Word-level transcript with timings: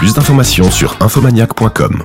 Plus 0.00 0.14
d'informations 0.14 0.70
sur 0.70 0.96
infomaniac.com. 1.00 2.04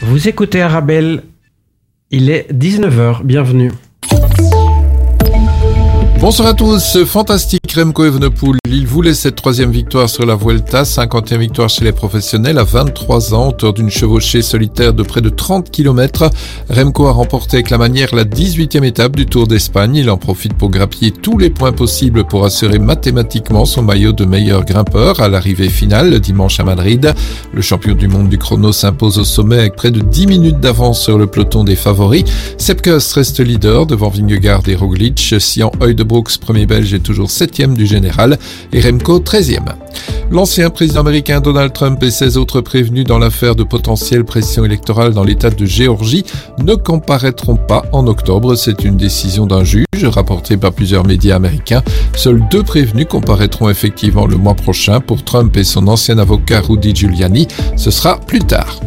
Vous 0.00 0.26
écoutez 0.26 0.62
Arabelle, 0.62 1.24
il 2.10 2.30
est 2.30 2.50
19h, 2.50 3.22
bienvenue. 3.24 3.72
Bonsoir 6.24 6.48
à 6.48 6.54
tous, 6.54 7.04
fantastique 7.04 7.70
Remco 7.76 8.02
Evenepoel. 8.06 8.56
Il 8.70 8.86
voulait 8.86 9.12
cette 9.12 9.36
troisième 9.36 9.70
victoire 9.70 10.08
sur 10.08 10.24
la 10.24 10.34
Vuelta, 10.34 10.86
51 10.86 11.36
victoire 11.36 11.68
chez 11.68 11.84
les 11.84 11.92
professionnels 11.92 12.56
à 12.56 12.64
23 12.64 13.34
ans, 13.34 13.48
auteur 13.48 13.74
d'une 13.74 13.90
chevauchée 13.90 14.40
solitaire 14.40 14.94
de 14.94 15.02
près 15.02 15.20
de 15.20 15.28
30 15.28 15.70
km. 15.70 16.30
Remco 16.70 17.08
a 17.08 17.12
remporté 17.12 17.58
avec 17.58 17.68
la 17.68 17.76
manière 17.76 18.14
la 18.14 18.24
18e 18.24 18.84
étape 18.84 19.16
du 19.16 19.26
Tour 19.26 19.46
d'Espagne. 19.46 19.96
Il 19.96 20.08
en 20.08 20.16
profite 20.16 20.54
pour 20.54 20.70
grappiller 20.70 21.10
tous 21.10 21.36
les 21.36 21.50
points 21.50 21.72
possibles 21.72 22.24
pour 22.24 22.46
assurer 22.46 22.78
mathématiquement 22.78 23.66
son 23.66 23.82
maillot 23.82 24.12
de 24.12 24.24
meilleur 24.24 24.64
grimpeur 24.64 25.20
à 25.20 25.28
l'arrivée 25.28 25.68
finale 25.68 26.20
dimanche 26.20 26.58
à 26.58 26.64
Madrid. 26.64 27.12
Le 27.52 27.60
champion 27.60 27.94
du 27.94 28.08
monde 28.08 28.30
du 28.30 28.38
chrono 28.38 28.72
s'impose 28.72 29.18
au 29.18 29.24
sommet 29.24 29.58
avec 29.58 29.76
près 29.76 29.90
de 29.90 30.00
10 30.00 30.26
minutes 30.26 30.60
d'avance 30.60 31.02
sur 31.02 31.18
le 31.18 31.26
peloton 31.26 31.64
des 31.64 31.76
favoris. 31.76 32.24
Sepkus 32.56 33.12
reste 33.14 33.40
leader 33.40 33.84
devant 33.84 34.08
Vingegaard 34.08 34.62
et 34.68 34.74
Roglic. 34.74 35.34
Sian 35.38 35.70
Brooks, 36.14 36.38
premier 36.38 36.64
belge, 36.64 36.94
est 36.94 37.00
toujours 37.00 37.28
septième 37.28 37.76
du 37.76 37.86
général 37.86 38.38
et 38.72 38.80
Remco 38.80 39.18
13e. 39.18 39.74
L'ancien 40.30 40.70
président 40.70 41.00
américain 41.00 41.40
Donald 41.40 41.72
Trump 41.72 42.00
et 42.04 42.12
ses 42.12 42.36
autres 42.36 42.60
prévenus 42.60 43.04
dans 43.04 43.18
l'affaire 43.18 43.56
de 43.56 43.64
potentielle 43.64 44.24
pression 44.24 44.64
électorale 44.64 45.12
dans 45.12 45.24
l'État 45.24 45.50
de 45.50 45.66
Géorgie 45.66 46.24
ne 46.60 46.76
comparaîtront 46.76 47.56
pas 47.56 47.84
en 47.90 48.06
octobre. 48.06 48.54
C'est 48.54 48.84
une 48.84 48.96
décision 48.96 49.46
d'un 49.46 49.64
juge 49.64 49.84
rapportée 50.04 50.56
par 50.56 50.72
plusieurs 50.72 51.04
médias 51.04 51.34
américains. 51.34 51.82
Seuls 52.16 52.46
deux 52.48 52.62
prévenus 52.62 53.06
comparaîtront 53.08 53.68
effectivement 53.68 54.26
le 54.26 54.36
mois 54.36 54.54
prochain 54.54 55.00
pour 55.00 55.24
Trump 55.24 55.56
et 55.56 55.64
son 55.64 55.88
ancien 55.88 56.18
avocat 56.18 56.60
Rudy 56.60 56.94
Giuliani. 56.94 57.48
Ce 57.76 57.90
sera 57.90 58.20
plus 58.20 58.38
tard. 58.38 58.78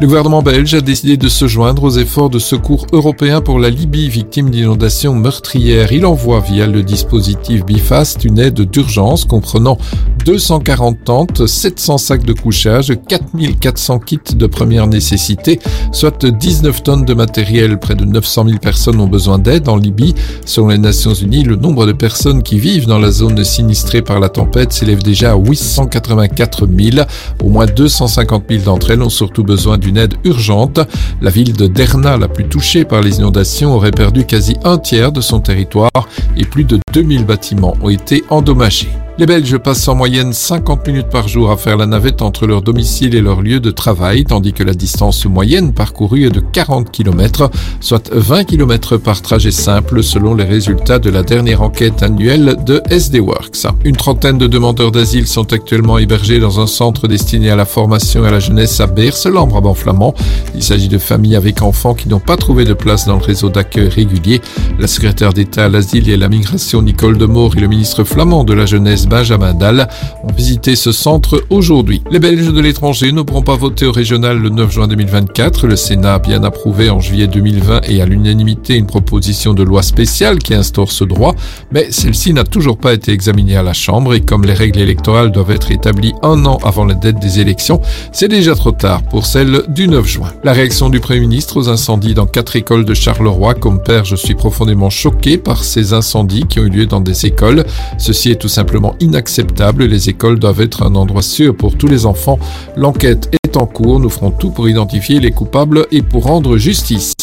Le 0.00 0.06
gouvernement 0.06 0.42
belge 0.42 0.74
a 0.74 0.80
décidé 0.80 1.16
de 1.16 1.28
se 1.28 1.48
joindre 1.48 1.82
aux 1.84 1.90
efforts 1.90 2.30
de 2.30 2.38
secours 2.38 2.86
européens 2.92 3.40
pour 3.40 3.58
la 3.58 3.68
Libye 3.68 4.08
victime 4.08 4.48
d'inondations 4.50 5.14
meurtrières. 5.14 5.92
Il 5.92 6.06
envoie 6.06 6.40
via 6.40 6.57
le 6.66 6.82
dispositif 6.82 7.64
Bifast 7.64 8.24
une 8.24 8.38
aide 8.38 8.60
d'urgence 8.60 9.24
comprenant 9.24 9.78
240 10.24 11.04
tentes, 11.04 11.46
700 11.46 11.98
sacs 11.98 12.24
de 12.24 12.32
couchage, 12.32 12.92
4400 13.08 13.98
kits 14.00 14.18
de 14.34 14.46
première 14.46 14.86
nécessité, 14.86 15.58
soit 15.92 16.26
19 16.26 16.82
tonnes 16.82 17.04
de 17.04 17.14
matériel. 17.14 17.78
Près 17.78 17.94
de 17.94 18.04
900 18.04 18.44
000 18.46 18.58
personnes 18.58 19.00
ont 19.00 19.06
besoin 19.06 19.38
d'aide 19.38 19.68
en 19.68 19.76
Libye. 19.76 20.14
Selon 20.44 20.68
les 20.68 20.78
Nations 20.78 21.14
Unies, 21.14 21.44
le 21.44 21.56
nombre 21.56 21.86
de 21.86 21.92
personnes 21.92 22.42
qui 22.42 22.58
vivent 22.58 22.86
dans 22.86 22.98
la 22.98 23.10
zone 23.10 23.42
sinistrée 23.44 24.02
par 24.02 24.20
la 24.20 24.28
tempête 24.28 24.72
s'élève 24.72 25.02
déjà 25.02 25.32
à 25.32 25.36
884 25.36 26.66
000. 26.66 27.06
Au 27.42 27.48
moins 27.48 27.66
250 27.66 28.44
000 28.50 28.62
d'entre 28.64 28.90
elles 28.90 29.02
ont 29.02 29.08
surtout 29.08 29.44
besoin 29.44 29.78
d'une 29.78 29.96
aide 29.96 30.14
urgente. 30.24 30.80
La 31.22 31.30
ville 31.30 31.52
de 31.54 31.66
Derna, 31.66 32.16
la 32.16 32.28
plus 32.28 32.48
touchée 32.48 32.84
par 32.84 33.00
les 33.00 33.18
inondations, 33.18 33.74
aurait 33.74 33.92
perdu 33.92 34.24
quasi 34.24 34.56
un 34.64 34.78
tiers 34.78 35.12
de 35.12 35.20
son 35.20 35.40
territoire 35.40 35.90
et 36.36 36.44
plus 36.48 36.64
de 36.64 36.78
2000 36.92 37.24
bâtiments 37.24 37.76
ont 37.82 37.90
été 37.90 38.24
endommagés. 38.30 38.88
Les 39.18 39.26
Belges 39.26 39.58
passent 39.58 39.88
en 39.88 39.96
moyenne 39.96 40.32
50 40.32 40.86
minutes 40.86 41.08
par 41.08 41.26
jour 41.26 41.50
à 41.50 41.56
faire 41.56 41.76
la 41.76 41.86
navette 41.86 42.22
entre 42.22 42.46
leur 42.46 42.62
domicile 42.62 43.16
et 43.16 43.20
leur 43.20 43.42
lieu 43.42 43.58
de 43.58 43.72
travail, 43.72 44.22
tandis 44.22 44.52
que 44.52 44.62
la 44.62 44.74
distance 44.74 45.26
moyenne 45.26 45.72
parcourue 45.72 46.26
est 46.26 46.30
de 46.30 46.38
40 46.38 46.92
km, 46.92 47.50
soit 47.80 48.12
20 48.14 48.44
km 48.44 48.96
par 48.96 49.20
trajet 49.20 49.50
simple 49.50 50.04
selon 50.04 50.36
les 50.36 50.44
résultats 50.44 51.00
de 51.00 51.10
la 51.10 51.24
dernière 51.24 51.62
enquête 51.62 52.04
annuelle 52.04 52.58
de 52.64 52.80
SD 52.90 53.18
Works. 53.18 53.66
Une 53.84 53.96
trentaine 53.96 54.38
de 54.38 54.46
demandeurs 54.46 54.92
d'asile 54.92 55.26
sont 55.26 55.52
actuellement 55.52 55.98
hébergés 55.98 56.38
dans 56.38 56.60
un 56.60 56.68
centre 56.68 57.08
destiné 57.08 57.50
à 57.50 57.56
la 57.56 57.64
formation 57.64 58.24
et 58.24 58.28
à 58.28 58.30
la 58.30 58.38
jeunesse 58.38 58.78
à 58.78 58.86
Beerseland, 58.86 59.48
Brabant 59.48 59.74
flamand. 59.74 60.14
Il 60.54 60.62
s'agit 60.62 60.86
de 60.86 60.98
familles 60.98 61.34
avec 61.34 61.60
enfants 61.60 61.94
qui 61.94 62.08
n'ont 62.08 62.20
pas 62.20 62.36
trouvé 62.36 62.64
de 62.64 62.72
place 62.72 63.06
dans 63.06 63.16
le 63.16 63.24
réseau 63.24 63.48
d'accueil 63.48 63.88
régulier. 63.88 64.40
La 64.78 64.86
secrétaire 64.86 65.32
d'État 65.32 65.64
à 65.64 65.68
l'asile 65.68 66.08
et 66.08 66.14
à 66.14 66.18
la 66.18 66.28
migration 66.28 66.82
Nicole 66.82 67.18
Demore 67.18 67.56
et 67.56 67.60
le 67.60 67.66
ministre 67.66 68.04
flamand 68.04 68.44
de 68.44 68.54
la 68.54 68.64
jeunesse 68.64 69.07
Benjamin 69.08 69.54
Dalle 69.54 69.88
ont 70.22 70.32
visité 70.32 70.76
ce 70.76 70.92
centre 70.92 71.42
aujourd'hui. 71.50 72.02
Les 72.10 72.18
Belges 72.18 72.52
de 72.52 72.60
l'étranger 72.60 73.10
ne 73.12 73.22
pourront 73.22 73.42
pas 73.42 73.56
voter 73.56 73.86
au 73.86 73.92
régional 73.92 74.38
le 74.38 74.50
9 74.50 74.70
juin 74.70 74.88
2024. 74.88 75.66
Le 75.66 75.76
Sénat 75.76 76.14
a 76.14 76.18
bien 76.18 76.44
approuvé 76.44 76.90
en 76.90 77.00
juillet 77.00 77.26
2020 77.26 77.88
et 77.88 78.02
à 78.02 78.06
l'unanimité 78.06 78.76
une 78.76 78.86
proposition 78.86 79.54
de 79.54 79.62
loi 79.62 79.82
spéciale 79.82 80.38
qui 80.38 80.54
instaure 80.54 80.92
ce 80.92 81.04
droit, 81.04 81.34
mais 81.72 81.88
celle-ci 81.90 82.32
n'a 82.32 82.44
toujours 82.44 82.78
pas 82.78 82.92
été 82.92 83.12
examinée 83.12 83.56
à 83.56 83.62
la 83.62 83.72
Chambre 83.72 84.14
et 84.14 84.20
comme 84.20 84.44
les 84.44 84.54
règles 84.54 84.80
électorales 84.80 85.32
doivent 85.32 85.50
être 85.50 85.70
établies 85.70 86.14
un 86.22 86.44
an 86.44 86.58
avant 86.62 86.84
la 86.84 86.94
date 86.94 87.20
des 87.20 87.40
élections, 87.40 87.80
c'est 88.12 88.28
déjà 88.28 88.54
trop 88.54 88.72
tard 88.72 89.02
pour 89.02 89.26
celle 89.26 89.62
du 89.68 89.88
9 89.88 90.06
juin. 90.06 90.32
La 90.44 90.52
réaction 90.52 90.90
du 90.90 91.00
Premier 91.00 91.20
ministre 91.20 91.56
aux 91.56 91.68
incendies 91.68 92.14
dans 92.14 92.26
quatre 92.26 92.56
écoles 92.56 92.84
de 92.84 92.94
Charleroi, 92.94 93.54
comme 93.54 93.82
père, 93.82 94.04
je 94.04 94.16
suis 94.16 94.34
profondément 94.34 94.90
choqué 94.90 95.38
par 95.38 95.64
ces 95.64 95.92
incendies 95.92 96.44
qui 96.48 96.60
ont 96.60 96.64
eu 96.64 96.70
lieu 96.70 96.86
dans 96.86 97.00
des 97.00 97.26
écoles. 97.26 97.64
Ceci 97.98 98.30
est 98.30 98.36
tout 98.36 98.48
simplement 98.48 98.94
inacceptable. 99.00 99.84
Les 99.84 100.08
écoles 100.08 100.38
doivent 100.38 100.60
être 100.60 100.82
un 100.82 100.94
endroit 100.94 101.22
sûr 101.22 101.56
pour 101.56 101.76
tous 101.76 101.86
les 101.86 102.06
enfants. 102.06 102.38
L'enquête 102.76 103.28
est 103.32 103.56
en 103.56 103.66
cours. 103.66 104.00
Nous 104.00 104.10
ferons 104.10 104.30
tout 104.30 104.50
pour 104.50 104.68
identifier 104.68 105.20
les 105.20 105.30
coupables 105.30 105.86
et 105.90 106.02
pour 106.02 106.24
rendre 106.24 106.56
justice. 106.56 107.14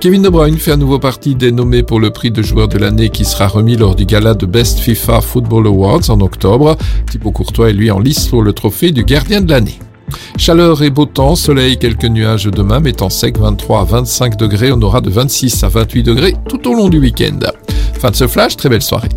Kevin 0.00 0.22
De 0.22 0.28
Bruyne 0.28 0.56
fait 0.56 0.72
à 0.72 0.76
nouveau 0.76 0.98
partie 0.98 1.34
des 1.34 1.52
nommés 1.52 1.82
pour 1.82 2.00
le 2.00 2.10
prix 2.10 2.30
de 2.30 2.42
joueur 2.42 2.68
de 2.68 2.78
l'année 2.78 3.10
qui 3.10 3.24
sera 3.24 3.48
remis 3.48 3.76
lors 3.76 3.94
du 3.94 4.06
gala 4.06 4.34
de 4.34 4.46
Best 4.46 4.78
FIFA 4.78 5.20
Football 5.20 5.66
Awards 5.66 6.08
en 6.08 6.20
octobre. 6.20 6.76
Thibaut 7.10 7.32
Courtois 7.32 7.70
est 7.70 7.74
lui 7.74 7.90
en 7.90 7.98
lice 7.98 8.26
pour 8.26 8.42
le 8.42 8.52
trophée 8.52 8.92
du 8.92 9.04
gardien 9.04 9.42
de 9.42 9.50
l'année. 9.50 9.78
Chaleur 10.38 10.82
et 10.82 10.90
beau 10.90 11.06
temps, 11.06 11.36
soleil, 11.36 11.76
quelques 11.76 12.04
nuages 12.04 12.46
demain, 12.46 12.80
mais 12.80 12.92
temps 12.92 13.10
sec 13.10 13.38
23 13.38 13.80
à 13.80 13.84
25 13.84 14.36
degrés, 14.36 14.72
on 14.72 14.80
aura 14.82 15.00
de 15.00 15.10
26 15.10 15.62
à 15.64 15.68
28 15.68 16.02
degrés 16.02 16.34
tout 16.48 16.66
au 16.68 16.74
long 16.74 16.88
du 16.88 16.98
week-end. 16.98 17.38
Fin 18.00 18.10
de 18.10 18.16
ce 18.16 18.26
flash, 18.26 18.56
très 18.56 18.68
belle 18.68 18.82
soirée. 18.82 19.08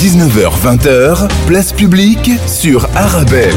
19h-20h, 0.00 1.28
place 1.46 1.74
publique 1.74 2.30
sur 2.46 2.86
Arabelle. 2.96 3.52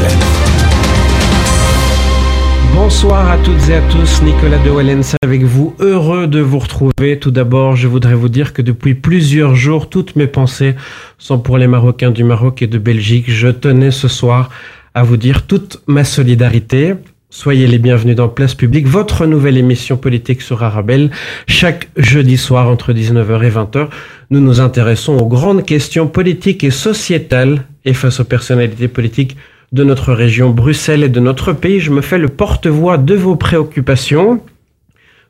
Bonsoir 2.74 3.30
à 3.30 3.38
toutes 3.38 3.66
et 3.70 3.76
à 3.76 3.80
tous, 3.88 4.20
Nicolas 4.20 4.62
de 4.62 4.68
Wallens 4.68 5.16
avec 5.22 5.42
vous, 5.42 5.74
heureux 5.78 6.26
de 6.26 6.40
vous 6.40 6.58
retrouver. 6.58 7.18
Tout 7.18 7.30
d'abord, 7.30 7.76
je 7.76 7.88
voudrais 7.88 8.12
vous 8.12 8.28
dire 8.28 8.52
que 8.52 8.60
depuis 8.60 8.94
plusieurs 8.94 9.54
jours, 9.54 9.88
toutes 9.88 10.16
mes 10.16 10.26
pensées 10.26 10.74
sont 11.16 11.38
pour 11.38 11.56
les 11.56 11.66
Marocains 11.66 12.10
du 12.10 12.24
Maroc 12.24 12.60
et 12.60 12.66
de 12.66 12.76
Belgique. 12.76 13.30
Je 13.30 13.48
tenais 13.48 13.90
ce 13.90 14.08
soir 14.08 14.50
à 14.92 15.02
vous 15.02 15.16
dire 15.16 15.46
toute 15.46 15.80
ma 15.86 16.04
solidarité. 16.04 16.92
Soyez 17.36 17.66
les 17.66 17.78
bienvenus 17.78 18.14
dans 18.14 18.28
Place 18.28 18.54
Publique, 18.54 18.86
votre 18.86 19.26
nouvelle 19.26 19.58
émission 19.58 19.96
politique 19.96 20.40
sur 20.40 20.62
Arabelle. 20.62 21.10
Chaque 21.48 21.88
jeudi 21.96 22.36
soir 22.36 22.68
entre 22.68 22.92
19h 22.92 23.42
et 23.42 23.50
20h, 23.50 23.88
nous 24.30 24.38
nous 24.38 24.60
intéressons 24.60 25.16
aux 25.16 25.26
grandes 25.26 25.66
questions 25.66 26.06
politiques 26.06 26.62
et 26.62 26.70
sociétales 26.70 27.64
et 27.84 27.92
face 27.92 28.20
aux 28.20 28.24
personnalités 28.24 28.86
politiques 28.86 29.36
de 29.72 29.82
notre 29.82 30.12
région 30.12 30.50
Bruxelles 30.50 31.02
et 31.02 31.08
de 31.08 31.18
notre 31.18 31.52
pays. 31.52 31.80
Je 31.80 31.90
me 31.90 32.02
fais 32.02 32.18
le 32.18 32.28
porte-voix 32.28 32.98
de 32.98 33.16
vos 33.16 33.34
préoccupations. 33.34 34.40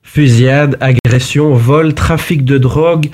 Fusillades, 0.02 0.76
agressions, 0.82 1.54
vols, 1.54 1.94
trafic 1.94 2.44
de 2.44 2.58
drogue, 2.58 3.08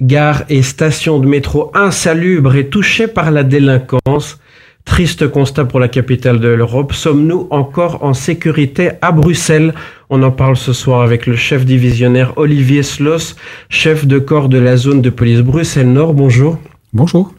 gares 0.00 0.44
et 0.50 0.62
stations 0.62 1.18
de 1.18 1.26
métro 1.26 1.72
insalubres 1.74 2.54
et 2.54 2.68
touchées 2.68 3.08
par 3.08 3.32
la 3.32 3.42
délinquance. 3.42 4.38
Triste 4.86 5.28
constat 5.28 5.66
pour 5.66 5.78
la 5.78 5.88
capitale 5.88 6.40
de 6.40 6.48
l'Europe. 6.48 6.94
Sommes-nous 6.94 7.48
encore 7.50 8.02
en 8.02 8.14
sécurité 8.14 8.92
à 9.02 9.12
Bruxelles? 9.12 9.74
On 10.08 10.22
en 10.22 10.30
parle 10.30 10.56
ce 10.56 10.72
soir 10.72 11.02
avec 11.02 11.26
le 11.26 11.36
chef 11.36 11.66
divisionnaire 11.66 12.32
Olivier 12.36 12.82
Sloss, 12.82 13.36
chef 13.68 14.06
de 14.06 14.18
corps 14.18 14.48
de 14.48 14.56
la 14.56 14.78
zone 14.78 15.02
de 15.02 15.10
police 15.10 15.40
Bruxelles-Nord. 15.40 16.14
Bonjour. 16.14 16.58
Bonjour. 16.94 17.34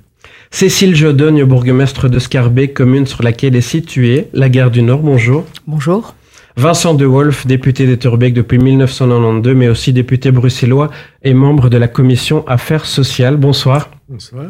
Cécile 0.52 0.96
Jodogne, 0.96 1.46
bourgmestre 1.46 2.10
de 2.10 2.20
Scarbet, 2.20 2.68
commune 2.68 3.08
sur 3.08 3.24
laquelle 3.24 3.56
est 3.56 3.62
située 3.62 4.28
la 4.34 4.50
gare 4.50 4.70
du 4.70 4.84
Nord. 4.84 5.00
Bonjour. 5.00 5.46
Bonjour. 5.66 6.14
Vincent 6.58 6.94
De 6.94 7.06
Wolf, 7.06 7.48
député 7.48 7.88
d'Etterbeek 7.88 8.34
depuis 8.34 8.60
1992, 8.60 9.56
mais 9.56 9.70
aussi 9.70 9.94
député 9.94 10.32
bruxellois 10.32 10.92
et 11.24 11.34
membre 11.34 11.70
de 11.70 11.78
la 11.78 11.88
commission 11.88 12.46
Affaires 12.48 12.86
sociales. 12.86 13.38
Bonsoir. 13.38 13.90
Bonsoir. 14.10 14.46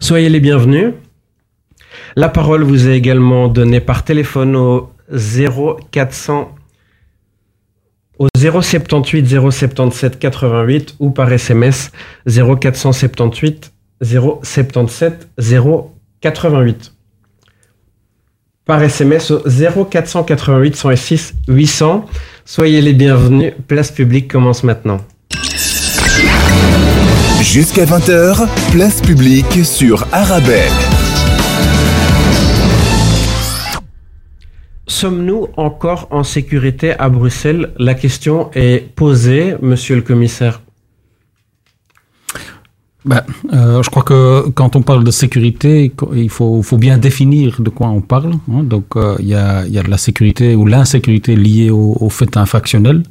Soyez 0.00 0.28
les 0.28 0.40
bienvenus. 0.40 0.92
La 2.14 2.28
parole 2.28 2.62
vous 2.62 2.88
est 2.88 2.96
également 2.96 3.48
donnée 3.48 3.80
par 3.80 4.04
téléphone 4.04 4.54
au 4.56 4.90
0400 5.10 6.54
au 8.18 8.28
078 8.36 9.26
077 9.26 10.18
88 10.18 10.96
ou 11.00 11.10
par 11.10 11.32
SMS 11.32 11.90
0478 12.26 13.72
077 14.02 15.28
088. 16.20 16.92
par 18.66 18.82
SMS 18.82 19.30
au 19.30 19.42
0488 19.48 20.76
106 20.76 21.34
800. 21.48 22.04
Soyez 22.44 22.82
les 22.82 22.92
bienvenus. 22.92 23.54
Place 23.66 23.90
publique 23.90 24.30
commence 24.30 24.62
maintenant. 24.64 24.98
Jusqu'à 27.40 27.84
20h, 27.86 28.46
place 28.70 29.00
publique 29.00 29.64
sur 29.64 30.06
Arabelle. 30.12 30.70
Sommes-nous 34.92 35.48
encore 35.56 36.06
en 36.10 36.22
sécurité 36.22 36.92
à 36.98 37.08
Bruxelles? 37.08 37.70
La 37.78 37.94
question 37.94 38.50
est 38.52 38.94
posée, 38.94 39.54
monsieur 39.62 39.96
le 39.96 40.02
commissaire. 40.02 40.60
Ben, 43.06 43.22
euh, 43.54 43.82
je 43.82 43.88
crois 43.88 44.02
que 44.02 44.50
quand 44.50 44.76
on 44.76 44.82
parle 44.82 45.02
de 45.02 45.10
sécurité, 45.10 45.90
il 46.14 46.28
faut, 46.28 46.62
bien 46.76 46.98
définir 46.98 47.62
de 47.62 47.70
quoi 47.70 47.88
on 47.88 48.02
parle. 48.02 48.34
Hein. 48.52 48.64
Donc, 48.64 48.94
euh, 48.96 49.16
il 49.18 49.28
y, 49.28 49.34
a, 49.34 49.64
de 49.64 49.90
la 49.90 49.96
sécurité 49.96 50.54
ou 50.54 50.66
l'insécurité 50.66 51.36
liée 51.36 51.70
au 51.70 52.10
fait 52.10 52.36
infractionnel, 52.36 53.02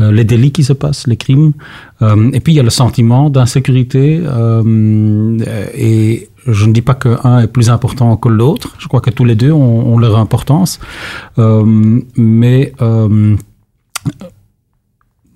euh, 0.00 0.12
les 0.12 0.24
délits 0.24 0.52
qui 0.52 0.64
se 0.64 0.72
passent, 0.72 1.06
les 1.06 1.16
crimes. 1.16 1.52
Euh, 2.02 2.30
et 2.32 2.40
puis, 2.40 2.52
il 2.52 2.56
y 2.56 2.60
a 2.60 2.62
le 2.62 2.70
sentiment 2.70 3.30
d'insécurité. 3.30 4.20
Euh, 4.22 5.38
et 5.74 6.28
je 6.46 6.66
ne 6.66 6.72
dis 6.72 6.82
pas 6.82 6.94
qu'un 6.94 7.40
est 7.40 7.46
plus 7.46 7.70
important 7.70 8.16
que 8.16 8.28
l'autre. 8.28 8.74
Je 8.78 8.88
crois 8.88 9.00
que 9.00 9.10
tous 9.10 9.24
les 9.24 9.34
deux 9.34 9.52
ont, 9.52 9.94
ont 9.94 9.98
leur 9.98 10.16
importance. 10.16 10.80
mais 11.36 12.72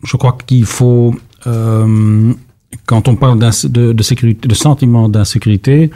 je 0.02 0.16
crois 0.16 0.36
qu'il 0.46 0.64
faut 0.64 1.14
quand 2.86 3.08
on 3.08 3.16
parle 3.16 3.38
de, 3.38 3.92
de, 3.92 4.02
sécurité, 4.02 4.46
de 4.46 4.54
sentiment 4.54 5.08
d'insécurité, 5.08 5.90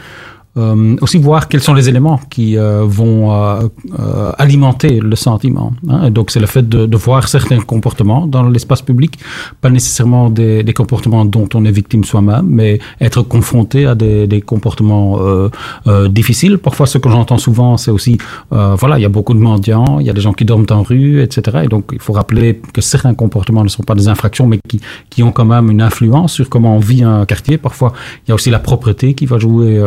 euh, 0.56 0.96
aussi 1.00 1.18
voir 1.18 1.48
quels 1.48 1.60
sont 1.62 1.74
les 1.74 1.88
éléments 1.88 2.20
qui 2.30 2.56
euh, 2.56 2.84
vont 2.84 3.32
euh, 3.32 3.68
euh 3.98 4.32
alimenter 4.38 5.00
le 5.00 5.16
sentiment. 5.16 5.72
Hein. 5.88 6.10
Donc 6.10 6.30
c'est 6.30 6.40
le 6.40 6.46
fait 6.46 6.68
de, 6.68 6.86
de, 6.86 6.96
voir 6.96 7.28
certains 7.28 7.60
comportements 7.60 8.26
dans 8.26 8.48
l'espace 8.48 8.82
public, 8.82 9.18
pas 9.60 9.70
nécessairement 9.70 10.30
des, 10.30 10.62
des, 10.62 10.72
comportements 10.72 11.24
dont 11.24 11.48
on 11.54 11.64
est 11.64 11.70
victime 11.70 12.04
soi-même, 12.04 12.46
mais 12.48 12.78
être 13.00 13.22
confronté 13.22 13.86
à 13.86 13.94
des, 13.94 14.26
des 14.26 14.40
comportements 14.40 15.18
euh, 15.20 15.48
euh, 15.86 16.08
difficiles. 16.08 16.58
Parfois 16.58 16.86
ce 16.86 16.98
que 16.98 17.08
j'entends 17.08 17.38
souvent 17.38 17.76
c'est 17.76 17.90
aussi, 17.90 18.18
voilà, 18.50 18.98
il 18.98 19.02
y 19.02 19.04
a 19.04 19.08
beaucoup 19.08 19.34
de 19.34 19.38
mendiants, 19.38 19.98
il 20.00 20.06
y 20.06 20.10
a 20.10 20.12
des 20.12 20.20
gens 20.20 20.32
qui 20.32 20.44
dorment 20.44 20.66
en 20.70 20.82
rue, 20.82 21.20
etc. 21.22 21.60
Et 21.64 21.68
donc 21.68 21.84
il 21.92 22.00
faut 22.00 22.12
rappeler 22.12 22.60
que 22.72 22.80
certains 22.80 23.14
comportements 23.14 23.64
ne 23.64 23.68
sont 23.68 23.82
pas 23.82 23.94
des 23.94 24.08
infractions, 24.08 24.46
mais 24.46 24.58
qui, 24.68 24.80
qui 25.10 25.22
ont 25.22 25.32
quand 25.32 25.44
même 25.44 25.70
une 25.70 25.82
influence 25.82 26.32
sur 26.32 26.48
comment 26.48 26.76
on 26.76 26.80
vit 26.80 27.02
un 27.02 27.24
quartier. 27.26 27.58
Parfois 27.58 27.92
il 28.22 28.30
y 28.30 28.32
a 28.32 28.34
aussi 28.34 28.50
la 28.50 28.60
propreté 28.60 29.14
qui 29.14 29.26
va 29.26 29.38
jouer 29.38 29.82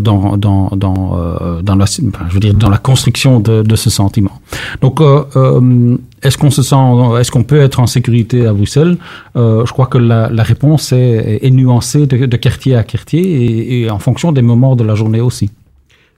dans, 0.00 0.36
dans, 0.36 0.68
dans, 0.76 1.18
euh, 1.18 1.62
dans, 1.62 1.76
la, 1.76 1.86
je 1.86 2.34
veux 2.34 2.40
dire, 2.40 2.54
dans 2.54 2.70
la 2.70 2.78
construction 2.78 3.40
de, 3.40 3.76
ce 3.76 3.90
sentiment. 3.90 4.40
Donc, 4.80 5.00
euh, 5.00 5.96
est-ce 6.22 6.38
qu'on 6.38 6.50
se 6.50 6.62
sent, 6.62 6.76
est-ce 7.18 7.30
qu'on 7.30 7.44
peut 7.44 7.60
être 7.60 7.80
en 7.80 7.86
sécurité 7.86 8.46
à 8.46 8.52
Bruxelles? 8.52 8.96
Je 9.34 9.72
crois 9.72 9.86
que 9.86 9.98
la, 9.98 10.28
réponse 10.42 10.92
est, 10.92 11.50
nuancée 11.50 12.06
de, 12.06 12.36
quartier 12.36 12.76
à 12.76 12.84
quartier 12.84 13.22
et, 13.22 13.82
et, 13.82 13.90
en 13.90 13.98
fonction 13.98 14.32
des 14.32 14.42
moments 14.42 14.76
de 14.76 14.84
la 14.84 14.94
journée 14.94 15.20
aussi. 15.20 15.50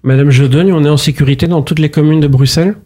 Madame 0.02 0.30
Jedogne, 0.30 0.72
on 0.72 0.84
est 0.84 0.90
en 0.90 0.98
sécurité 0.98 1.46
dans 1.46 1.62
toutes 1.62 1.78
les 1.78 1.90
communes 1.90 2.20
de 2.20 2.28
Bruxelles? 2.28 2.76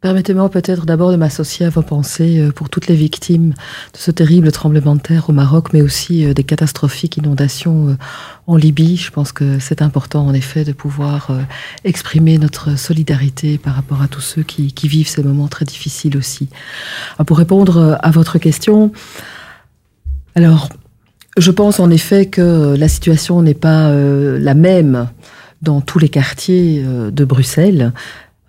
Permettez-moi 0.00 0.48
peut-être 0.48 0.86
d'abord 0.86 1.10
de 1.10 1.16
m'associer 1.16 1.66
à 1.66 1.70
vos 1.70 1.82
pensées 1.82 2.38
euh, 2.38 2.52
pour 2.52 2.70
toutes 2.70 2.86
les 2.86 2.94
victimes 2.94 3.50
de 3.50 3.98
ce 3.98 4.12
terrible 4.12 4.52
tremblement 4.52 4.94
de 4.94 5.00
terre 5.00 5.28
au 5.28 5.32
Maroc, 5.32 5.72
mais 5.72 5.82
aussi 5.82 6.24
euh, 6.24 6.34
des 6.34 6.44
catastrophiques 6.44 7.16
inondations 7.16 7.88
euh, 7.88 7.96
en 8.46 8.54
Libye. 8.54 8.96
Je 8.96 9.10
pense 9.10 9.32
que 9.32 9.58
c'est 9.58 9.82
important 9.82 10.24
en 10.24 10.34
effet 10.34 10.62
de 10.62 10.70
pouvoir 10.70 11.32
exprimer 11.82 12.38
notre 12.38 12.78
solidarité 12.78 13.58
par 13.58 13.74
rapport 13.74 14.00
à 14.00 14.06
tous 14.06 14.20
ceux 14.20 14.44
qui, 14.44 14.72
qui 14.72 14.86
vivent 14.86 15.08
ces 15.08 15.24
moments 15.24 15.48
très 15.48 15.64
difficiles 15.64 16.16
aussi. 16.16 16.48
Pour 17.26 17.36
répondre 17.36 17.98
à 18.00 18.10
votre 18.12 18.38
question, 18.38 18.92
alors 20.36 20.68
je 21.36 21.50
pense 21.50 21.80
en 21.80 21.90
effet 21.90 22.26
que 22.26 22.76
la 22.78 22.88
situation 22.88 23.42
n'est 23.42 23.54
pas 23.54 23.92
la 23.92 24.54
même 24.54 25.08
dans 25.60 25.80
tous 25.80 25.98
les 25.98 26.08
quartiers 26.08 26.82
de 26.82 27.24
Bruxelles. 27.24 27.92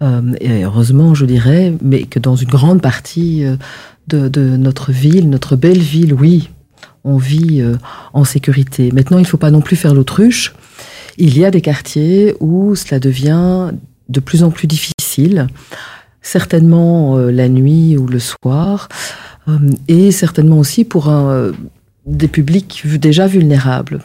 Euh, 0.02 0.34
et 0.40 0.64
heureusement, 0.64 1.14
je 1.14 1.26
dirais, 1.26 1.74
mais 1.82 2.04
que 2.04 2.20
dans 2.20 2.36
une 2.36 2.50
grande 2.50 2.82
partie 2.82 3.46
euh, 3.46 3.58
de, 4.08 4.58
notre 4.58 4.92
ville, 4.92 5.30
notre 5.30 5.56
belle 5.56 5.80
ville, 5.80 6.14
oui, 6.14 6.50
on 7.04 7.18
vit 7.18 7.62
euh, 7.62 7.76
en 8.14 8.24
sécurité. 8.24 8.92
Maintenant, 8.92 9.18
il 9.18 9.24
ne 9.24 9.28
faut 9.28 9.38
pas 9.38 9.52
non 9.52 9.62
plus 9.62 9.76
faire 9.76 9.94
l'autruche. 9.94 10.54
Il 11.18 11.38
y 11.38 11.46
a 11.46 11.52
des 11.52 11.62
quartiers 11.62 12.36
où 12.40 12.76
cela 12.76 13.00
devient 13.00 13.72
de 14.08 14.20
plus 14.20 14.44
en 14.44 14.52
plus 14.52 14.68
difficile, 14.68 15.48
certainement 16.22 17.18
la 17.18 17.50
nuit 17.50 17.98
ou 17.98 18.08
le 18.08 18.20
soir, 18.20 18.88
et 19.88 20.12
certainement 20.12 20.58
aussi 20.58 20.86
pour 20.86 21.14
des 22.06 22.28
publics 22.28 22.84
déjà 22.98 23.28
vulnérables. 23.28 24.00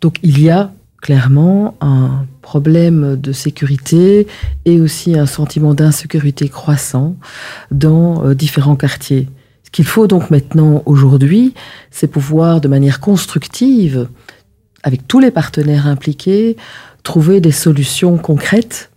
Donc 0.00 0.18
il 0.22 0.40
y 0.40 0.48
a 0.48 0.72
clairement 1.04 1.76
un 1.82 2.24
problème 2.40 3.16
de 3.20 3.32
sécurité 3.32 4.26
et 4.64 4.80
aussi 4.80 5.18
un 5.18 5.26
sentiment 5.26 5.74
d'insécurité 5.74 6.48
croissant 6.48 7.14
dans 7.70 8.24
euh, 8.24 8.34
différents 8.34 8.74
quartiers. 8.74 9.28
Ce 9.64 9.70
qu'il 9.70 9.84
faut 9.84 10.06
donc 10.06 10.30
maintenant 10.30 10.82
aujourd'hui, 10.86 11.52
c'est 11.90 12.06
pouvoir 12.06 12.62
de 12.62 12.68
manière 12.68 13.00
constructive, 13.00 14.08
avec 14.82 15.06
tous 15.06 15.20
les 15.20 15.30
partenaires 15.30 15.86
impliqués, 15.86 16.56
trouver 17.02 17.42
des 17.42 17.52
solutions 17.52 18.16
concrètes, 18.16 18.90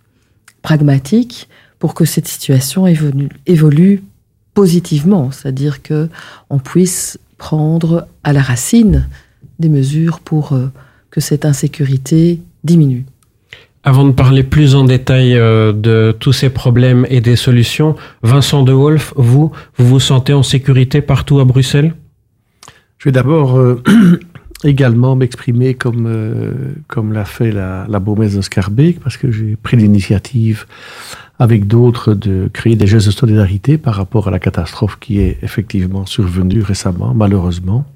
pragmatiques, 0.62 1.46
pour 1.78 1.92
que 1.92 2.06
cette 2.06 2.26
situation 2.26 2.86
évolue, 2.86 4.02
positivement, 4.54 5.30
c'est-à-dire 5.30 5.82
que 5.82 6.08
on 6.48 6.58
puisse 6.58 7.18
prendre 7.36 8.08
à 8.24 8.32
la 8.32 8.40
racine 8.40 9.06
des 9.58 9.68
mesures 9.68 10.20
pour 10.20 10.54
euh, 10.54 10.72
que 11.10 11.20
cette 11.20 11.44
insécurité 11.44 12.40
diminue. 12.64 13.04
Avant 13.84 14.04
de 14.04 14.12
parler 14.12 14.42
plus 14.42 14.74
en 14.74 14.84
détail 14.84 15.36
euh, 15.36 15.72
de 15.72 16.14
tous 16.18 16.32
ces 16.32 16.50
problèmes 16.50 17.06
et 17.08 17.20
des 17.20 17.36
solutions, 17.36 17.94
Vincent 18.22 18.62
de 18.62 18.72
Wolf, 18.72 19.14
vous, 19.16 19.52
vous 19.76 19.86
vous 19.86 20.00
sentez 20.00 20.32
en 20.32 20.42
sécurité 20.42 21.00
partout 21.00 21.40
à 21.40 21.44
Bruxelles? 21.44 21.94
Je 22.98 23.04
vais 23.04 23.12
d'abord 23.12 23.56
euh, 23.56 23.80
également 24.64 25.14
m'exprimer 25.14 25.74
comme, 25.74 26.06
euh, 26.06 26.52
comme 26.88 27.12
l'a 27.12 27.24
fait 27.24 27.52
la, 27.52 27.86
la 27.88 28.00
Baumesse 28.00 28.34
de 28.34 28.42
Scarbeck, 28.42 29.00
parce 29.00 29.16
que 29.16 29.30
j'ai 29.30 29.56
pris 29.56 29.76
l'initiative 29.76 30.66
avec 31.38 31.68
d'autres 31.68 32.14
de 32.14 32.50
créer 32.52 32.74
des 32.74 32.88
gestes 32.88 33.06
de 33.06 33.12
solidarité 33.12 33.78
par 33.78 33.94
rapport 33.94 34.26
à 34.26 34.30
la 34.32 34.40
catastrophe 34.40 34.98
qui 35.00 35.20
est 35.20 35.38
effectivement 35.42 36.04
survenue 36.04 36.62
récemment, 36.62 37.14
malheureusement. 37.14 37.86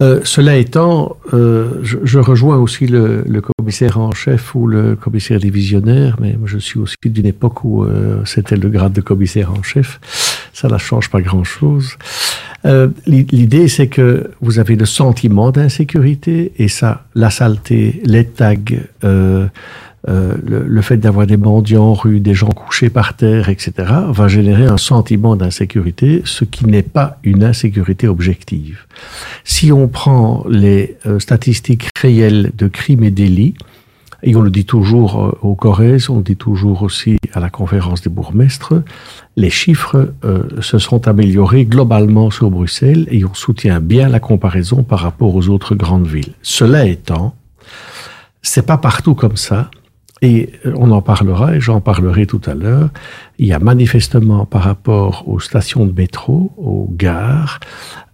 Euh, 0.00 0.20
cela 0.24 0.56
étant, 0.56 1.16
euh, 1.32 1.78
je, 1.82 1.98
je, 2.02 2.18
rejoins 2.18 2.56
aussi 2.56 2.86
le, 2.88 3.22
le, 3.28 3.40
commissaire 3.40 3.98
en 3.98 4.10
chef 4.10 4.54
ou 4.56 4.66
le 4.66 4.96
commissaire 4.96 5.38
divisionnaire, 5.38 6.16
mais 6.20 6.36
je 6.46 6.58
suis 6.58 6.80
aussi 6.80 6.96
d'une 7.04 7.26
époque 7.26 7.62
où 7.62 7.84
euh, 7.84 8.24
c'était 8.24 8.56
le 8.56 8.68
grade 8.70 8.92
de 8.92 9.00
commissaire 9.00 9.52
en 9.52 9.62
chef. 9.62 10.00
Ça 10.52 10.66
ne 10.68 10.78
change 10.78 11.10
pas 11.10 11.20
grand-chose. 11.20 11.96
Euh, 12.64 12.88
L'idée, 13.06 13.68
c'est 13.68 13.86
que 13.86 14.30
vous 14.40 14.58
avez 14.58 14.74
le 14.74 14.84
sentiment 14.84 15.52
d'insécurité 15.52 16.52
et 16.58 16.66
ça, 16.66 17.04
la 17.14 17.30
saleté, 17.30 18.02
les 18.04 18.24
tags, 18.24 18.56
euh, 20.06 20.34
le, 20.44 20.64
le, 20.66 20.82
fait 20.82 20.98
d'avoir 20.98 21.26
des 21.26 21.38
mendiants 21.38 21.84
en 21.84 21.94
rue, 21.94 22.20
des 22.20 22.34
gens 22.34 22.48
couchés 22.48 22.90
par 22.90 23.16
terre, 23.16 23.48
etc., 23.48 23.72
va 24.10 24.28
générer 24.28 24.66
un 24.66 24.76
sentiment 24.76 25.34
d'insécurité, 25.34 26.20
ce 26.26 26.44
qui 26.44 26.66
n'est 26.66 26.82
pas 26.82 27.18
une 27.22 27.42
insécurité 27.42 28.06
objective. 28.06 28.84
Si 29.44 29.72
on 29.72 29.88
prend 29.88 30.44
les 30.46 30.98
euh, 31.06 31.18
statistiques 31.20 31.88
réelles 31.98 32.52
de 32.54 32.68
crimes 32.68 33.02
et 33.02 33.10
délits, 33.10 33.54
et 34.22 34.36
on 34.36 34.42
le 34.42 34.50
dit 34.50 34.66
toujours 34.66 35.24
euh, 35.24 35.38
au 35.40 35.54
Corrèze, 35.54 36.10
on 36.10 36.18
le 36.18 36.22
dit 36.22 36.36
toujours 36.36 36.82
aussi 36.82 37.16
à 37.32 37.40
la 37.40 37.48
conférence 37.48 38.02
des 38.02 38.10
bourgmestres, 38.10 38.74
les 39.36 39.50
chiffres 39.50 40.12
se 40.60 40.78
sont 40.78 41.08
améliorés 41.08 41.64
globalement 41.64 42.30
sur 42.30 42.50
Bruxelles 42.50 43.08
et 43.10 43.24
on 43.24 43.34
soutient 43.34 43.80
bien 43.80 44.08
la 44.08 44.20
comparaison 44.20 44.82
par 44.82 45.00
rapport 45.00 45.34
aux 45.34 45.48
autres 45.48 45.74
grandes 45.74 46.06
villes. 46.06 46.34
Cela 46.42 46.86
étant, 46.86 47.34
c'est 48.42 48.66
pas 48.66 48.78
partout 48.78 49.14
comme 49.14 49.36
ça. 49.36 49.70
Et 50.22 50.50
on 50.74 50.90
en 50.90 51.02
parlera, 51.02 51.56
et 51.56 51.60
j'en 51.60 51.80
parlerai 51.80 52.26
tout 52.26 52.40
à 52.46 52.54
l'heure. 52.54 52.88
Il 53.38 53.46
y 53.46 53.52
a 53.52 53.58
manifestement 53.58 54.46
par 54.46 54.62
rapport 54.62 55.28
aux 55.28 55.40
stations 55.40 55.84
de 55.84 55.92
métro, 55.92 56.52
aux 56.56 56.88
gares, 56.90 57.60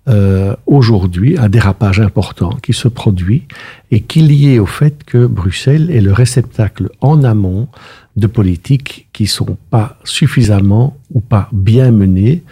euh, 0.08 0.56
aujourd'hui 0.66 1.36
un 1.38 1.50
dérapage 1.50 2.00
important 2.00 2.56
qui 2.62 2.72
se 2.72 2.88
produit 2.88 3.44
et 3.90 4.00
qui 4.00 4.20
est 4.20 4.22
lié 4.22 4.58
au 4.58 4.64
fait 4.66 5.04
que 5.04 5.26
Bruxelles 5.26 5.90
est 5.90 6.00
le 6.00 6.12
réceptacle 6.12 6.88
en 7.02 7.22
amont 7.22 7.68
de 8.16 8.26
politiques 8.26 9.08
qui 9.12 9.26
sont 9.26 9.58
pas 9.68 9.98
suffisamment 10.04 10.96
ou 11.12 11.20
pas 11.20 11.48
bien 11.52 11.92
menées 11.92 12.42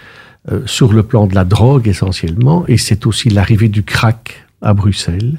euh, 0.53 0.61
sur 0.67 0.93
le 0.93 1.03
plan 1.03 1.27
de 1.27 1.35
la 1.35 1.45
drogue 1.45 1.89
essentiellement, 1.89 2.65
et 2.69 2.77
c'est 2.77 3.07
aussi 3.07 3.31
l'arrivée 3.31 3.69
du 3.69 3.83
crack 3.83 4.47
à 4.61 4.75
Bruxelles 4.75 5.37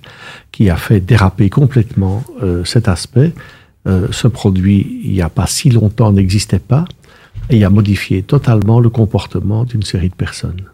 qui 0.51 0.69
a 0.69 0.77
fait 0.77 0.99
déraper 0.99 1.49
complètement 1.49 2.23
euh, 2.41 2.65
cet 2.65 2.87
aspect 2.87 3.33
euh, 3.87 4.07
ce 4.11 4.27
produit, 4.27 5.01
il 5.03 5.11
n'y 5.11 5.21
a 5.21 5.29
pas 5.29 5.47
si 5.47 5.69
longtemps, 5.69 6.11
n'existait 6.11 6.59
pas 6.59 6.85
et 7.49 7.63
a 7.63 7.69
modifié 7.69 8.21
totalement 8.21 8.79
le 8.79 8.89
comportement 8.89 9.63
d'une 9.63 9.83
série 9.83 10.09
de 10.09 10.15
personnes. 10.15 10.69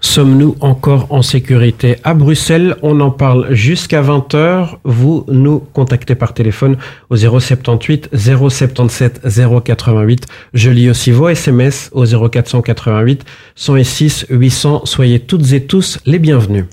Sommes-nous 0.00 0.56
encore 0.60 1.06
en 1.10 1.22
sécurité 1.22 1.96
à 2.04 2.14
Bruxelles? 2.14 2.76
On 2.82 3.00
en 3.00 3.10
parle 3.10 3.52
jusqu'à 3.54 4.02
20h. 4.02 4.76
Vous 4.84 5.24
nous 5.28 5.58
contactez 5.72 6.14
par 6.14 6.34
téléphone 6.34 6.76
au 7.10 7.16
078 7.16 8.10
077 8.14 9.22
088. 9.64 10.26
Je 10.54 10.70
lis 10.70 10.90
aussi 10.90 11.10
vos 11.10 11.28
SMS 11.28 11.90
au 11.92 12.04
0488 12.04 13.24
106 13.54 14.26
800. 14.30 14.82
Soyez 14.84 15.20
toutes 15.20 15.52
et 15.52 15.64
tous 15.64 15.98
les 16.06 16.18
bienvenus. 16.18 16.64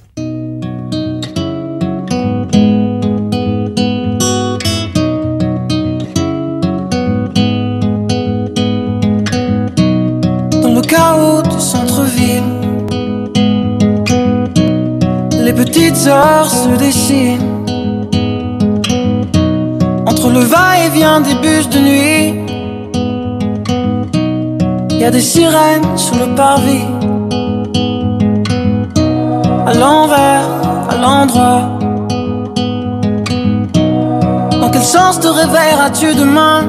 Heures 16.07 16.49
se 16.49 16.69
dessinent. 16.77 17.65
Entre 20.05 20.29
le 20.29 20.39
va-et-vient 20.39 21.21
des 21.21 21.35
bus 21.35 21.69
de 21.69 21.79
nuit, 21.79 22.43
y 24.99 25.03
a 25.05 25.11
des 25.11 25.21
sirènes 25.21 25.97
sous 25.97 26.15
le 26.15 26.33
parvis. 26.35 26.85
À 29.65 29.73
l'envers, 29.73 30.47
à 30.89 30.95
l'endroit. 30.95 31.61
Dans 34.61 34.69
quel 34.71 34.83
sens 34.83 35.19
te 35.19 35.27
réveilleras-tu 35.27 36.15
demain? 36.15 36.63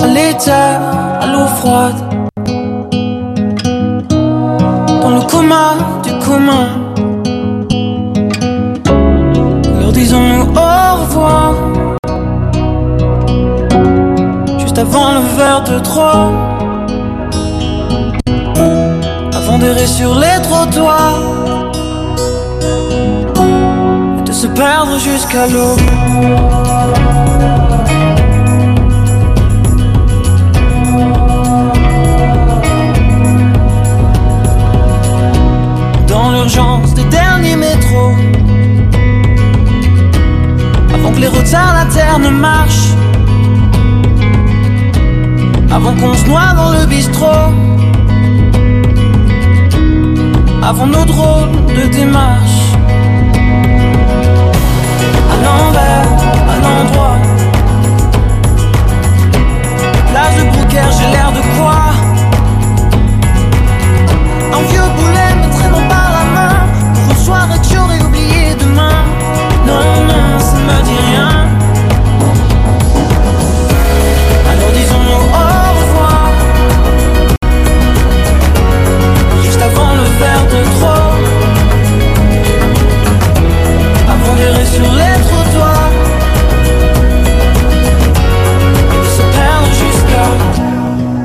À 0.00 0.06
l'éther, 0.06 0.80
à 1.20 1.26
l'eau 1.26 1.46
froide. 1.58 2.00
Dans 5.02 5.10
le 5.10 5.20
coma 5.30 5.81
Leur 9.80 9.92
disons-nous 9.92 10.42
au 10.42 10.94
revoir. 11.02 11.54
Juste 14.58 14.78
avant 14.78 15.12
le 15.12 15.20
verre 15.36 15.62
de 15.62 15.78
trop. 15.78 16.32
Avant 19.34 19.58
d'errer 19.58 19.86
sur 19.86 20.14
les 20.18 20.42
trottoirs. 20.42 21.20
Et 24.18 24.22
de 24.22 24.32
se 24.32 24.48
perdre 24.48 24.98
jusqu'à 24.98 25.46
l'eau. 25.46 25.76
L'urgence 36.32 36.94
des 36.94 37.04
derniers 37.04 37.56
métros. 37.56 38.14
Avant 40.94 41.12
que 41.12 41.20
les 41.20 41.28
retards 41.28 41.74
la 41.74 41.84
terre 41.94 42.18
ne 42.18 42.30
marchent. 42.30 42.94
Avant 45.70 45.94
qu'on 45.94 46.14
se 46.14 46.26
noie 46.26 46.52
dans 46.56 46.72
le 46.72 46.86
bistrot. 46.86 47.50
Avant 50.62 50.86
nos 50.86 51.04
drôles 51.04 51.50
de 51.78 51.84
démarches. 51.98 52.68
À 55.32 55.36
l'envers, 55.44 56.08
à 56.52 56.54
l'endroit. 56.64 57.18
Plage 60.10 60.36
de 60.38 60.44
Brouquer, 60.50 60.88
j'ai 60.96 61.10
l'air 61.14 61.30
de 61.32 61.42
quoi? 61.56 61.80
Un 64.54 64.62
vieux 64.70 64.88
boulet 64.96 65.11
Une 67.32 67.38
soirée 67.38 67.58
que 67.60 67.74
j'aurais 67.74 68.02
oublié 68.02 68.54
demain 68.60 69.04
Non, 69.66 70.04
non, 70.06 70.38
ça 70.38 70.56
me 70.56 70.82
dit 70.84 71.00
rien. 71.08 71.30
Alors 74.50 74.72
disons-nous 74.74 75.22
au 75.32 75.56
revoir. 75.78 76.30
Juste 79.42 79.62
avant 79.62 79.92
le 79.94 80.06
verre 80.20 80.46
de 80.52 80.60
trop. 80.76 81.10
Avant 84.14 84.34
d'errer 84.36 84.66
sur 84.66 84.82
les 84.92 85.16
trottoirs. 85.26 85.92
Et 88.90 88.98
de 89.00 89.08
se 89.16 89.24
perdre 89.36 89.72
jusqu'à 89.82 90.28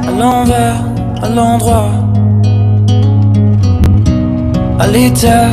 à 0.07 0.11
l'envers, 0.17 0.79
à 1.21 1.29
l'endroit. 1.29 1.89
À 4.79 4.87
l'éther, 4.87 5.49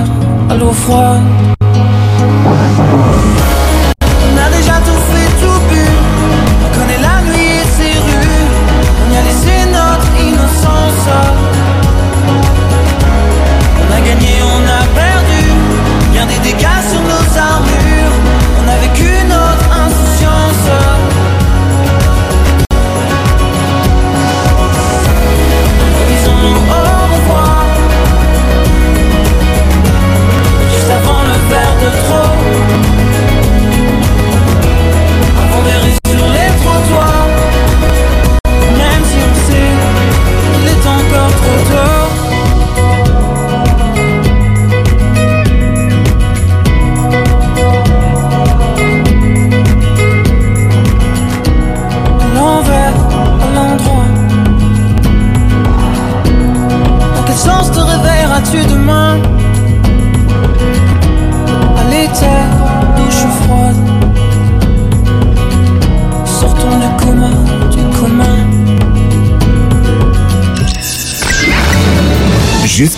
à 0.50 0.56
l'eau 0.56 0.72
froide. 0.72 1.53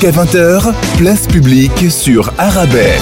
Jusqu'à 0.06 0.24
20h, 0.24 0.72
place 0.98 1.26
publique 1.26 1.90
sur 1.90 2.32
Arabelle. 2.38 3.00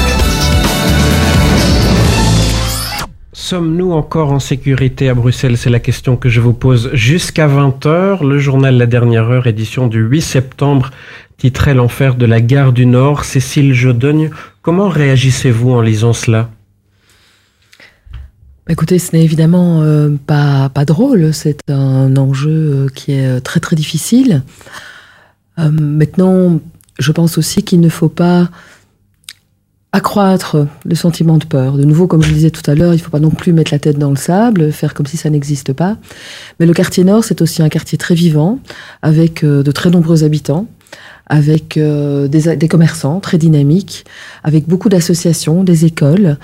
Sommes-nous 3.34 3.92
encore 3.92 4.32
en 4.32 4.38
sécurité 4.38 5.11
à 5.11 5.14
Bruxelles? 5.14 5.58
C'est 5.58 5.68
la 5.68 5.80
question 5.80 6.16
que 6.16 6.30
je 6.30 6.40
vous 6.40 6.54
pose 6.54 6.88
jusqu'à 6.94 7.46
20h. 7.46 8.26
Le 8.26 8.38
journal 8.38 8.78
La 8.78 8.87
Dernière 8.87 9.28
Heure, 9.28 9.46
édition 9.46 9.87
du 9.87 10.00
8 10.00 10.23
septembre, 10.23 10.92
titrait 11.37 11.75
L'enfer 11.75 12.14
de 12.14 12.25
la 12.25 12.40
gare 12.40 12.73
du 12.73 12.87
Nord. 12.87 13.26
Cécile 13.26 13.75
Jodogne, 13.75 14.30
comment 14.62 14.88
réagissez-vous 14.88 15.73
en 15.73 15.82
lisant 15.82 16.14
cela? 16.14 16.49
Écoutez, 18.70 18.99
ce 18.99 19.14
n'est 19.14 19.25
évidemment 19.25 19.82
euh, 19.82 20.08
pas, 20.26 20.70
pas 20.70 20.87
drôle, 20.87 21.34
c'est 21.34 21.58
un 21.68 22.16
enjeu 22.16 22.50
euh, 22.50 22.88
qui 22.88 23.12
est 23.12 23.26
euh, 23.26 23.40
très 23.40 23.61
très 23.61 23.76
difficile. 23.76 24.42
Euh, 25.58 25.70
maintenant, 25.70 26.61
je 26.99 27.13
pense 27.13 27.39
aussi 27.39 27.63
qu'il 27.63 27.81
ne 27.81 27.89
faut 27.89 28.09
pas 28.09 28.49
accroître 29.95 30.67
le 30.85 30.95
sentiment 30.97 31.39
de 31.39 31.45
peur. 31.45 31.77
De 31.77 31.85
nouveau, 31.85 32.09
comme 32.09 32.21
je 32.21 32.29
le 32.29 32.35
disais 32.35 32.51
tout 32.51 32.69
à 32.69 32.75
l'heure, 32.75 32.95
il 32.95 32.97
ne 32.97 33.03
faut 33.03 33.11
pas 33.11 33.21
non 33.21 33.31
plus 33.31 33.53
mettre 33.53 33.73
la 33.73 33.79
tête 33.79 33.97
dans 33.97 34.11
le 34.11 34.17
sable, 34.17 34.73
faire 34.73 34.93
comme 34.93 35.07
si 35.07 35.17
ça 35.17 35.31
n'existe 35.31 35.73
pas. 35.73 35.97
Mais 36.59 36.67
le 36.67 36.75
quartier 36.75 37.05
nord, 37.05 37.23
c'est 37.23 37.41
aussi 37.43 37.63
un 37.63 37.69
quartier 37.69 37.97
très 37.97 38.17
vivant, 38.17 38.59
avec 39.03 39.45
euh, 39.45 39.63
de 39.63 39.71
très 39.71 39.91
nombreux 39.91 40.25
habitants, 40.25 40.67
avec 41.27 41.77
euh, 41.77 42.27
des, 42.27 42.57
des 42.57 42.69
commerçants 42.69 43.21
très 43.21 43.39
dynamiques, 43.39 44.05
avec 44.43 44.67
beaucoup 44.67 44.89
d'associations, 44.89 45.63
des 45.63 45.85
écoles. 45.85 46.39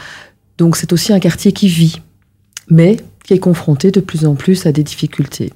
Donc 0.57 0.76
c'est 0.76 0.92
aussi 0.92 1.12
un 1.12 1.19
quartier 1.19 1.50
qui 1.50 1.66
vit, 1.66 2.00
mais 2.69 2.99
qui 3.25 3.35
est 3.35 3.40
confronté 3.40 3.90
de 3.90 4.00
plus 4.00 4.26
en 4.26 4.37
plus 4.37 4.64
à 4.64 4.71
des 4.71 4.85
difficultés. 4.85 5.52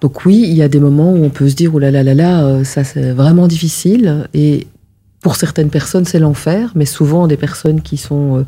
Donc 0.00 0.24
oui, 0.24 0.40
il 0.42 0.54
y 0.54 0.62
a 0.62 0.68
des 0.68 0.80
moments 0.80 1.12
où 1.12 1.24
on 1.24 1.30
peut 1.30 1.48
se 1.48 1.54
dire, 1.54 1.74
oh 1.74 1.78
là 1.78 1.90
là 1.90 2.02
là 2.02 2.14
là, 2.14 2.44
euh, 2.44 2.64
ça 2.64 2.84
c'est 2.84 3.12
vraiment 3.12 3.46
difficile. 3.46 4.28
Et 4.32 4.66
pour 5.22 5.36
certaines 5.36 5.68
personnes, 5.68 6.06
c'est 6.06 6.18
l'enfer, 6.18 6.72
mais 6.74 6.86
souvent 6.86 7.26
des 7.26 7.36
personnes 7.36 7.82
qui 7.82 7.98
sont 7.98 8.38
euh, 8.38 8.44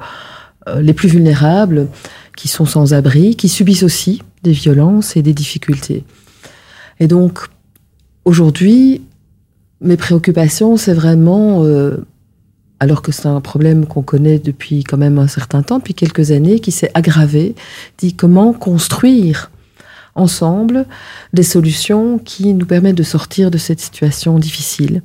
euh, 0.68 0.80
les 0.80 0.94
plus 0.94 1.09
vulnérables, 1.09 1.88
qui 2.37 2.49
sont 2.49 2.64
sans 2.64 2.94
abri, 2.94 3.37
qui 3.37 3.49
subissent 3.49 3.82
aussi 3.82 4.23
des 4.42 4.52
violences 4.52 5.16
et 5.16 5.23
des 5.23 5.35
difficultés. 5.35 6.04
Et 6.99 7.06
donc, 7.06 7.40
aujourd'hui, 8.25 9.02
mes 9.82 9.99
préoccupations, 9.99 10.76
c'est 10.76 10.94
vraiment, 10.94 11.66
alors 12.80 13.02
que 13.02 13.12
c'est 13.12 13.26
un 13.26 13.40
problème 13.40 13.87
qu'on 13.87 14.02
connaît 14.02 14.38
depuis 14.38 14.85
quand 14.85 14.97
même 14.97 15.18
un 15.18 15.26
certain 15.26 15.62
temps, 15.62 15.78
depuis 15.78 15.94
quelques 15.94 16.30
années, 16.30 16.61
qui 16.61 16.71
s'est 16.71 16.90
aggravé, 16.94 17.54
dit 17.99 18.14
comment 18.14 18.52
construire 18.52 19.51
ensemble 20.14 20.87
des 21.33 21.42
solutions 21.42 22.19
qui 22.19 22.54
nous 22.54 22.66
permettent 22.66 22.97
de 22.97 23.02
sortir 23.02 23.50
de 23.50 23.59
cette 23.59 23.81
situation 23.81 24.38
difficile. 24.38 25.02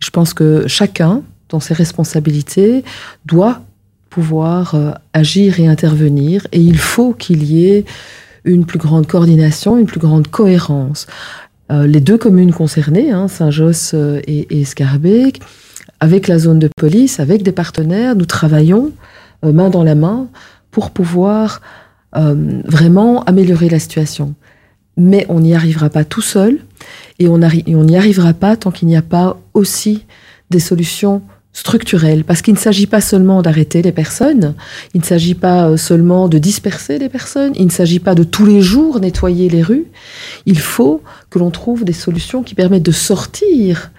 Je 0.00 0.10
pense 0.10 0.34
que 0.34 0.64
chacun, 0.66 1.22
dans 1.48 1.60
ses 1.60 1.74
responsabilités, 1.74 2.84
doit 3.26 3.62
pouvoir 4.08 4.74
euh, 4.74 4.90
agir 5.12 5.60
et 5.60 5.68
intervenir, 5.68 6.46
et 6.52 6.60
il 6.60 6.78
faut 6.78 7.12
qu'il 7.12 7.44
y 7.44 7.66
ait 7.66 7.84
une 8.44 8.66
plus 8.66 8.78
grande 8.78 9.06
coordination, 9.06 9.78
une 9.78 9.86
plus 9.86 10.00
grande 10.00 10.28
cohérence. 10.28 11.06
Euh, 11.70 11.86
les 11.86 12.00
deux 12.00 12.18
communes 12.18 12.52
concernées, 12.52 13.12
hein, 13.12 13.28
Saint-Josse 13.28 13.92
euh, 13.94 14.20
et, 14.26 14.58
et 14.60 14.64
Scarbeck, 14.64 15.40
avec 16.00 16.26
la 16.26 16.38
zone 16.38 16.58
de 16.58 16.68
police, 16.76 17.20
avec 17.20 17.42
des 17.42 17.52
partenaires, 17.52 18.16
nous 18.16 18.24
travaillons 18.24 18.90
main 19.42 19.70
dans 19.70 19.84
la 19.84 19.94
main 19.94 20.28
pour 20.70 20.90
pouvoir 20.90 21.60
euh, 22.16 22.62
vraiment 22.64 23.22
améliorer 23.24 23.68
la 23.68 23.78
situation. 23.78 24.34
Mais 24.96 25.26
on 25.28 25.40
n'y 25.40 25.54
arrivera 25.54 25.88
pas 25.88 26.04
tout 26.04 26.20
seul 26.20 26.58
et 27.18 27.28
on 27.28 27.38
n'y 27.38 27.96
arrivera 27.96 28.32
pas 28.34 28.56
tant 28.56 28.70
qu'il 28.70 28.88
n'y 28.88 28.96
a 28.96 29.02
pas 29.02 29.38
aussi 29.54 30.04
des 30.50 30.58
solutions 30.58 31.22
structurelles. 31.52 32.24
Parce 32.24 32.42
qu'il 32.42 32.54
ne 32.54 32.58
s'agit 32.58 32.86
pas 32.86 33.00
seulement 33.00 33.42
d'arrêter 33.42 33.82
les 33.82 33.92
personnes, 33.92 34.54
il 34.94 35.00
ne 35.00 35.06
s'agit 35.06 35.34
pas 35.34 35.68
euh, 35.68 35.76
seulement 35.76 36.28
de 36.28 36.38
disperser 36.38 36.98
les 36.98 37.08
personnes, 37.08 37.52
il 37.56 37.66
ne 37.66 37.70
s'agit 37.70 37.98
pas 37.98 38.14
de 38.14 38.24
tous 38.24 38.46
les 38.46 38.60
jours 38.60 39.00
nettoyer 39.00 39.48
les 39.48 39.62
rues. 39.62 39.86
Il 40.46 40.58
faut 40.58 41.02
que 41.28 41.38
l'on 41.38 41.50
trouve 41.50 41.84
des 41.84 41.92
solutions 41.92 42.42
qui 42.42 42.54
permettent 42.54 42.82
de 42.82 42.92
sortir 42.92 43.90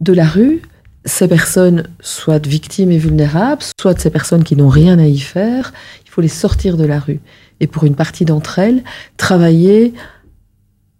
de 0.00 0.12
la 0.12 0.26
rue 0.26 0.62
ces 1.06 1.28
personnes, 1.28 1.84
soit 2.00 2.44
victimes 2.44 2.90
et 2.90 2.98
vulnérables, 2.98 3.62
soit 3.80 3.98
ces 3.98 4.10
personnes 4.10 4.42
qui 4.42 4.56
n'ont 4.56 4.68
rien 4.68 4.98
à 4.98 5.06
y 5.06 5.20
faire. 5.20 5.72
Faut 6.16 6.22
les 6.22 6.28
sortir 6.28 6.78
de 6.78 6.84
la 6.86 6.98
rue. 6.98 7.20
Et 7.60 7.66
pour 7.66 7.84
une 7.84 7.94
partie 7.94 8.24
d'entre 8.24 8.58
elles, 8.58 8.82
travailler 9.18 9.92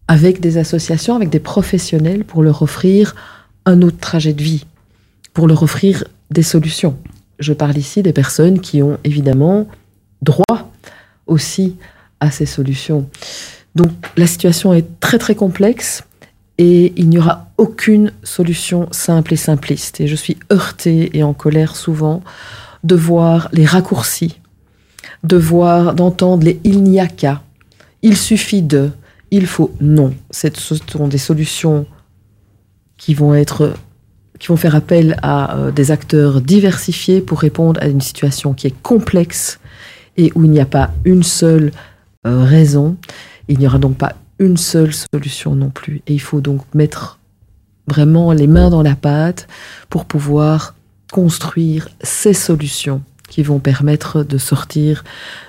avec 0.08 0.40
des 0.40 0.58
associations, 0.58 1.16
avec 1.16 1.30
des 1.30 1.40
professionnels 1.40 2.22
pour 2.22 2.42
leur 2.42 2.60
offrir 2.60 3.16
un 3.64 3.80
autre 3.80 3.96
trajet 3.96 4.34
de 4.34 4.42
vie, 4.42 4.66
pour 5.32 5.48
leur 5.48 5.62
offrir 5.62 6.04
des 6.30 6.42
solutions. 6.42 6.98
Je 7.38 7.54
parle 7.54 7.78
ici 7.78 8.02
des 8.02 8.12
personnes 8.12 8.60
qui 8.60 8.82
ont 8.82 8.98
évidemment 9.04 9.66
droit 10.20 10.70
aussi 11.26 11.76
à 12.20 12.30
ces 12.30 12.44
solutions. 12.44 13.08
Donc 13.74 13.88
la 14.18 14.26
situation 14.26 14.74
est 14.74 15.00
très 15.00 15.16
très 15.16 15.34
complexe 15.34 16.04
et 16.58 16.92
il 16.96 17.08
n'y 17.08 17.16
aura 17.16 17.48
aucune 17.56 18.12
solution 18.22 18.86
simple 18.90 19.32
et 19.32 19.36
simpliste. 19.36 19.98
Et 19.98 20.08
je 20.08 20.14
suis 20.14 20.36
heurtée 20.52 21.16
et 21.16 21.22
en 21.22 21.32
colère 21.32 21.74
souvent 21.74 22.22
de 22.84 22.96
voir 22.96 23.48
les 23.54 23.64
raccourcis, 23.64 24.40
de 25.24 25.36
voir, 25.36 25.94
d'entendre 25.94 26.44
les 26.44 26.60
il 26.64 26.82
n'y 26.82 27.00
a 27.00 27.06
qu'à, 27.06 27.42
il 28.02 28.16
suffit 28.16 28.62
de, 28.62 28.90
il 29.30 29.46
faut 29.46 29.72
non. 29.80 30.14
Ce 30.30 30.48
sont 30.54 31.08
des 31.08 31.18
solutions 31.18 31.86
qui 32.96 33.14
vont 33.14 33.34
être 33.34 33.74
qui 34.38 34.48
vont 34.48 34.56
faire 34.56 34.74
appel 34.74 35.16
à 35.22 35.56
euh, 35.56 35.70
des 35.70 35.90
acteurs 35.90 36.40
diversifiés 36.40 37.20
pour 37.20 37.40
répondre 37.40 37.80
à 37.82 37.86
une 37.86 38.02
situation 38.02 38.52
qui 38.52 38.66
est 38.66 38.82
complexe 38.82 39.60
et 40.16 40.30
où 40.34 40.44
il 40.44 40.50
n'y 40.50 40.60
a 40.60 40.66
pas 40.66 40.90
une 41.04 41.22
seule 41.22 41.72
euh, 42.26 42.44
raison. 42.44 42.96
Il 43.48 43.58
n'y 43.58 43.66
aura 43.66 43.78
donc 43.78 43.96
pas 43.96 44.14
une 44.38 44.56
seule 44.56 44.92
solution 44.92 45.54
non 45.54 45.70
plus. 45.70 46.02
Et 46.06 46.12
il 46.12 46.20
faut 46.20 46.40
donc 46.40 46.62
mettre 46.74 47.18
vraiment 47.86 48.32
les 48.32 48.46
mains 48.46 48.70
dans 48.70 48.82
la 48.82 48.94
pâte 48.94 49.48
pour 49.88 50.04
pouvoir 50.04 50.74
construire 51.12 51.88
ces 52.02 52.34
solutions 52.34 53.02
qui 53.28 53.42
vont 53.42 53.58
permettre 53.58 54.22
de 54.22 54.38
sortir 54.38 55.04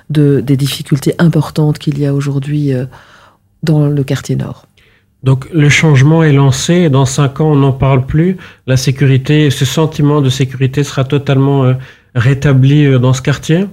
de, 0.09 0.41
des 0.41 0.57
difficultés 0.57 1.13
importantes 1.19 1.77
qu'il 1.77 1.99
y 1.99 2.05
a 2.05 2.13
aujourd'hui 2.13 2.73
euh, 2.73 2.85
dans 3.63 3.87
le 3.87 4.03
quartier 4.03 4.35
nord. 4.35 4.65
Donc 5.23 5.47
le 5.51 5.69
changement 5.69 6.23
est 6.23 6.31
lancé 6.31 6.89
dans 6.89 7.05
cinq 7.05 7.41
ans 7.41 7.51
on 7.51 7.55
n'en 7.55 7.73
parle 7.73 8.05
plus. 8.05 8.37
La 8.67 8.77
sécurité, 8.77 9.49
ce 9.49 9.65
sentiment 9.65 10.21
de 10.21 10.29
sécurité 10.29 10.83
sera 10.83 11.03
totalement 11.03 11.65
euh, 11.65 11.73
rétabli 12.15 12.85
euh, 12.85 12.99
dans 12.99 13.13
ce 13.13 13.21
quartier? 13.21 13.65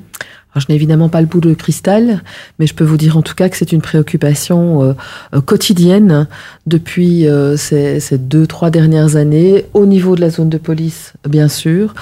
Je 0.61 0.67
n'ai 0.69 0.75
évidemment 0.75 1.09
pas 1.09 1.21
le 1.21 1.27
bout 1.27 1.40
de 1.40 1.53
cristal, 1.55 2.23
mais 2.59 2.67
je 2.67 2.75
peux 2.75 2.85
vous 2.85 2.97
dire 2.97 3.17
en 3.17 3.23
tout 3.23 3.35
cas 3.35 3.49
que 3.49 3.57
c'est 3.57 3.73
une 3.73 3.81
préoccupation 3.81 4.83
euh, 4.83 4.93
euh, 5.35 5.40
quotidienne 5.40 6.29
depuis 6.67 7.27
euh, 7.27 7.57
ces, 7.57 8.19
deux, 8.19 8.47
trois 8.47 8.71
dernières 8.71 9.17
années, 9.17 9.67
au 9.75 9.87
niveau 9.87 10.14
de 10.14 10.21
la 10.21 10.31
zone 10.31 10.49
de 10.49 10.59
police, 10.59 11.14
bien 11.29 11.49
sûr, 11.49 11.95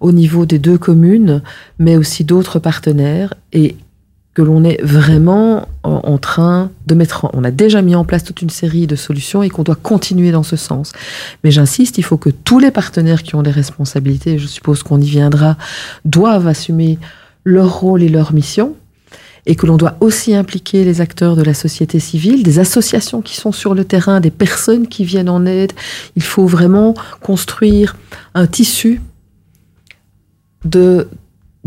au 0.00 0.12
niveau 0.12 0.44
des 0.46 0.58
deux 0.58 0.78
communes, 0.78 1.42
mais 1.78 1.96
aussi 1.96 2.24
d'autres 2.24 2.58
partenaires, 2.58 3.34
et 3.52 3.76
que 4.34 4.42
l'on 4.42 4.62
est 4.62 4.80
vraiment 4.82 5.68
en, 5.82 6.00
en 6.04 6.18
train 6.18 6.70
de 6.86 6.94
mettre 6.94 7.24
en... 7.24 7.30
On 7.34 7.42
a 7.42 7.50
déjà 7.50 7.82
mis 7.82 7.96
en 7.96 8.04
place 8.04 8.22
toute 8.22 8.42
une 8.42 8.50
série 8.50 8.86
de 8.86 8.94
solutions 8.94 9.42
et 9.42 9.50
qu'on 9.50 9.64
doit 9.64 9.74
continuer 9.74 10.30
dans 10.30 10.44
ce 10.44 10.56
sens. 10.56 10.92
Mais 11.42 11.50
j'insiste, 11.50 11.98
il 11.98 12.04
faut 12.04 12.16
que 12.16 12.30
tous 12.30 12.60
les 12.60 12.70
partenaires 12.70 13.24
qui 13.24 13.34
ont 13.34 13.42
des 13.42 13.50
responsabilités, 13.50 14.38
je 14.38 14.46
suppose 14.46 14.84
qu'on 14.84 15.00
y 15.00 15.08
viendra, 15.08 15.56
doivent 16.04 16.46
assumer 16.46 16.98
leur 17.44 17.80
rôle 17.80 18.02
et 18.02 18.08
leur 18.08 18.32
mission, 18.32 18.74
et 19.46 19.54
que 19.54 19.66
l'on 19.66 19.76
doit 19.76 19.96
aussi 20.00 20.34
impliquer 20.34 20.84
les 20.84 21.00
acteurs 21.00 21.36
de 21.36 21.42
la 21.42 21.54
société 21.54 21.98
civile, 21.98 22.42
des 22.42 22.58
associations 22.58 23.22
qui 23.22 23.36
sont 23.36 23.52
sur 23.52 23.74
le 23.74 23.84
terrain, 23.84 24.20
des 24.20 24.30
personnes 24.30 24.86
qui 24.86 25.04
viennent 25.04 25.30
en 25.30 25.46
aide. 25.46 25.72
Il 26.16 26.22
faut 26.22 26.46
vraiment 26.46 26.94
construire 27.22 27.96
un 28.34 28.46
tissu 28.46 29.00
de, 30.64 31.08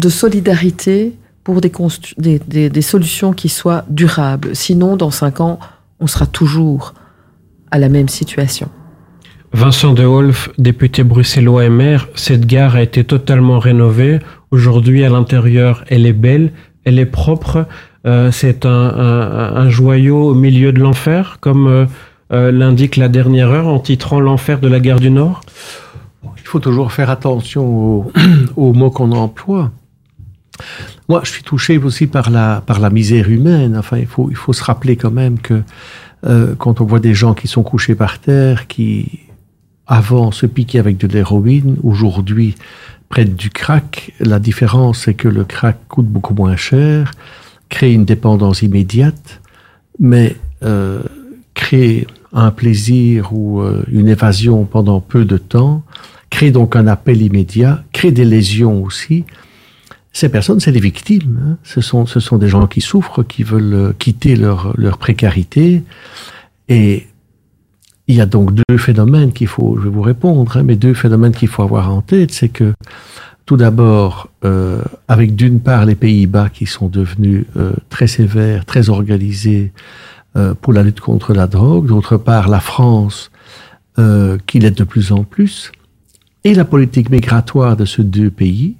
solidarité 0.07 1.13
pour 1.43 1.61
des 1.61 2.81
solutions 2.81 3.33
qui 3.33 3.49
soient 3.49 3.85
durables. 3.89 4.55
Sinon, 4.55 4.95
dans 4.95 5.11
cinq 5.11 5.41
ans, 5.41 5.59
on 5.99 6.07
sera 6.07 6.25
toujours 6.25 6.93
à 7.71 7.79
la 7.79 7.89
même 7.89 8.07
situation. 8.07 8.69
Vincent 9.53 9.93
de 9.93 10.03
Wolf, 10.03 10.49
député 10.57 11.03
bruxellois 11.03 11.65
et 11.65 11.69
maire, 11.69 12.07
cette 12.15 12.45
gare 12.47 12.75
a 12.75 12.81
été 12.81 13.03
totalement 13.03 13.59
rénovée. 13.59 14.19
Aujourd'hui, 14.51 15.03
à 15.03 15.09
l'intérieur, 15.09 15.83
elle 15.89 16.05
est 16.07 16.13
belle, 16.13 16.51
elle 16.85 16.97
est 16.97 17.05
propre. 17.05 17.67
Euh, 18.07 18.31
c'est 18.31 18.65
un, 18.65 18.69
un- 18.71 19.55
un 19.55 19.69
joyau 19.69 20.29
au 20.29 20.33
milieu 20.33 20.71
de 20.73 20.79
l'enfer, 20.79 21.37
comme 21.39 21.67
euh, 21.67 21.85
euh, 22.31 22.51
l'indique 22.51 22.97
la 22.97 23.09
dernière 23.09 23.49
heure 23.51 23.67
en 23.67 23.79
titrant 23.79 24.19
l'enfer 24.19 24.59
de 24.59 24.67
la 24.67 24.79
gare 24.79 24.99
du 24.99 25.11
Nord. 25.11 25.41
Il 26.23 26.47
faut 26.47 26.59
toujours 26.59 26.91
faire 26.91 27.09
attention 27.11 27.63
aux, 27.63 28.11
aux 28.55 28.73
mots 28.73 28.91
qu'on 28.91 29.11
emploie. 29.11 29.71
Moi, 31.09 31.21
je 31.23 31.29
suis 31.31 31.43
touché 31.43 31.77
aussi 31.77 32.07
par 32.07 32.31
la, 32.31 32.63
par 32.65 32.79
la 32.79 32.89
misère 32.89 33.29
humaine. 33.29 33.75
Enfin, 33.77 33.97
il 33.99 34.07
faut, 34.07 34.29
il 34.31 34.35
faut 34.35 34.53
se 34.53 34.63
rappeler 34.63 34.95
quand 34.95 35.11
même 35.11 35.37
que 35.39 35.61
euh, 36.25 36.55
quand 36.57 36.81
on 36.81 36.85
voit 36.85 36.99
des 36.99 37.13
gens 37.13 37.33
qui 37.35 37.47
sont 37.47 37.63
couchés 37.63 37.95
par 37.95 38.17
terre, 38.19 38.67
qui 38.67 39.19
avant 39.87 40.31
se 40.31 40.45
piquaient 40.45 40.79
avec 40.79 40.97
de 40.97 41.07
l'héroïne, 41.07 41.77
aujourd'hui 41.83 42.55
prennent 43.09 43.35
du 43.35 43.49
crack, 43.49 44.13
la 44.19 44.39
différence 44.39 44.99
c'est 45.05 45.13
que 45.13 45.27
le 45.27 45.43
crack 45.43 45.77
coûte 45.87 46.07
beaucoup 46.07 46.33
moins 46.33 46.55
cher, 46.55 47.11
crée 47.69 47.93
une 47.93 48.05
dépendance 48.05 48.61
immédiate, 48.61 49.41
mais 49.99 50.35
euh, 50.63 51.03
crée 51.53 52.07
un 52.31 52.51
plaisir 52.51 53.33
ou 53.33 53.61
euh, 53.61 53.83
une 53.91 54.07
évasion 54.07 54.65
pendant 54.65 54.99
peu 54.99 55.25
de 55.25 55.37
temps, 55.37 55.83
crée 56.29 56.51
donc 56.51 56.75
un 56.75 56.87
appel 56.87 57.21
immédiat, 57.21 57.83
crée 57.91 58.11
des 58.11 58.25
lésions 58.25 58.83
aussi. 58.83 59.25
Ces 60.13 60.29
personnes, 60.29 60.59
c'est 60.59 60.71
des 60.71 60.79
victimes. 60.79 61.39
hein. 61.43 61.57
Ce, 61.63 61.81
sont, 61.81 62.05
ce 62.05 62.19
sont 62.19 62.37
des 62.37 62.47
gens 62.47 62.67
qui 62.67 62.81
souffrent, 62.81 63.23
qui 63.23 63.43
veulent 63.43 63.73
euh, 63.73 63.93
quitter 63.97 64.35
leur, 64.35 64.73
leur 64.77 64.97
précarité. 64.97 65.83
Et 66.69 67.07
il 68.07 68.15
y 68.15 68.21
a 68.21 68.25
donc 68.25 68.51
deux 68.53 68.77
phénomènes 68.77 69.31
qu'il 69.31 69.47
faut, 69.47 69.77
je 69.77 69.83
vais 69.83 69.89
vous 69.89 70.01
répondre, 70.01 70.57
hein, 70.57 70.63
mais 70.63 70.75
deux 70.75 70.93
phénomènes 70.93 71.31
qu'il 71.31 71.47
faut 71.47 71.63
avoir 71.63 71.93
en 71.93 72.01
tête. 72.01 72.31
C'est 72.31 72.49
que, 72.49 72.73
tout 73.45 73.57
d'abord, 73.57 74.29
euh, 74.43 74.81
avec 75.07 75.35
d'une 75.35 75.59
part 75.59 75.85
les 75.85 75.95
Pays-Bas 75.95 76.49
qui 76.49 76.65
sont 76.65 76.87
devenus 76.87 77.45
euh, 77.55 77.73
très 77.89 78.07
sévères, 78.07 78.65
très 78.65 78.89
organisés 78.89 79.71
euh, 80.35 80.53
pour 80.53 80.73
la 80.73 80.83
lutte 80.83 80.99
contre 80.99 81.33
la 81.33 81.47
drogue, 81.47 81.87
d'autre 81.87 82.17
part 82.17 82.49
la 82.49 82.59
France 82.59 83.29
qui 84.47 84.57
l'est 84.57 84.75
de 84.75 84.83
plus 84.83 85.11
en 85.11 85.23
plus, 85.23 85.71
et 86.43 86.55
la 86.55 86.65
politique 86.65 87.11
migratoire 87.11 87.77
de 87.77 87.85
ces 87.85 88.01
deux 88.01 88.31
pays 88.31 88.75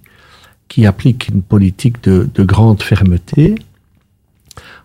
qui 0.67 0.87
applique 0.87 1.27
une 1.27 1.43
politique 1.43 2.03
de 2.03 2.43
grande 2.43 2.81
fermeté. 2.81 3.53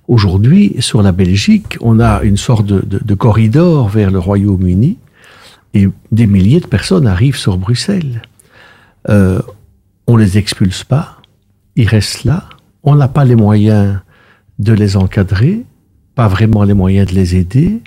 Aujourd'hui, 0.08 0.74
sur 0.78 1.02
la 1.02 1.12
Belgique, 1.12 1.76
on 1.82 2.00
a 2.00 2.22
une 2.22 2.38
sorte 2.38 2.64
de, 2.64 3.14
corridor 3.14 3.88
vers 3.88 4.10
le 4.10 4.18
Royaume-Uni 4.18 4.96
et 5.74 5.86
des 6.12 6.26
milliers 6.26 6.60
de 6.60 6.66
personnes 6.66 7.06
arrivent 7.06 7.36
sur 7.36 7.58
Bruxelles. 7.58 8.22
Euh, 9.10 9.40
on 10.06 10.16
les 10.16 10.38
expulse 10.38 10.82
pas, 10.82 11.18
ils 11.76 11.86
restent 11.86 12.24
là, 12.24 12.48
on 12.84 12.94
n'a 12.94 13.08
pas 13.08 13.26
les 13.26 13.36
moyens 13.36 13.98
de 14.58 14.72
les 14.72 14.96
encadrer, 14.96 15.64
pas 16.14 16.26
vraiment 16.26 16.64
les 16.64 16.74
moyens 16.74 17.10
de 17.10 17.14
les 17.14 17.36
aider. 17.36 17.82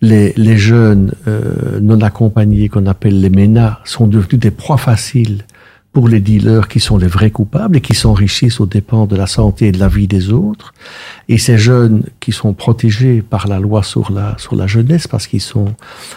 Les, 0.00 0.32
les 0.36 0.58
jeunes 0.58 1.12
euh, 1.28 1.78
non 1.80 2.00
accompagnés 2.00 2.68
qu'on 2.68 2.86
appelle 2.86 3.20
les 3.20 3.30
MENA 3.30 3.80
sont 3.84 4.08
devenus 4.08 4.40
des 4.40 4.50
proies 4.50 4.76
faciles 4.76 5.44
pour 5.94 6.08
les 6.08 6.20
dealers 6.20 6.66
qui 6.66 6.80
sont 6.80 6.98
les 6.98 7.06
vrais 7.06 7.30
coupables 7.30 7.76
et 7.76 7.80
qui 7.80 7.94
s'enrichissent 7.94 8.60
aux 8.60 8.66
dépens 8.66 9.06
de 9.06 9.14
la 9.14 9.28
santé 9.28 9.68
et 9.68 9.72
de 9.72 9.78
la 9.78 9.86
vie 9.86 10.08
des 10.08 10.30
autres. 10.30 10.74
Et 11.28 11.38
ces 11.38 11.56
jeunes 11.56 12.02
qui 12.18 12.32
sont 12.32 12.52
protégés 12.52 13.22
par 13.22 13.46
la 13.46 13.60
loi 13.60 13.84
sur 13.84 14.10
la, 14.12 14.34
sur 14.36 14.56
la 14.56 14.66
jeunesse 14.66 15.06
parce 15.06 15.28
qu'ils 15.28 15.40
sont, 15.40 15.72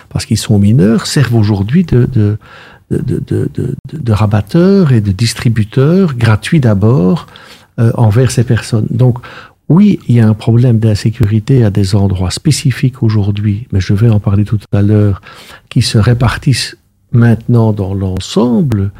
parce 0.09 0.25
qu'ils 0.25 0.39
sont 0.39 0.57
mineurs 0.57 1.05
servent 1.05 1.35
aujourd'hui 1.35 1.83
de, 1.83 2.05
de, 2.05 2.39
de, 2.89 3.23
de, 3.29 3.75
de, 3.93 4.11
rabatteurs 4.11 4.91
et 4.91 4.99
de 4.99 5.11
distributeurs 5.11 6.15
gratuits 6.15 6.59
d'abord 6.59 7.27
euh, 7.79 7.91
envers 7.93 8.31
ces 8.31 8.43
personnes. 8.43 8.87
Donc, 8.89 9.19
oui, 9.69 9.99
il 10.07 10.15
y 10.15 10.19
a 10.19 10.27
un 10.27 10.33
problème 10.33 10.79
d'insécurité 10.79 11.63
à 11.63 11.69
des 11.69 11.93
endroits 11.93 12.31
spécifiques 12.31 13.03
aujourd'hui, 13.03 13.67
mais 13.71 13.79
je 13.79 13.93
vais 13.93 14.09
en 14.09 14.19
parler 14.19 14.43
tout 14.43 14.59
à 14.71 14.81
l'heure, 14.81 15.21
qui 15.69 15.83
se 15.83 15.99
répartissent 15.99 16.77
maintenant 17.11 17.73
dans 17.73 17.93
l'ensemble 17.93 18.91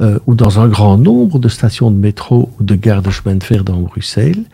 euh, 0.00 0.18
ou 0.26 0.34
dans 0.34 0.58
un 0.58 0.68
grand 0.68 0.96
nombre 0.96 1.38
de 1.38 1.48
stations 1.48 1.90
de 1.90 1.96
métro 1.96 2.50
ou 2.58 2.64
de 2.64 2.74
gares 2.74 3.02
de 3.02 3.10
chemin 3.10 3.36
de 3.36 3.44
fer 3.44 3.62
dans 3.62 3.78
Bruxelles. 3.78 4.44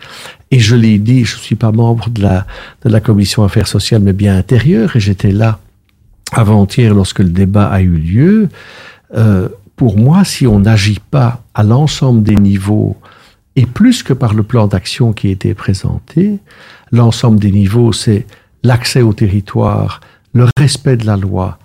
Et 0.51 0.59
je 0.59 0.74
l'ai 0.74 0.98
dit, 0.98 1.24
je 1.24 1.37
suis 1.37 1.55
pas 1.55 1.70
membre 1.70 2.11
de 2.11 2.22
la, 2.22 2.46
de 2.85 2.90
la 2.90 3.01
commission 3.01 3.44
affaires 3.44 3.68
sociales, 3.68 4.03
mais 4.03 4.12
bien 4.12 4.37
intérieure, 4.37 4.96
et 4.96 5.01
j'étais 5.01 5.31
là 5.31 5.61
avant-hier 6.33 6.92
lorsque 6.94 7.20
le 7.20 7.31
débat 7.31 7.66
a 7.66 7.81
eu 7.81 7.96
lieu. 7.96 8.48
Euh, 9.16 9.48
pour 9.77 9.96
moi, 9.96 10.24
si 10.24 10.46
on 10.46 10.59
n'agit 10.59 11.01
pas 11.11 11.44
à 11.55 11.62
l'ensemble 11.62 12.22
des 12.24 12.35
niveaux, 12.35 12.96
et 13.55 13.64
plus 13.64 14.03
que 14.03 14.12
par 14.12 14.35
le 14.35 14.42
plan 14.42 14.66
d'action 14.66 15.12
qui 15.12 15.29
a 15.29 15.31
été 15.31 15.55
présenté, 15.55 16.38
l'ensemble 16.90 17.38
des 17.38 17.53
niveaux, 17.53 17.92
c'est 17.92 18.27
l'accès 18.64 19.03
au 19.03 19.12
territoire, 19.12 20.01
le 20.33 20.46
respect 20.59 20.96
de 20.96 21.07
la 21.07 21.16
loi, 21.16 21.59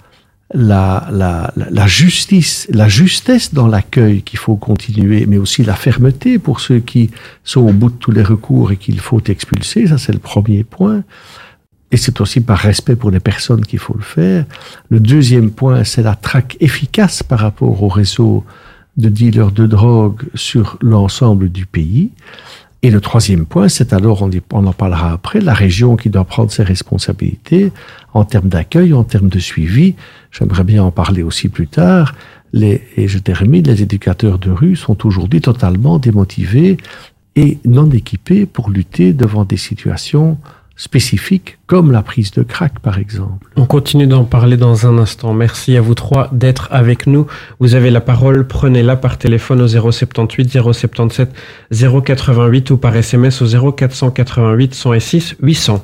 la, 0.53 1.07
la, 1.11 1.51
la 1.55 1.87
justice, 1.87 2.67
la 2.71 2.87
justesse 2.87 3.53
dans 3.53 3.67
l'accueil 3.67 4.21
qu'il 4.21 4.39
faut 4.39 4.55
continuer, 4.55 5.25
mais 5.25 5.37
aussi 5.37 5.63
la 5.63 5.73
fermeté 5.75 6.37
pour 6.37 6.59
ceux 6.59 6.79
qui 6.79 7.09
sont 7.43 7.61
au 7.61 7.73
bout 7.73 7.89
de 7.89 7.95
tous 7.95 8.11
les 8.11 8.23
recours 8.23 8.71
et 8.71 8.77
qu'il 8.77 8.99
faut 8.99 9.21
expulser. 9.25 9.87
Ça, 9.87 9.97
c'est 9.97 10.13
le 10.13 10.19
premier 10.19 10.63
point. 10.63 11.03
Et 11.91 11.97
c'est 11.97 12.21
aussi 12.21 12.41
par 12.41 12.57
respect 12.57 12.95
pour 12.95 13.11
les 13.11 13.19
personnes 13.19 13.63
qu'il 13.65 13.79
faut 13.79 13.93
le 13.95 14.03
faire. 14.03 14.45
Le 14.89 14.99
deuxième 14.99 15.51
point, 15.51 15.83
c'est 15.83 16.01
la 16.01 16.15
traque 16.15 16.57
efficace 16.59 17.21
par 17.21 17.39
rapport 17.39 17.83
au 17.83 17.87
réseau 17.87 18.43
de 18.97 19.09
dealers 19.09 19.51
de 19.51 19.67
drogue 19.67 20.23
sur 20.33 20.77
l'ensemble 20.81 21.49
du 21.49 21.65
pays. 21.65 22.11
Et 22.81 22.91
le 22.91 22.99
troisième 22.99 23.45
point, 23.45 23.69
c'est 23.69 23.93
alors, 23.93 24.23
on, 24.23 24.29
on 24.51 24.65
en 24.65 24.73
parlera 24.73 25.13
après, 25.13 25.39
la 25.39 25.53
région 25.53 25.95
qui 25.95 26.09
doit 26.09 26.25
prendre 26.25 26.51
ses 26.51 26.63
responsabilités 26.63 27.71
en 28.13 28.25
termes 28.25 28.49
d'accueil, 28.49 28.93
en 28.93 29.03
termes 29.03 29.29
de 29.29 29.39
suivi. 29.39 29.95
J'aimerais 30.33 30.63
bien 30.63 30.83
en 30.83 30.91
parler 30.91 31.23
aussi 31.23 31.47
plus 31.47 31.67
tard. 31.67 32.13
Les, 32.51 32.81
et 32.97 33.07
je 33.07 33.19
termine, 33.19 33.63
les 33.63 33.81
éducateurs 33.81 34.39
de 34.39 34.51
rue 34.51 34.75
sont 34.75 35.07
aujourd'hui 35.07 35.41
totalement 35.41 35.97
démotivés 35.99 36.77
et 37.35 37.57
non 37.65 37.89
équipés 37.89 38.45
pour 38.45 38.69
lutter 38.69 39.13
devant 39.13 39.45
des 39.45 39.57
situations 39.57 40.37
spécifiques 40.75 41.59
comme 41.67 41.91
la 41.91 42.01
prise 42.01 42.31
de 42.31 42.41
crack 42.41 42.79
par 42.79 42.97
exemple. 42.97 43.47
On 43.55 43.65
continue 43.65 44.07
d'en 44.07 44.23
parler 44.23 44.57
dans 44.57 44.87
un 44.87 44.97
instant. 44.97 45.33
Merci 45.33 45.77
à 45.77 45.81
vous 45.81 45.93
trois 45.93 46.29
d'être 46.31 46.67
avec 46.71 47.05
nous. 47.05 47.27
Vous 47.59 47.75
avez 47.75 47.91
la 47.91 48.01
parole, 48.01 48.47
prenez-la 48.47 48.95
par 48.95 49.17
téléphone 49.17 49.61
au 49.61 49.67
078 49.67 50.49
077 50.73 51.31
088 51.71 52.71
ou 52.71 52.77
par 52.77 52.95
SMS 52.95 53.41
au 53.41 53.71
0488 53.71 54.73
106 54.73 55.35
800. 55.41 55.83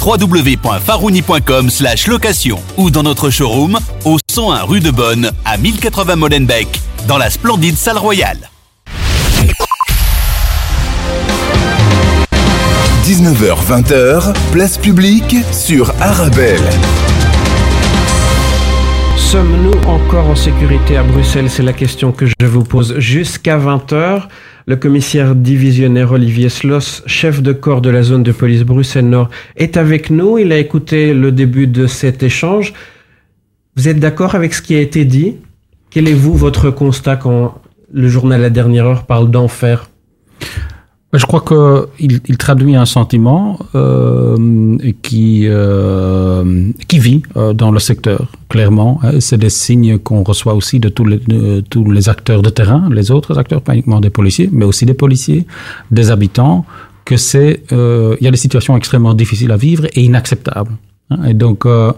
www.farouni.com 0.00 1.70
location 2.08 2.58
ou 2.76 2.90
dans 2.90 3.02
notre 3.02 3.30
showroom 3.30 3.78
au 4.04 4.18
101 4.30 4.62
rue 4.62 4.80
de 4.80 4.90
Bonne 4.90 5.30
à 5.44 5.56
1080 5.56 6.16
Molenbeek 6.16 6.68
dans 7.06 7.18
la 7.18 7.30
splendide 7.30 7.76
salle 7.76 7.98
royale. 7.98 8.50
19h-20h, 13.04 14.34
place 14.52 14.76
publique 14.76 15.36
sur 15.52 15.94
Arabelle. 16.00 16.60
Sommes-nous 19.16 19.78
encore 19.88 20.26
en 20.26 20.36
sécurité 20.36 20.96
à 20.96 21.02
Bruxelles? 21.02 21.50
C'est 21.50 21.62
la 21.62 21.72
question 21.72 22.12
que 22.12 22.26
je 22.26 22.46
vous 22.46 22.64
pose 22.64 22.98
jusqu'à 22.98 23.58
20h. 23.58 24.22
Le 24.68 24.76
commissaire 24.76 25.34
divisionnaire 25.34 26.12
Olivier 26.12 26.50
Sloss, 26.50 27.02
chef 27.06 27.40
de 27.40 27.54
corps 27.54 27.80
de 27.80 27.88
la 27.88 28.02
zone 28.02 28.22
de 28.22 28.32
police 28.32 28.64
Bruxelles-Nord, 28.64 29.30
est 29.56 29.78
avec 29.78 30.10
nous. 30.10 30.36
Il 30.36 30.52
a 30.52 30.58
écouté 30.58 31.14
le 31.14 31.32
début 31.32 31.66
de 31.66 31.86
cet 31.86 32.22
échange. 32.22 32.74
Vous 33.76 33.88
êtes 33.88 33.98
d'accord 33.98 34.34
avec 34.34 34.52
ce 34.52 34.60
qui 34.60 34.74
a 34.74 34.80
été 34.80 35.06
dit? 35.06 35.36
Quel 35.88 36.06
est, 36.06 36.12
vous, 36.12 36.34
votre 36.34 36.68
constat 36.68 37.16
quand 37.16 37.62
le 37.90 38.08
journal 38.08 38.42
La 38.42 38.50
Dernière 38.50 38.84
Heure 38.84 39.06
parle 39.06 39.30
d'enfer? 39.30 39.88
Je 41.12 41.24
crois 41.24 41.40
qu'il 41.40 42.20
il 42.28 42.36
traduit 42.36 42.76
un 42.76 42.84
sentiment 42.84 43.58
euh, 43.74 44.76
qui, 45.02 45.44
euh, 45.46 46.70
qui 46.86 46.98
vit 46.98 47.22
euh, 47.36 47.54
dans 47.54 47.70
le 47.70 47.78
secteur, 47.78 48.26
clairement. 48.50 49.00
C'est 49.20 49.38
des 49.38 49.48
signes 49.48 49.98
qu'on 49.98 50.22
reçoit 50.22 50.54
aussi 50.54 50.80
de 50.80 50.90
tous, 50.90 51.04
les, 51.06 51.20
tous 51.70 51.90
les 51.90 52.08
acteurs 52.10 52.42
de 52.42 52.50
terrain, 52.50 52.88
les 52.90 53.10
autres 53.10 53.38
acteurs, 53.38 53.62
pas 53.62 53.72
uniquement 53.72 54.00
des 54.00 54.10
policiers, 54.10 54.50
mais 54.52 54.66
aussi 54.66 54.84
des 54.84 54.94
policiers, 54.94 55.46
des 55.90 56.10
habitants, 56.10 56.66
que 57.08 57.16
c'est, 57.16 57.62
euh, 57.72 58.16
il 58.20 58.24
y 58.24 58.28
a 58.28 58.30
des 58.30 58.36
situations 58.36 58.76
extrêmement 58.76 59.14
difficiles 59.14 59.50
à 59.50 59.56
vivre 59.56 59.86
et 59.94 60.02
inacceptables. 60.02 60.76
Hein. 61.10 61.24
Et 61.24 61.32
donc, 61.32 61.64
euh, 61.64 61.90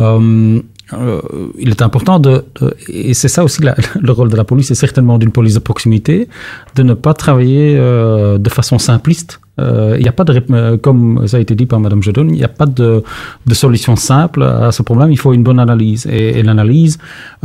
euh, 0.00 0.60
euh, 0.92 1.20
il 1.58 1.70
est 1.70 1.82
important 1.82 2.20
de, 2.20 2.44
et 2.88 3.14
c'est 3.14 3.28
ça 3.28 3.42
aussi 3.42 3.60
le 4.00 4.12
rôle 4.12 4.28
de 4.28 4.36
la 4.36 4.44
police, 4.44 4.70
et 4.70 4.74
certainement 4.74 5.18
d'une 5.18 5.32
police 5.32 5.54
de 5.54 5.58
proximité, 5.58 6.28
de 6.74 6.82
ne 6.82 6.94
pas 6.94 7.14
travailler 7.14 7.76
euh, 7.76 8.38
de 8.38 8.50
façon 8.50 8.78
simpliste. 8.78 9.40
Euh, 9.58 9.94
Il 9.96 10.02
n'y 10.02 10.08
a 10.08 10.12
pas 10.12 10.24
de, 10.24 10.76
comme 10.76 11.26
ça 11.26 11.38
a 11.38 11.40
été 11.40 11.54
dit 11.54 11.64
par 11.66 11.80
Madame 11.80 12.02
Jedon, 12.02 12.26
il 12.28 12.34
n'y 12.34 12.44
a 12.44 12.48
pas 12.48 12.66
de, 12.66 13.02
de, 13.46 13.54
solution 13.54 13.96
simple 13.96 14.42
à 14.42 14.70
ce 14.70 14.82
problème. 14.82 15.10
Il 15.10 15.18
faut 15.18 15.32
une 15.32 15.42
bonne 15.42 15.58
analyse. 15.58 16.06
Et, 16.06 16.42
l'analyse, 16.42 16.98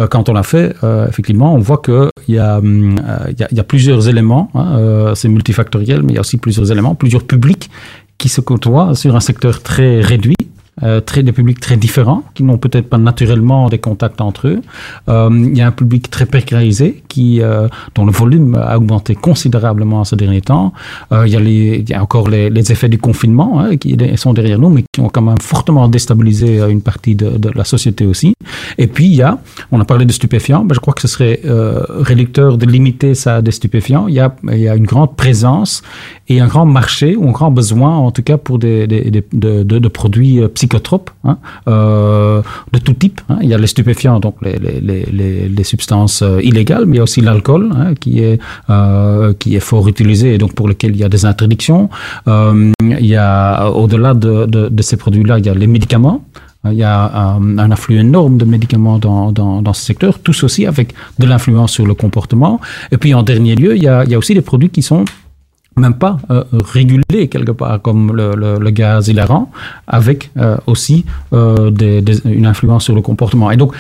quand 0.10 0.28
on 0.28 0.34
l'a 0.34 0.44
fait, 0.44 0.76
effectivement, 1.08 1.56
on 1.56 1.60
voit 1.60 1.78
que 1.78 2.10
il 2.28 2.36
y 2.36 2.38
a, 2.38 2.58
hum, 2.58 2.98
il 3.30 3.58
y 3.58 3.64
plusieurs 3.64 4.10
éléments. 4.10 4.52
Hein, 4.56 5.14
c'est 5.16 5.30
multifactoriel, 5.30 6.04
mais 6.04 6.12
il 6.12 6.16
y 6.16 6.18
a 6.18 6.22
aussi 6.22 6.38
plusieurs 6.38 6.70
éléments, 6.70 6.96
plusieurs 6.96 7.24
publics 7.24 7.70
qui 8.18 8.28
se 8.28 8.42
côtoient 8.42 8.94
sur 8.94 9.16
un 9.16 9.22
secteur 9.22 9.64
très 9.64 10.02
réduit 10.02 10.36
euh, 10.84 11.02
très, 11.02 11.24
des 11.24 11.32
publics 11.32 11.60
très 11.60 11.78
différents, 11.78 12.24
qui 12.34 12.44
n'ont 12.44 12.58
peut-être 12.58 12.90
pas 12.90 12.98
naturellement 12.98 13.70
des 13.70 13.80
contacts 13.80 14.22
entre 14.22 14.48
eux. 14.48 14.62
Euh, 15.10 15.30
il 15.32 15.58
y 15.58 15.62
a 15.62 15.68
un 15.68 15.72
public 15.72 16.10
très 16.10 16.26
précarisé, 16.26 17.04
qui, 17.08 17.42
euh, 17.42 17.68
dont 17.96 18.06
le 18.06 18.12
volume 18.12 18.56
a 18.56 18.78
augmenté 18.78 19.16
considérablement 19.16 20.04
ces 20.04 20.16
derniers 20.16 20.42
temps. 20.42 20.74
Euh, 21.12 21.28
il, 21.28 21.34
y 21.34 21.36
a 21.36 21.40
les, 21.40 21.80
il 21.80 21.90
y 21.90 21.94
a 21.94 22.02
encore 22.02 22.30
les, 22.30 22.50
les 22.50 22.72
effets 22.72 22.90
du 22.90 22.98
confinement 22.98 23.60
hein, 23.60 23.78
qui 23.78 23.98
sont 24.16 24.34
derrière 24.34 24.60
nous, 24.60 24.70
mais 24.70 24.84
qui 24.92 25.02
ont 25.02 25.10
quand 25.10 25.22
même 25.22 25.42
fortement 25.42 25.88
déstabilisé 25.88 26.60
une 26.70 26.82
partie 26.82 27.16
de, 27.16 27.38
de 27.38 27.50
la 27.54 27.64
société 27.64 28.06
aussi. 28.06 28.34
Et 28.78 28.88
puis, 28.88 29.06
il 29.06 29.16
y 29.16 29.22
a, 29.22 29.40
on 29.72 29.80
a 29.80 29.86
parlé 29.86 30.06
de 30.06 30.12
stupéfiants, 30.12 30.64
mais 30.64 30.74
je 30.74 30.80
crois 30.80 30.94
que 30.94 31.02
ce 31.02 31.08
serait 31.08 31.42
euh, 31.46 31.84
réducteur 31.90 32.58
de 32.58 32.66
limiter 32.66 33.16
ça 33.16 33.38
à 33.38 33.42
des 33.42 33.52
stupéfiants. 33.52 34.08
Il 34.08 34.16
y, 34.16 34.20
a, 34.20 34.36
il 34.52 34.60
y 34.60 34.70
a 34.70 34.76
une 34.76 34.86
grande 34.86 35.16
présence 35.16 35.82
et 36.32 36.40
un 36.40 36.48
grand 36.48 36.66
marché, 36.66 37.16
ou 37.16 37.28
un 37.28 37.32
grand 37.32 37.52
besoin, 37.52 37.96
en 37.98 38.12
tout 38.12 38.24
cas, 38.24 38.38
pour 38.38 38.58
des, 38.58 38.88
de, 38.88 39.88
produits 39.90 40.40
psychotropes 40.54 41.10
hein, 41.26 41.38
euh, 41.68 42.42
de 42.72 42.80
tout 42.80 42.94
type. 42.94 43.22
Hein. 43.30 43.40
Il 43.42 43.50
y 43.50 43.54
a 43.54 43.58
les 43.58 43.68
stupéfiants, 43.68 44.20
donc 44.20 44.36
les, 44.42 45.64
substances 45.64 46.22
euh, 46.22 46.40
illégales, 46.42 46.86
mais 46.86 46.96
il 46.96 46.98
y 46.98 47.00
a 47.00 47.04
aussi 47.04 47.22
l'alcool 47.22 47.70
hein, 47.76 47.94
qui, 48.00 48.20
est, 48.20 48.40
euh, 48.70 49.34
qui 49.34 49.56
est 49.56 49.60
fort 49.60 49.88
utilisé 49.88 50.34
et 50.36 50.38
donc 50.38 50.54
pour 50.54 50.68
lequel 50.68 50.92
il 50.92 50.98
y 50.98 51.04
a 51.04 51.10
des 51.10 51.26
interdictions. 51.26 51.90
Euh, 52.28 52.72
il 52.82 53.06
y 53.06 53.16
a, 53.16 53.70
au-delà 53.70 54.14
de, 54.14 54.82
ces 54.82 54.98
produits-là, 54.98 55.40
il 55.40 55.46
y 55.46 55.50
a 55.50 55.54
les 55.54 55.68
médicaments. 55.68 56.24
Il 56.66 56.74
y 56.74 56.84
a 56.84 57.38
un, 57.40 57.72
afflux 57.72 57.98
énorme 57.98 58.38
de 58.38 58.46
médicaments 58.46 59.00
dans, 59.00 59.32
dans, 59.32 59.74
ce 59.74 59.84
secteur, 59.84 60.20
tous 60.20 60.44
aussi 60.44 60.68
avec 60.68 60.94
de 61.18 61.26
l'influence 61.26 61.72
sur 61.72 61.88
le 61.88 61.96
comportement. 61.96 62.62
Et 62.92 62.98
puis 62.98 63.16
en 63.16 63.24
dernier 63.24 63.56
lieu, 63.56 63.76
il 63.76 63.84
y 63.84 63.88
a 63.88 64.18
aussi 64.18 64.36
des 64.36 64.42
produits 64.42 64.70
qui 64.70 64.84
sont 64.84 65.06
même 65.78 65.94
pas 65.94 66.18
euh, 66.30 66.44
régulés 66.74 67.28
quelque 67.30 67.52
part, 67.52 67.82
comme 67.82 68.16
le, 68.16 68.70
gaz 68.72 69.08
hilarant, 69.08 69.52
avec 69.88 70.32
euh, 70.38 70.58
aussi 70.68 71.06
euh, 71.34 71.72
une 72.26 72.46
influence 72.46 72.86
sur 72.86 72.96
le 72.96 73.02
comportement. 73.02 73.52
Et 73.52 73.58
donc, 73.58 73.74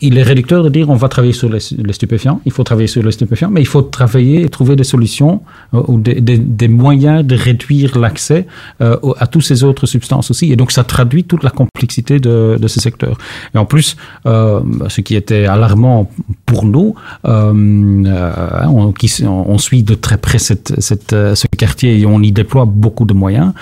il 0.00 0.18
est 0.18 0.22
réducteur 0.22 0.62
de 0.62 0.68
dire 0.68 0.88
on 0.88 0.94
va 0.94 1.08
travailler 1.08 1.32
sur 1.32 1.48
les, 1.48 1.60
stupéfiants, 1.60 2.40
il 2.44 2.52
faut 2.52 2.64
travailler 2.64 2.86
sur 2.86 3.02
les 3.02 3.12
stupéfiants, 3.12 3.50
mais 3.50 3.60
il 3.60 3.66
faut 3.66 3.82
travailler 3.82 4.42
et 4.42 4.48
trouver 4.48 4.76
des 4.76 4.84
solutions 4.84 5.42
euh, 5.74 5.82
ou 5.88 6.00
des, 6.00 6.68
moyens 6.68 7.24
de 7.24 7.34
réduire 7.34 7.98
l'accès 7.98 8.46
euh, 8.80 8.96
à 9.18 9.26
toutes 9.26 9.42
ces 9.42 9.64
autres 9.64 9.86
substances 9.86 10.30
aussi. 10.30 10.52
Et 10.52 10.56
donc 10.56 10.72
ça 10.72 10.84
traduit 10.84 11.24
toute 11.24 11.42
la 11.42 11.50
complexité 11.50 12.18
de, 12.18 12.58
ce 12.66 12.80
secteur. 12.80 13.18
Et 13.54 13.58
en 13.58 13.64
plus, 13.64 13.96
euh, 14.26 14.60
ce 14.88 15.00
qui 15.00 15.16
était 15.16 15.46
alarmant 15.46 16.10
pour 16.46 16.64
nous, 16.64 16.94
on, 17.24 18.92
qui, 18.98 19.08
suit 19.08 19.82
de 19.82 19.94
très 19.94 20.16
près 20.16 20.38
cette, 20.38 20.80
ce 20.80 21.46
quartier 21.56 21.98
et 21.98 22.06
on 22.06 22.22
y 22.22 22.32
déploie 22.32 22.64
beaucoup 22.64 23.04
de 23.04 23.12
moyens, 23.12 23.52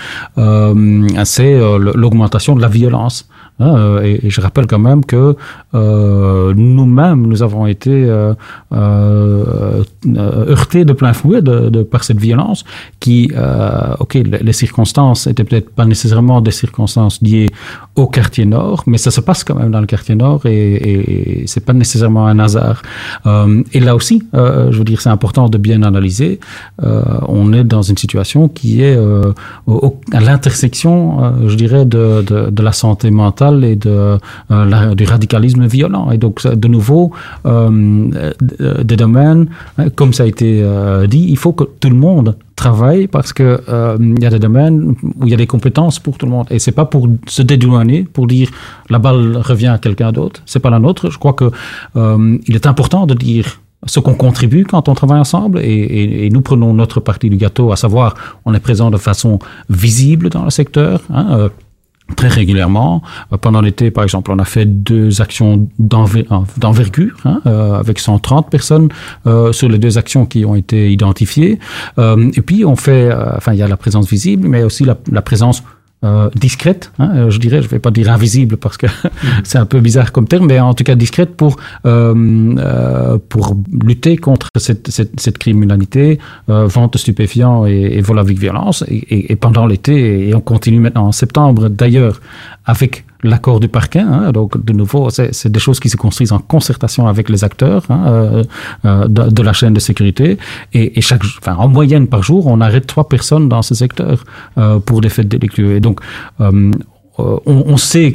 c'est 1.24 1.59
l'augmentation 1.59 2.55
de 2.55 2.61
la 2.61 2.68
violence. 2.68 3.29
Hein, 3.61 4.01
et, 4.05 4.27
et, 4.27 4.31
je 4.31 4.40
rappelle 4.40 4.66
quand 4.66 4.79
même 4.79 5.05
que 5.05 5.37
euh, 5.75 6.55
nous-mêmes, 6.55 7.27
nous 7.27 7.42
avons 7.42 7.66
été 7.66 7.90
euh, 7.90 8.33
euh, 8.73 9.83
heurtés 10.07 10.85
de 10.85 10.92
plein 10.92 11.12
fouet 11.12 11.42
de, 11.42 11.83
par 11.83 12.05
cette 12.05 12.18
violence 12.18 12.64
qui, 13.01 13.31
euh, 13.37 13.94
ok, 13.99 14.14
les, 14.14 14.53
circonstances 14.53 15.27
étaient 15.27 15.44
peut-être 15.44 15.71
pas 15.71 15.85
nécessairement 15.85 16.40
des 16.40 16.51
circonstances 16.53 17.21
liées 17.21 17.51
au 17.97 18.07
quartier 18.07 18.44
nord, 18.44 18.85
mais 18.87 18.99
ça 18.99 19.11
se 19.11 19.21
passe 19.21 19.42
quand 19.42 19.57
même 19.57 19.73
dans 19.73 19.81
le 19.81 19.87
quartier 19.87 20.14
nord 20.14 20.47
et, 20.47 21.42
et, 21.42 21.47
c'est 21.47 21.64
pas 21.64 21.73
nécessairement 21.73 22.27
un 22.27 22.38
hasard. 22.38 22.83
Euh, 23.27 23.62
et 23.73 23.81
là 23.81 23.97
aussi, 23.97 24.23
euh, 24.35 24.71
je 24.71 24.79
veux 24.79 24.85
dire, 24.85 25.01
c'est 25.01 25.09
important 25.09 25.49
de 25.49 25.59
bien 25.59 25.83
analyser. 25.83 26.38
on 26.81 27.53
est 27.53 27.64
dans 27.64 27.83
une 27.83 27.97
situation 27.97 28.49
qui 28.49 28.83
est 28.83 28.97
à 30.12 30.21
l'intersection, 30.21 31.49
je 31.49 31.57
dirais, 31.57 31.85
de 31.85 32.62
la 32.62 32.73
santé 32.73 33.11
mentale 33.11 33.47
et 33.64 33.76
de, 33.76 34.18
euh, 34.50 34.94
du 34.94 35.04
radicalisme 35.04 35.66
violent. 35.66 36.11
Et 36.11 36.18
donc, 36.18 36.46
de 36.46 36.68
nouveau, 36.68 37.12
euh, 37.46 38.32
des 38.82 38.96
domaines, 38.96 39.48
comme 39.94 40.12
ça 40.12 40.24
a 40.24 40.26
été 40.26 40.61
euh, 40.62 41.06
dit, 41.06 41.26
il 41.28 41.37
faut 41.37 41.52
que 41.52 41.64
tout 41.64 41.90
le 41.90 41.96
monde 41.96 42.37
travaille 42.58 43.06
parce 43.06 43.32
que 43.32 43.62
euh, 43.68 43.96
il 44.00 44.22
y 44.22 44.26
a 44.26 44.30
des 44.30 44.38
domaines 44.38 44.94
où 45.02 45.24
il 45.24 45.30
y 45.30 45.34
a 45.34 45.37
des 45.37 45.46
compétences 45.46 45.98
pour 45.98 46.18
tout 46.18 46.26
le 46.26 46.32
monde. 46.32 46.46
Et 46.50 46.58
c'est 46.58 46.72
pas 46.72 46.84
pour 46.84 47.08
se 47.26 47.42
dédouaner 47.42 48.02
pour 48.02 48.26
dire 48.26 48.50
la 48.90 48.98
balle 48.98 49.38
revient 49.38 49.68
à 49.68 49.78
quelqu'un 49.78 50.12
d'autre. 50.12 50.42
C'est 50.44 50.61
pas 50.61 50.70
la 50.70 50.80
nôtre. 50.80 51.11
Je 51.11 51.18
crois 51.18 51.34
que 51.34 51.50
euh, 51.96 52.38
il 52.48 52.54
est 52.54 52.66
important 52.66 53.06
de 53.06 53.14
dire 53.14 53.61
ce 53.87 54.00
qu'on 54.00 54.14
contribue 54.14 54.64
quand 54.64 54.88
on 54.88 54.94
travaille 54.94 55.20
ensemble 55.20 55.61
et, 55.61 56.28
nous 56.32 56.40
prenons 56.40 56.74
notre 56.74 56.98
partie 56.98 57.30
du 57.30 57.37
gâteau 57.37 57.70
à 57.70 57.76
savoir 57.76 58.14
on 58.44 58.52
est 58.52 58.61
présent 58.68 58.90
de 58.90 58.96
façon 58.96 59.38
visible 59.70 60.30
dans 60.30 60.42
le 60.42 60.50
secteur 60.50 61.00
hein, 61.14 61.48
très 62.16 62.29
régulièrement. 62.29 63.03
Pendant 63.40 63.61
l'été, 63.61 63.90
par 63.90 64.05
exemple, 64.05 64.31
on 64.33 64.38
a 64.38 64.44
fait 64.44 64.66
deux 64.66 65.21
actions 65.21 65.68
d'envergure, 65.79 67.16
hein, 67.25 67.40
euh, 67.47 67.79
avec 67.79 67.99
130 67.99 68.51
personnes 68.51 68.88
euh, 69.27 69.53
sur 69.53 69.68
les 69.68 69.79
deux 69.79 69.99
actions 69.99 70.27
qui 70.27 70.44
ont 70.44 70.55
été 70.55 70.90
identifiées. 70.90 71.59
Euh, 71.99 72.31
et 72.35 72.40
puis, 72.40 72.64
on 72.64 72.77
fait, 72.77 73.11
euh, 73.11 73.37
enfin, 73.37 73.53
il 73.53 73.59
y 73.59 73.62
a 73.62 73.68
la 73.68 73.77
présence 73.77 74.09
visible, 74.09 74.49
mais 74.49 74.62
aussi 74.62 74.85
la, 74.85 74.97
la 75.11 75.23
présence 75.23 75.62
euh, 76.04 76.30
discrète, 76.37 76.92
hein, 77.00 77.28
je 77.28 77.38
dirais, 77.38 77.61
je 77.61 77.68
vais 77.68 77.80
pas 77.80 77.90
dire 77.90 78.11
invisible 78.11 78.56
parce 78.56 78.76
que 78.76 78.87
c'est 79.44 79.58
un 79.58 79.66
peu 79.66 79.80
bizarre 79.80 80.12
comme 80.12 80.28
terme, 80.28 80.46
mais 80.46 80.61
en 80.61 80.72
tout 80.74 80.84
cas 80.84 80.94
discrète 80.94 81.37
pour 81.37 81.56
euh, 81.87 82.54
euh, 82.58 83.18
pour 83.28 83.56
lutter 83.82 84.16
contre 84.16 84.48
cette, 84.56 84.90
cette, 84.90 85.18
cette 85.18 85.38
criminalité, 85.38 86.18
euh, 86.50 86.66
vente 86.66 86.92
de 86.92 86.98
stupéfiants 86.98 87.66
et, 87.66 87.96
et 87.96 88.00
vol 88.00 88.18
avec 88.18 88.38
violence. 88.38 88.84
Et, 88.87 88.96
et, 88.96 89.32
et 89.32 89.37
pendant 89.37 89.66
l'été, 89.66 90.28
et 90.28 90.34
on 90.34 90.40
continue 90.40 90.78
maintenant 90.78 91.06
en 91.06 91.12
septembre 91.12 91.68
d'ailleurs 91.68 92.20
avec 92.68 93.04
l'accord 93.22 93.61
du 93.61 93.68
parquet. 93.68 94.00
Hein, 94.00 94.31
donc, 94.31 94.62
de 94.62 94.72
nouveau, 94.74 95.09
c'est 95.11 95.50
des 95.50 95.59
choses 95.59 95.81
qui 95.81 95.88
se 95.88 95.96
construisent 95.96 96.33
en 96.33 96.38
concertation 96.38 97.09
avec 97.09 97.31
les 97.31 97.42
acteurs 97.42 97.83
hein, 97.88 98.04
euh, 98.07 98.44
euh, 98.85 99.09
de, 99.09 99.42
la 99.42 99.54
chaîne 99.54 99.72
de 99.72 99.81
sécurité. 99.81 100.37
Et, 100.74 100.98
et 100.98 101.00
chaque, 101.00 101.22
enfin, 101.40 101.57
en 101.57 101.68
moyenne 101.68 102.07
par 102.07 102.22
jour, 102.22 102.46
on 102.46 102.61
arrête 102.61 102.87
trois 102.87 103.09
personnes 103.09 103.48
dans 103.48 103.62
ce 103.62 103.74
secteur 103.74 104.24
euh, 104.59 104.78
pour 104.78 105.00
des 105.00 105.09
faits 105.09 105.26
délictueux. 105.26 105.76
Et 105.76 105.81
donc, 105.81 106.00
euh, 106.40 106.70
on, 107.16 107.40
on 107.46 107.76
sait 107.78 108.12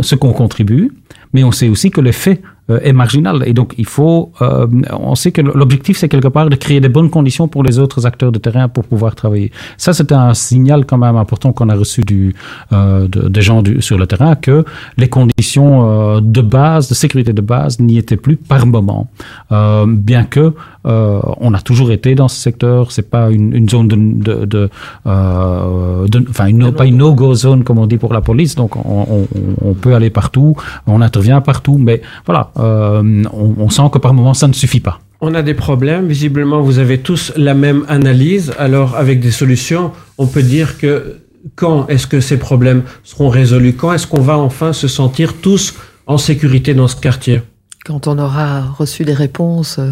ce 0.00 0.14
qu'on 0.16 0.32
contribue, 0.32 0.90
mais 1.32 1.44
on 1.44 1.52
sait 1.52 1.68
aussi 1.68 1.90
que 1.90 2.00
les 2.00 2.12
faits 2.12 2.42
euh, 2.42 2.51
est 2.68 2.92
marginal. 2.92 3.42
Et 3.46 3.52
donc, 3.52 3.74
il 3.76 3.86
faut, 3.86 4.32
euh, 4.40 4.66
on 4.92 5.14
sait 5.14 5.32
que 5.32 5.40
l'objectif, 5.40 5.98
c'est 5.98 6.08
quelque 6.08 6.28
part 6.28 6.48
de 6.48 6.56
créer 6.56 6.80
des 6.80 6.88
bonnes 6.88 7.10
conditions 7.10 7.48
pour 7.48 7.62
les 7.62 7.78
autres 7.78 8.06
acteurs 8.06 8.32
de 8.32 8.38
terrain 8.38 8.68
pour 8.68 8.84
pouvoir 8.84 9.14
travailler. 9.14 9.50
Ça, 9.76 9.92
c'est 9.92 10.12
un 10.12 10.34
signal 10.34 10.86
quand 10.86 10.98
même 10.98 11.16
important 11.16 11.52
qu'on 11.52 11.68
a 11.68 11.74
reçu 11.74 12.02
du, 12.02 12.34
euh, 12.72 13.08
de, 13.08 13.28
des 13.28 13.42
gens 13.42 13.62
du, 13.62 13.82
sur 13.82 13.98
le 13.98 14.06
terrain, 14.06 14.36
que 14.36 14.64
les 14.96 15.08
conditions 15.08 16.16
euh, 16.16 16.20
de 16.20 16.40
base, 16.40 16.88
de 16.88 16.94
sécurité 16.94 17.32
de 17.32 17.42
base, 17.42 17.80
n'y 17.80 17.98
étaient 17.98 18.16
plus 18.16 18.36
par 18.36 18.64
moment. 18.66 19.08
Euh, 19.50 19.84
bien 19.88 20.24
que 20.24 20.54
euh, 20.86 21.20
on 21.38 21.54
a 21.54 21.60
toujours 21.60 21.90
été 21.92 22.14
dans 22.14 22.28
ce 22.28 22.40
secteur, 22.40 22.92
c'est 22.92 23.08
pas 23.10 23.30
une, 23.30 23.54
une 23.54 23.68
zone 23.68 23.88
de, 23.88 24.44
de, 24.44 24.70
euh, 25.06 26.06
enfin, 26.30 26.46
une, 26.46 26.72
pas 26.72 26.86
une 26.86 26.98
no-go 26.98 27.34
zone 27.34 27.64
comme 27.64 27.78
on 27.78 27.86
dit 27.86 27.98
pour 27.98 28.12
la 28.12 28.20
police. 28.20 28.54
Donc, 28.54 28.76
on, 28.76 29.06
on, 29.10 29.28
on 29.62 29.74
peut 29.74 29.94
aller 29.94 30.10
partout, 30.10 30.54
on 30.86 31.00
intervient 31.00 31.40
partout, 31.40 31.78
mais 31.78 32.02
voilà, 32.26 32.50
euh, 32.51 32.51
on, 32.56 33.24
on 33.32 33.70
sent 33.70 33.90
que 33.92 33.98
par 33.98 34.14
moment 34.14 34.34
ça 34.34 34.48
ne 34.48 34.52
suffit 34.52 34.80
pas. 34.80 35.00
On 35.24 35.34
a 35.34 35.42
des 35.42 35.54
problèmes. 35.54 36.08
Visiblement, 36.08 36.62
vous 36.62 36.80
avez 36.80 36.98
tous 36.98 37.32
la 37.36 37.54
même 37.54 37.84
analyse. 37.88 38.52
Alors, 38.58 38.96
avec 38.96 39.20
des 39.20 39.30
solutions, 39.30 39.92
on 40.18 40.26
peut 40.26 40.42
dire 40.42 40.78
que 40.78 41.20
quand 41.54 41.86
est-ce 41.86 42.08
que 42.08 42.20
ces 42.20 42.38
problèmes 42.38 42.82
seront 43.04 43.28
résolus? 43.28 43.74
Quand 43.74 43.92
est-ce 43.92 44.08
qu'on 44.08 44.20
va 44.20 44.36
enfin 44.36 44.72
se 44.72 44.88
sentir 44.88 45.34
tous 45.34 45.74
en 46.08 46.18
sécurité 46.18 46.74
dans 46.74 46.88
ce 46.88 46.96
quartier? 46.96 47.40
Quand 47.84 48.08
on 48.08 48.18
aura 48.18 48.62
reçu 48.62 49.04
des 49.04 49.14
réponses 49.14 49.78
euh, 49.78 49.90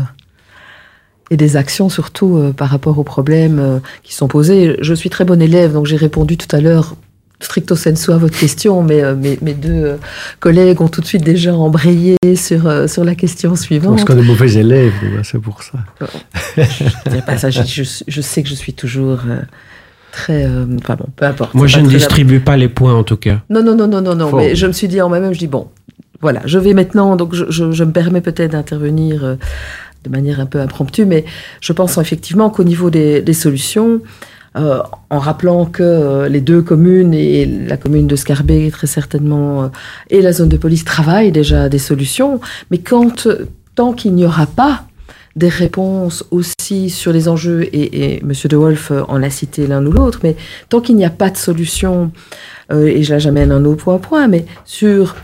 et 1.30 1.36
des 1.36 1.56
actions 1.56 1.88
surtout 1.88 2.36
euh, 2.36 2.52
par 2.52 2.68
rapport 2.68 2.98
aux 2.98 3.04
problèmes 3.04 3.58
euh, 3.60 3.78
qui 4.02 4.14
sont 4.14 4.28
posés. 4.28 4.76
Je 4.80 4.94
suis 4.94 5.10
très 5.10 5.24
bon 5.24 5.40
élève, 5.40 5.72
donc 5.72 5.86
j'ai 5.86 5.96
répondu 5.96 6.36
tout 6.36 6.54
à 6.54 6.60
l'heure 6.60 6.96
stricto 7.40 7.74
sensu 7.74 8.12
à 8.12 8.18
votre 8.18 8.38
question, 8.38 8.82
mais 8.82 9.02
euh, 9.02 9.16
mes, 9.16 9.38
mes, 9.42 9.54
deux 9.54 9.84
euh, 9.84 9.96
collègues 10.40 10.80
ont 10.80 10.88
tout 10.88 11.00
de 11.00 11.06
suite 11.06 11.24
déjà 11.24 11.54
embrayé 11.54 12.16
sur, 12.36 12.66
euh, 12.66 12.86
sur 12.86 13.04
la 13.04 13.14
question 13.14 13.56
suivante. 13.56 13.96
Parce 13.96 14.04
qu'on 14.04 14.18
est 14.18 14.26
mauvais 14.26 14.52
élèves, 14.54 14.92
c'est 15.22 15.40
pour 15.40 15.62
ça. 15.62 15.78
je, 16.56 17.20
pas 17.26 17.38
ça 17.38 17.50
je, 17.50 17.62
je, 17.62 17.82
je, 18.06 18.20
sais 18.20 18.42
que 18.42 18.48
je 18.48 18.54
suis 18.54 18.74
toujours 18.74 19.20
euh, 19.28 19.40
très... 20.12 20.46
Enfin 20.80 20.96
bon, 20.96 21.06
peu 21.16 21.24
importe. 21.24 21.54
Moi, 21.54 21.66
je 21.66 21.80
ne 21.80 21.88
distribue 21.88 22.40
pas 22.40 22.56
les 22.56 22.68
points, 22.68 22.94
en 22.94 23.04
tout 23.04 23.16
cas. 23.16 23.40
Non, 23.48 23.62
non, 23.62 23.74
non, 23.74 23.88
non, 23.88 24.02
non, 24.02 24.14
non 24.14 24.36
mais 24.36 24.54
je 24.54 24.66
me 24.66 24.72
suis 24.72 24.88
dit 24.88 25.00
en 25.00 25.08
moi-même, 25.08 25.32
je 25.32 25.38
dis, 25.38 25.48
bon, 25.48 25.68
voilà, 26.20 26.42
je 26.44 26.58
vais 26.58 26.74
maintenant, 26.74 27.16
donc 27.16 27.34
je, 27.34 27.46
je, 27.48 27.72
je 27.72 27.84
me 27.84 27.92
permets 27.92 28.20
peut-être 28.20 28.52
d'intervenir 28.52 29.24
euh, 29.24 29.36
de 30.04 30.10
manière 30.10 30.40
un 30.40 30.46
peu 30.46 30.60
impromptue, 30.60 31.06
mais 31.06 31.24
je 31.60 31.72
pense 31.72 31.96
effectivement 31.98 32.50
qu'au 32.50 32.64
niveau 32.64 32.90
des, 32.90 33.22
des 33.22 33.32
solutions, 33.32 34.02
euh, 34.56 34.82
en 35.10 35.20
rappelant 35.20 35.64
que 35.64 35.84
euh, 35.84 36.28
les 36.28 36.40
deux 36.40 36.60
communes 36.60 37.14
et 37.14 37.46
la 37.46 37.76
commune 37.76 38.08
de 38.08 38.16
Scarbet 38.16 38.68
très 38.72 38.88
certainement 38.88 39.62
euh, 39.62 39.68
et 40.08 40.20
la 40.20 40.32
zone 40.32 40.48
de 40.48 40.56
police 40.56 40.84
travaillent 40.84 41.30
déjà 41.30 41.64
à 41.64 41.68
des 41.68 41.78
solutions, 41.78 42.40
mais 42.72 42.80
tant 43.76 43.92
qu'il 43.92 44.12
n'y 44.12 44.24
aura 44.24 44.46
pas 44.46 44.86
des 45.36 45.48
réponses 45.48 46.24
aussi 46.32 46.90
sur 46.90 47.12
les 47.12 47.28
enjeux 47.28 47.68
et, 47.72 48.20
Monsieur 48.24 48.48
de 48.48 48.56
Wolf 48.56 48.90
en 49.06 49.22
a 49.22 49.30
cité 49.30 49.68
l'un 49.68 49.86
ou 49.86 49.92
l'autre, 49.92 50.18
mais 50.24 50.34
tant 50.68 50.80
qu'il 50.80 50.96
n'y 50.96 51.04
a 51.04 51.10
pas 51.10 51.30
de 51.30 51.36
solution 51.36 52.10
et 52.72 53.04
je 53.04 53.12
la 53.12 53.20
j'amène 53.20 53.52
un 53.52 53.64
autre 53.64 53.84
point 53.84 53.98
point, 53.98 54.26
mais 54.26 54.44
sur 54.64 55.14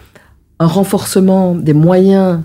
un 0.61 0.67
renforcement 0.67 1.57
des 1.57 1.75
moyens 1.75 2.43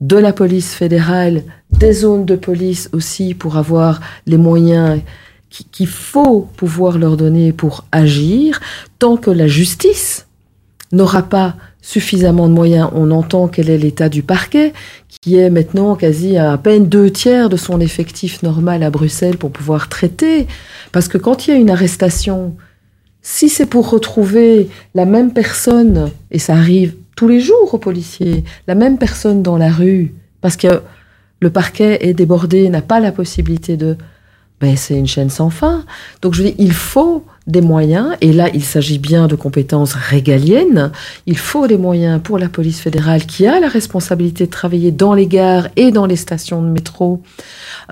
de 0.00 0.16
la 0.16 0.32
police 0.32 0.72
fédérale, 0.72 1.42
des 1.70 1.92
zones 1.92 2.24
de 2.24 2.36
police 2.36 2.88
aussi 2.94 3.34
pour 3.34 3.58
avoir 3.58 4.00
les 4.26 4.38
moyens 4.38 5.02
qu'il 5.50 5.86
faut 5.86 6.48
pouvoir 6.56 6.98
leur 6.98 7.16
donner 7.16 7.52
pour 7.52 7.84
agir, 7.92 8.60
tant 8.98 9.16
que 9.16 9.30
la 9.30 9.46
justice 9.46 10.26
n'aura 10.92 11.22
pas 11.22 11.56
suffisamment 11.80 12.48
de 12.48 12.54
moyens. 12.54 12.90
On 12.94 13.10
entend 13.10 13.48
quel 13.48 13.70
est 13.70 13.78
l'état 13.78 14.08
du 14.08 14.22
parquet, 14.22 14.72
qui 15.08 15.36
est 15.36 15.50
maintenant 15.50 15.94
quasi 15.94 16.36
à, 16.36 16.52
à 16.52 16.58
peine 16.58 16.88
deux 16.88 17.10
tiers 17.10 17.48
de 17.48 17.56
son 17.56 17.80
effectif 17.80 18.42
normal 18.42 18.82
à 18.82 18.90
Bruxelles 18.90 19.38
pour 19.38 19.50
pouvoir 19.50 19.88
traiter. 19.88 20.46
Parce 20.92 21.08
que 21.08 21.18
quand 21.18 21.46
il 21.46 21.50
y 21.50 21.54
a 21.54 21.56
une 21.56 21.70
arrestation, 21.70 22.56
si 23.22 23.48
c'est 23.48 23.66
pour 23.66 23.90
retrouver 23.90 24.68
la 24.94 25.04
même 25.04 25.32
personne, 25.32 26.10
et 26.30 26.38
ça 26.38 26.54
arrive 26.54 26.94
tous 27.16 27.28
les 27.28 27.40
jours 27.40 27.74
aux 27.74 27.78
policiers, 27.78 28.44
la 28.66 28.74
même 28.74 28.98
personne 28.98 29.42
dans 29.42 29.58
la 29.58 29.70
rue, 29.70 30.14
parce 30.40 30.56
que 30.56 30.82
le 31.40 31.50
parquet 31.50 32.06
est 32.06 32.14
débordé, 32.14 32.68
n'a 32.68 32.82
pas 32.82 33.00
la 33.00 33.12
possibilité 33.12 33.76
de 33.76 33.96
ben, 34.60 34.76
c'est 34.76 34.98
une 34.98 35.06
chaîne 35.06 35.30
sans 35.30 35.50
fin. 35.50 35.84
Donc 36.22 36.34
je 36.34 36.42
dis, 36.42 36.54
il 36.58 36.72
faut 36.72 37.24
des 37.46 37.60
moyens, 37.62 38.14
et 38.20 38.32
là 38.32 38.48
il 38.52 38.62
s'agit 38.62 38.98
bien 38.98 39.26
de 39.26 39.34
compétences 39.34 39.94
régaliennes, 39.94 40.92
il 41.26 41.38
faut 41.38 41.66
des 41.66 41.78
moyens 41.78 42.20
pour 42.22 42.38
la 42.38 42.48
police 42.48 42.80
fédérale 42.80 43.24
qui 43.24 43.46
a 43.46 43.58
la 43.58 43.68
responsabilité 43.68 44.44
de 44.44 44.50
travailler 44.50 44.90
dans 44.90 45.14
les 45.14 45.26
gares 45.26 45.68
et 45.76 45.90
dans 45.90 46.04
les 46.04 46.16
stations 46.16 46.60
de 46.60 46.68
métro. 46.68 47.22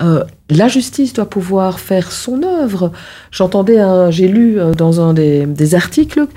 Euh, 0.01 0.23
la 0.51 0.67
justice 0.67 1.13
doit 1.13 1.29
pouvoir 1.29 1.79
faire 1.79 2.11
son 2.11 2.43
œuvre. 2.43 2.91
J'entendais, 3.31 3.79
j'ai 4.11 4.27
lu 4.27 4.59
euh, 4.59 4.73
dans 4.73 5.01
un 5.01 5.13
des, 5.13 5.47
des 5.47 5.73
articles 5.73 6.27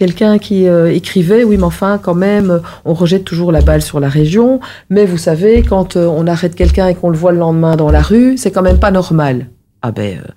quelqu'un 0.00 0.38
qui 0.38 0.66
euh, 0.66 0.90
écrivait, 0.90 1.44
oui 1.44 1.58
mais 1.58 1.64
enfin 1.64 1.98
quand 2.02 2.14
même, 2.14 2.62
on 2.86 2.94
rejette 2.94 3.24
toujours 3.24 3.52
la 3.52 3.60
balle 3.60 3.82
sur 3.82 4.00
la 4.00 4.08
région, 4.08 4.58
mais 4.88 5.04
vous 5.04 5.18
savez, 5.18 5.62
quand 5.62 5.96
euh, 5.96 6.06
on 6.06 6.26
arrête 6.26 6.54
quelqu'un 6.54 6.88
et 6.88 6.94
qu'on 6.94 7.10
le 7.10 7.18
voit 7.18 7.32
le 7.32 7.38
lendemain 7.38 7.76
dans 7.76 7.90
la 7.90 8.00
rue, 8.00 8.38
c'est 8.38 8.50
quand 8.50 8.62
même 8.62 8.80
pas 8.80 8.90
normal. 8.90 9.48
Ah 9.82 9.92
ben... 9.92 10.18
Euh, 10.18 10.32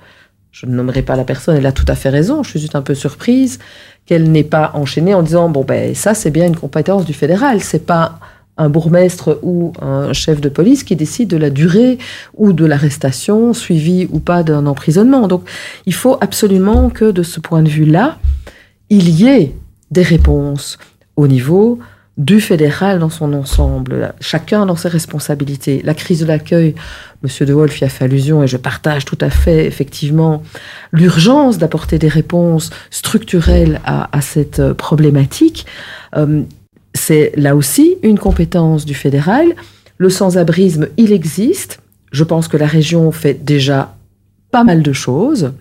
je 0.53 0.67
ne 0.67 0.75
nommerai 0.75 1.01
pas 1.01 1.15
la 1.15 1.23
personne, 1.23 1.57
elle 1.57 1.65
a 1.65 1.71
tout 1.71 1.85
à 1.87 1.95
fait 1.95 2.09
raison. 2.09 2.43
Je 2.43 2.51
suis 2.51 2.59
juste 2.59 2.75
un 2.75 2.83
peu 2.83 2.93
surprise 2.93 3.59
qu'elle 4.05 4.31
n'ait 4.31 4.43
pas 4.43 4.71
enchaîné 4.75 5.13
en 5.13 5.23
disant 5.23 5.49
bon 5.49 5.63
ben 5.63 5.95
ça 5.95 6.13
c'est 6.13 6.29
bien 6.29 6.45
une 6.45 6.55
compétence 6.55 7.05
du 7.05 7.13
fédéral, 7.13 7.61
c'est 7.61 7.85
pas 7.85 8.19
un 8.57 8.69
bourgmestre 8.69 9.39
ou 9.41 9.73
un 9.81 10.13
chef 10.13 10.39
de 10.39 10.49
police 10.49 10.83
qui 10.83 10.95
décide 10.95 11.27
de 11.27 11.37
la 11.37 11.49
durée 11.49 11.97
ou 12.35 12.53
de 12.53 12.65
l'arrestation, 12.65 13.53
suivie 13.53 14.07
ou 14.11 14.19
pas 14.19 14.43
d'un 14.43 14.67
emprisonnement. 14.67 15.27
Donc 15.27 15.49
il 15.87 15.93
faut 15.93 16.17
absolument 16.21 16.91
que 16.91 17.09
de 17.09 17.23
ce 17.23 17.39
point 17.39 17.63
de 17.63 17.69
vue-là, 17.69 18.19
il 18.91 19.09
y 19.09 19.27
ait 19.27 19.55
des 19.89 20.03
réponses 20.03 20.77
au 21.15 21.27
niveau 21.27 21.79
du 22.17 22.39
fédéral 22.39 22.99
dans 22.99 23.09
son 23.09 23.33
ensemble, 23.33 24.13
chacun 24.19 24.67
dans 24.67 24.75
ses 24.75 24.87
responsabilités. 24.87 25.81
La 25.83 25.95
crise 25.95 26.19
de 26.19 26.25
l'accueil, 26.25 26.75
Monsieur 27.23 27.45
De 27.45 27.53
Wolf 27.53 27.81
y 27.81 27.85
a 27.85 27.89
fait 27.89 28.05
allusion 28.05 28.43
et 28.43 28.47
je 28.47 28.57
partage 28.57 29.05
tout 29.05 29.17
à 29.19 29.31
fait 29.31 29.65
effectivement 29.65 30.43
l'urgence 30.91 31.57
d'apporter 31.57 31.97
des 31.97 32.07
réponses 32.07 32.69
structurelles 32.91 33.81
à, 33.85 34.21
cette 34.21 34.73
problématique. 34.73 35.65
Euh, 36.15 36.43
c'est 36.93 37.31
là 37.35 37.55
aussi 37.55 37.95
une 38.03 38.19
compétence 38.19 38.85
du 38.85 38.93
fédéral. 38.93 39.47
Le 39.97 40.09
sans-abrisme, 40.11 40.89
il 40.97 41.11
existe. 41.11 41.79
Je 42.11 42.23
pense 42.23 42.47
que 42.47 42.57
la 42.57 42.67
région 42.67 43.11
fait 43.11 43.43
déjà 43.43 43.95
pas 44.51 44.63
mal 44.63 44.83
de 44.83 44.93
choses, 44.93 45.53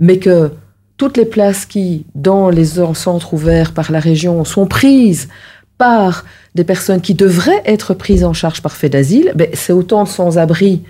mais 0.00 0.18
que 0.18 0.50
toutes 0.96 1.16
les 1.16 1.24
places 1.24 1.64
qui, 1.64 2.04
dans 2.14 2.50
les 2.50 2.64
centres 2.94 3.32
ouverts 3.32 3.72
par 3.72 3.92
la 3.92 4.00
région, 4.00 4.44
sont 4.44 4.66
prises 4.66 5.28
par 5.80 6.26
des 6.54 6.64
personnes 6.64 7.00
qui 7.00 7.14
devraient 7.14 7.62
être 7.64 7.94
prises 7.94 8.22
en 8.22 8.34
charge 8.34 8.60
par 8.60 8.72
fait 8.72 8.90
d'asile, 8.90 9.32
ben, 9.34 9.48
c'est 9.54 9.72
autant 9.72 10.04
de 10.04 10.08
sans-abri 10.10 10.82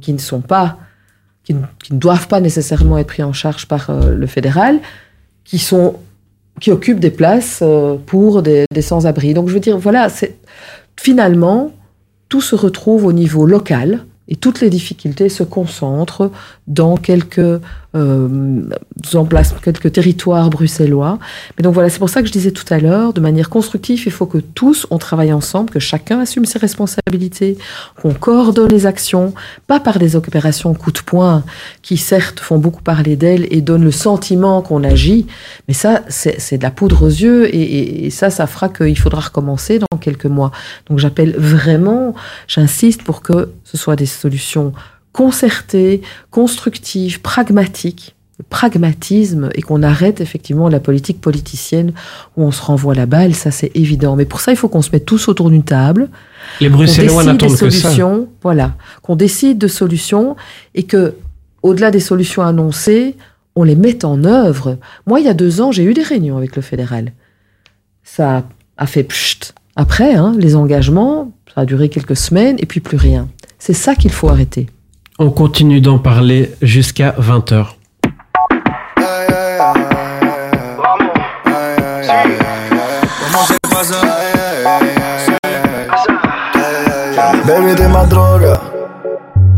qui 0.00 0.14
ne 0.14 0.18
sont 0.18 0.40
pas, 0.40 0.78
qui 1.44 1.52
ne, 1.52 1.60
doivent 1.90 2.28
pas 2.28 2.40
nécessairement 2.40 2.96
être 2.96 3.08
pris 3.08 3.22
en 3.22 3.34
charge 3.34 3.66
par 3.66 3.90
euh, 3.90 4.14
le 4.14 4.26
fédéral, 4.26 4.80
qui 5.44 5.58
sont, 5.58 5.96
qui 6.60 6.70
occupent 6.70 6.98
des 6.98 7.10
places 7.10 7.60
euh, 7.60 7.96
pour 8.06 8.42
des, 8.42 8.64
sans-abri. 8.80 9.34
Donc 9.34 9.48
je 9.48 9.54
veux 9.54 9.60
dire, 9.60 9.76
voilà, 9.76 10.08
finalement 10.98 11.70
tout 12.30 12.40
se 12.40 12.54
retrouve 12.54 13.04
au 13.04 13.12
niveau 13.12 13.44
local 13.44 14.06
et 14.28 14.36
toutes 14.36 14.60
les 14.60 14.70
difficultés 14.70 15.28
se 15.28 15.42
concentrent 15.42 16.30
dans 16.66 16.96
quelques 16.96 17.60
euh, 17.94 18.62
en 19.14 19.24
place 19.26 19.54
quelques 19.62 19.92
territoires 19.92 20.48
bruxellois. 20.48 21.18
Mais 21.56 21.62
donc 21.62 21.74
voilà, 21.74 21.90
c'est 21.90 21.98
pour 21.98 22.08
ça 22.08 22.22
que 22.22 22.28
je 22.28 22.32
disais 22.32 22.50
tout 22.50 22.64
à 22.72 22.78
l'heure, 22.78 23.12
de 23.12 23.20
manière 23.20 23.50
constructive, 23.50 24.02
il 24.06 24.12
faut 24.12 24.24
que 24.24 24.38
tous 24.38 24.86
on 24.90 24.96
travaille 24.96 25.32
ensemble, 25.32 25.70
que 25.70 25.80
chacun 25.80 26.20
assume 26.20 26.46
ses 26.46 26.58
responsabilités, 26.58 27.58
qu'on 28.00 28.14
coordonne 28.14 28.70
les 28.70 28.86
actions, 28.86 29.34
pas 29.66 29.80
par 29.80 29.98
des 29.98 30.16
opérations 30.16 30.72
coup 30.72 30.92
de 30.92 31.00
poing 31.00 31.44
qui 31.82 31.98
certes 31.98 32.40
font 32.40 32.58
beaucoup 32.58 32.82
parler 32.82 33.16
d'elles 33.16 33.46
et 33.50 33.60
donnent 33.60 33.84
le 33.84 33.90
sentiment 33.90 34.62
qu'on 34.62 34.84
agit, 34.84 35.26
mais 35.68 35.74
ça 35.74 36.02
c'est 36.08 36.56
de 36.56 36.62
la 36.62 36.70
poudre 36.70 37.02
aux 37.02 37.08
yeux 37.08 37.54
et, 37.54 38.06
et 38.06 38.10
ça, 38.10 38.30
ça 38.30 38.46
fera 38.46 38.68
qu'il 38.70 38.98
faudra 38.98 39.20
recommencer 39.20 39.78
dans 39.78 39.98
quelques 39.98 40.26
mois. 40.26 40.52
Donc 40.88 40.98
j'appelle 40.98 41.34
vraiment, 41.36 42.14
j'insiste 42.48 43.02
pour 43.02 43.20
que 43.20 43.50
ce 43.72 43.78
soit 43.78 43.96
des 43.96 44.06
solutions 44.06 44.72
concertée, 45.12 46.02
constructive, 46.30 47.20
pragmatique, 47.20 48.14
le 48.38 48.44
pragmatisme, 48.48 49.48
et 49.54 49.62
qu'on 49.62 49.82
arrête 49.82 50.20
effectivement 50.20 50.68
la 50.68 50.80
politique 50.80 51.20
politicienne 51.20 51.92
où 52.36 52.44
on 52.44 52.50
se 52.50 52.62
renvoie 52.62 52.94
la 52.94 53.06
balle, 53.06 53.34
ça 53.34 53.50
c'est 53.50 53.70
évident. 53.74 54.16
Mais 54.16 54.24
pour 54.24 54.40
ça, 54.40 54.52
il 54.52 54.56
faut 54.56 54.68
qu'on 54.68 54.82
se 54.82 54.90
mette 54.92 55.06
tous 55.06 55.28
autour 55.28 55.50
d'une 55.50 55.64
table. 55.64 56.10
Les 56.60 56.68
Bruxellois 56.68 57.24
n'attendent 57.24 57.56
que 57.56 57.70
ça. 57.70 57.90
Voilà, 58.42 58.74
qu'on 59.02 59.16
décide 59.16 59.58
de 59.58 59.68
solutions 59.68 60.36
et 60.74 60.82
que, 60.82 61.14
au-delà 61.62 61.90
des 61.90 62.00
solutions 62.00 62.42
annoncées, 62.42 63.16
on 63.54 63.64
les 63.64 63.76
mette 63.76 64.04
en 64.04 64.24
œuvre. 64.24 64.78
Moi, 65.06 65.20
il 65.20 65.26
y 65.26 65.28
a 65.28 65.34
deux 65.34 65.60
ans, 65.60 65.72
j'ai 65.72 65.84
eu 65.84 65.94
des 65.94 66.02
réunions 66.02 66.36
avec 66.36 66.56
le 66.56 66.62
fédéral. 66.62 67.12
Ça 68.02 68.44
a 68.76 68.86
fait 68.86 69.04
pchit. 69.04 69.52
Après, 69.76 70.14
hein, 70.14 70.34
les 70.38 70.56
engagements, 70.56 71.32
ça 71.54 71.62
a 71.62 71.64
duré 71.64 71.88
quelques 71.88 72.16
semaines 72.16 72.56
et 72.58 72.66
puis 72.66 72.80
plus 72.80 72.96
rien. 72.96 73.28
C'est 73.64 73.74
ça 73.74 73.94
qu'il 73.94 74.10
faut 74.10 74.28
arrêter. 74.28 74.66
On 75.20 75.30
continue 75.30 75.80
d'en 75.80 76.00
parler 76.00 76.52
jusqu'à 76.62 77.12
20h. 77.12 77.64
Baby 87.46 87.74
t'es 87.76 87.86
ma 87.86 88.04
drogue 88.06 88.52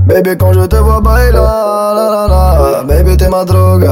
Baby 0.06 0.36
quand 0.36 0.52
je 0.52 0.66
te 0.66 0.76
vois 0.76 1.00
bailer 1.00 1.32
la, 1.32 1.94
la, 1.96 2.26
la. 2.28 2.82
Baby 2.82 3.16
t'es 3.16 3.30
ma 3.30 3.46
drogue 3.46 3.88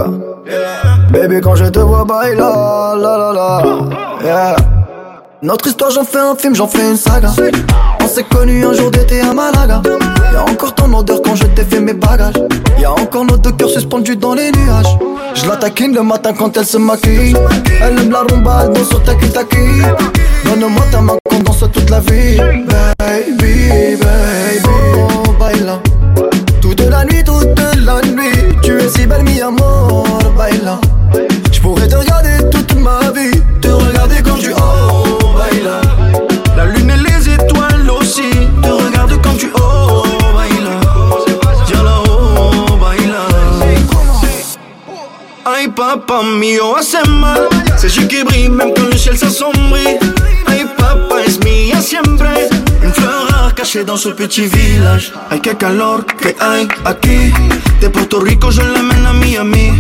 Baby 1.11 1.41
quand 1.41 1.55
je 1.55 1.65
te 1.65 1.79
vois 1.79 2.05
bailer 2.05 2.37
la, 2.37 2.95
la, 3.01 3.33
la. 3.33 3.63
Yeah. 4.23 4.72
Notre 5.43 5.67
histoire 5.67 5.91
j'en 5.91 6.05
fais 6.05 6.21
un 6.21 6.37
film, 6.37 6.55
j'en 6.55 6.69
fais 6.69 6.89
une 6.89 6.97
saga 6.97 7.33
On 8.01 8.07
s'est 8.07 8.23
connus 8.23 8.65
un 8.65 8.73
jour 8.75 8.93
d'été 8.93 9.21
à 9.23 9.33
Malaga 9.33 9.83
Y'a 10.33 10.45
encore 10.45 10.73
ton 10.73 10.93
odeur 10.95 11.21
quand 11.21 11.35
je 11.35 11.43
t'ai 11.47 11.65
fait 11.65 11.81
mes 11.81 11.95
bagages. 11.95 12.37
Y'a 12.79 12.93
encore 12.93 13.25
nos 13.25 13.37
deux 13.37 13.51
cœurs 13.51 13.69
suspendus 13.69 14.15
dans 14.15 14.35
les 14.35 14.53
nuages. 14.53 14.97
Je 15.35 15.49
la 15.49 15.57
taquine 15.57 15.97
le 15.97 16.03
matin 16.05 16.33
quand 16.33 16.57
elle 16.57 16.65
se 16.65 16.79
maquille. 16.79 17.35
Elle 17.81 17.99
aime 17.99 18.13
la 18.13 18.21
rumba, 18.21 18.67
elle 18.67 18.73
danse 18.73 18.89
sur 18.89 19.03
ta 19.03 19.15
taki 19.15 19.57
Donne-moi 20.45 20.85
ta 20.93 21.01
main 21.01 21.17
qu'on 21.29 21.41
danse 21.41 21.65
toute 21.73 21.91
la 21.91 21.99
vie. 21.99 22.37
Baby, 22.99 23.97
baby, 23.97 24.63
oh, 24.65 25.33
baila. 25.41 25.81
Toute 26.61 26.81
la 26.89 27.05
nuit, 27.05 27.25
toute 27.25 27.61
la 27.85 28.01
nuit. 28.03 28.59
Tu 28.63 28.79
es 28.79 28.89
si 28.89 29.07
belle, 29.07 29.25
mi 29.25 29.41
amor, 29.41 30.07
baila. 30.37 30.79
Papa 45.97 46.23
mío, 46.23 46.77
hace 46.77 47.07
mal. 47.09 47.49
C'est 47.77 47.95
yeux 47.97 48.07
qui 48.07 48.23
brille 48.25 48.49
même 48.49 48.73
quand 48.75 48.87
le 48.91 48.97
ciel 48.97 49.17
s'assombrit. 49.19 49.99
Ay, 50.47 50.65
papa 50.77 51.17
es 51.27 51.39
mía 51.45 51.81
siempre. 51.81 52.29
Une 52.83 52.93
fleur 52.93 53.27
rare 53.29 53.55
cachée 53.55 53.85
dans 53.85 53.97
ce 53.97 54.09
petit 54.09 54.47
village. 54.47 55.13
Ay, 55.31 55.41
qué 55.41 55.55
calor 55.55 56.05
que 56.07 56.29
hay 56.41 56.67
aquí. 56.85 57.33
De 57.81 57.89
Puerto 57.89 58.21
Rico, 58.21 58.51
je 58.51 58.63
l'amène 58.63 59.07
à 59.07 59.13
Miami. 59.13 59.73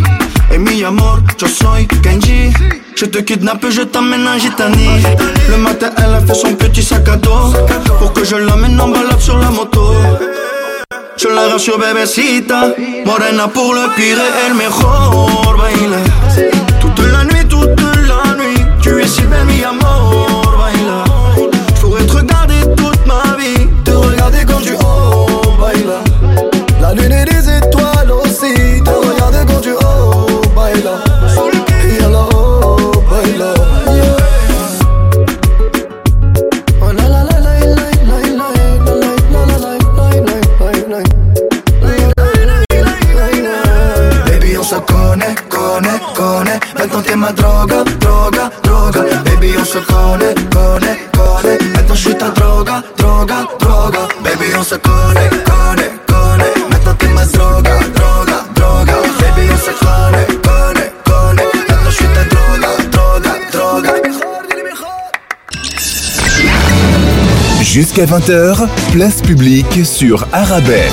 Et 0.52 0.58
mi 0.58 0.84
amor, 0.84 1.20
yo 1.40 1.48
soy 1.48 1.86
Kenji. 2.02 2.52
Je 2.94 3.06
te 3.06 3.18
kidnappe, 3.18 3.70
je 3.70 3.82
t'amène 3.82 4.26
à 4.26 4.36
Gitani. 4.38 4.88
Le 5.48 5.56
matin, 5.56 5.90
elle 5.96 6.14
a 6.14 6.20
fait 6.20 6.34
son 6.34 6.54
petit 6.54 6.82
sac 6.82 7.08
à 7.08 7.16
dos. 7.16 7.54
Pour 7.98 8.12
que 8.12 8.24
je 8.24 8.36
l'amène 8.36 8.78
en 8.80 8.88
balade 8.88 9.20
sur 9.20 9.38
la 9.38 9.50
moto. 9.50 9.94
Je 11.16 11.28
la 11.28 11.48
rassure, 11.48 11.78
bébécita. 11.78 12.74
Morena 13.04 13.48
pour 13.48 13.74
le 13.74 13.94
pire 13.94 14.18
et 14.18 14.46
el 14.46 14.54
mejor 14.54 15.56
baile. 15.58 15.98
Toute 16.80 17.06
la 17.06 17.24
nuit, 17.24 17.46
toute 17.48 17.80
la 17.80 18.34
nuit. 18.34 18.60
Tu 18.80 19.00
es 19.00 19.06
si 19.06 19.22
mi 19.22 19.62
amor, 19.62 20.41
Jusqu'à 67.62 68.04
20h, 68.04 68.68
place 68.92 69.22
publique 69.22 69.86
sur 69.86 70.26
Arabelle. 70.32 70.92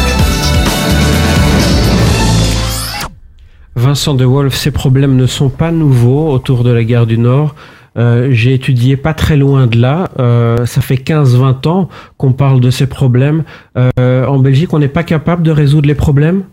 Vincent 3.76 4.14
de 4.14 4.24
Wolf, 4.24 4.56
ces 4.56 4.72
problèmes 4.72 5.18
ne 5.18 5.26
sont 5.26 5.50
pas 5.50 5.72
nouveaux 5.72 6.32
autour 6.32 6.64
de 6.64 6.72
la 6.72 6.86
gare 6.86 7.06
du 7.06 7.18
Nord. 7.18 7.56
Euh, 8.00 8.30
J'ai 8.32 8.54
étudié 8.54 8.98
pas 8.98 9.14
très 9.14 9.36
loin 9.36 9.68
de 9.68 9.78
là. 9.78 10.10
Euh, 10.20 10.66
ça 10.66 10.82
fait 10.82 10.96
15-20 10.96 11.68
ans 11.68 11.90
qu'on 12.18 12.34
parle 12.34 12.62
de 12.62 12.72
ces 12.72 12.88
problèmes. 12.88 13.44
Euh, 13.78 14.26
en 14.26 14.40
Belgique, 14.40 14.74
on 14.74 14.80
n'est 14.80 14.88
pas 14.88 15.04
capable 15.04 15.44
de 15.44 15.52
résoudre 15.52 15.88
les 15.88 15.96
problèmes? 15.96 16.44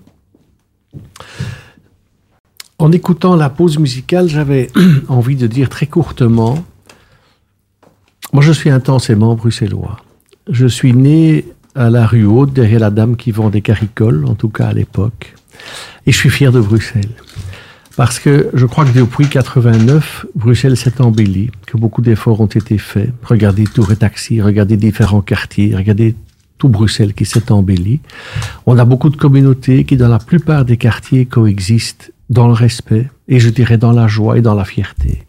En 2.78 2.92
écoutant 2.92 3.36
la 3.36 3.49
pause 3.49 3.78
musicale, 3.78 4.28
j'avais 4.28 4.70
envie 5.09 5.36
de 5.36 5.47
dire 5.47 5.68
très 5.68 5.86
courtement, 5.86 6.64
moi 8.32 8.42
je 8.42 8.53
suis 8.53 8.68
intensément 8.68 9.34
bruxellois. 9.34 9.99
Je 10.51 10.66
suis 10.66 10.92
né 10.92 11.47
à 11.74 11.90
la 11.90 12.07
rue 12.07 12.24
Haute, 12.24 12.53
derrière 12.53 12.80
la 12.80 12.90
dame 12.90 13.16
qui 13.16 13.30
vend 13.30 13.51
des 13.51 13.62
caricoles, 13.62 14.24
en 14.26 14.34
tout 14.34 14.49
cas 14.49 14.66
à 14.66 14.72
l'époque. 14.72 15.34
Et 16.07 16.12
je 16.12 16.16
suis 16.16 16.30
fier 16.30 16.53
de 16.53 16.61
Bruxelles. 16.61 17.14
Parce 17.97 18.18
que 18.20 18.51
je 18.53 18.66
crois 18.66 18.84
que 18.84 18.97
depuis 18.97 19.26
89, 19.26 20.26
Bruxelles 20.34 20.76
s'est 20.76 21.01
embellie, 21.01 21.51
que 21.66 21.78
beaucoup 21.78 22.03
d'efforts 22.03 22.40
ont 22.40 22.47
été 22.47 22.76
faits. 22.76 23.11
Regardez 23.22 23.64
Tour 23.64 23.90
et 23.90 23.97
Taxi, 23.97 24.42
regardez 24.42 24.76
différents 24.76 25.22
quartiers, 25.22 25.74
regardez 25.74 26.14
tout 26.59 26.68
Bruxelles 26.68 27.14
qui 27.14 27.24
s'est 27.24 27.51
embelli. 27.51 28.01
On 28.66 28.78
a 28.78 28.84
beaucoup 28.84 29.09
de 29.09 29.16
communautés 29.16 29.84
qui, 29.84 29.97
dans 29.97 30.09
la 30.09 30.18
plupart 30.18 30.66
des 30.66 30.76
quartiers, 30.76 31.24
coexistent 31.24 32.12
dans 32.28 32.49
le 32.49 32.55
respect 32.55 33.09
et 33.28 33.40
je 33.40 33.49
dirais 33.49 33.78
dans 33.78 33.92
la 33.92 34.09
joie 34.09 34.38
et 34.38 34.42
dans 34.42 34.55
la 34.55 34.64
fierté. 34.64 35.26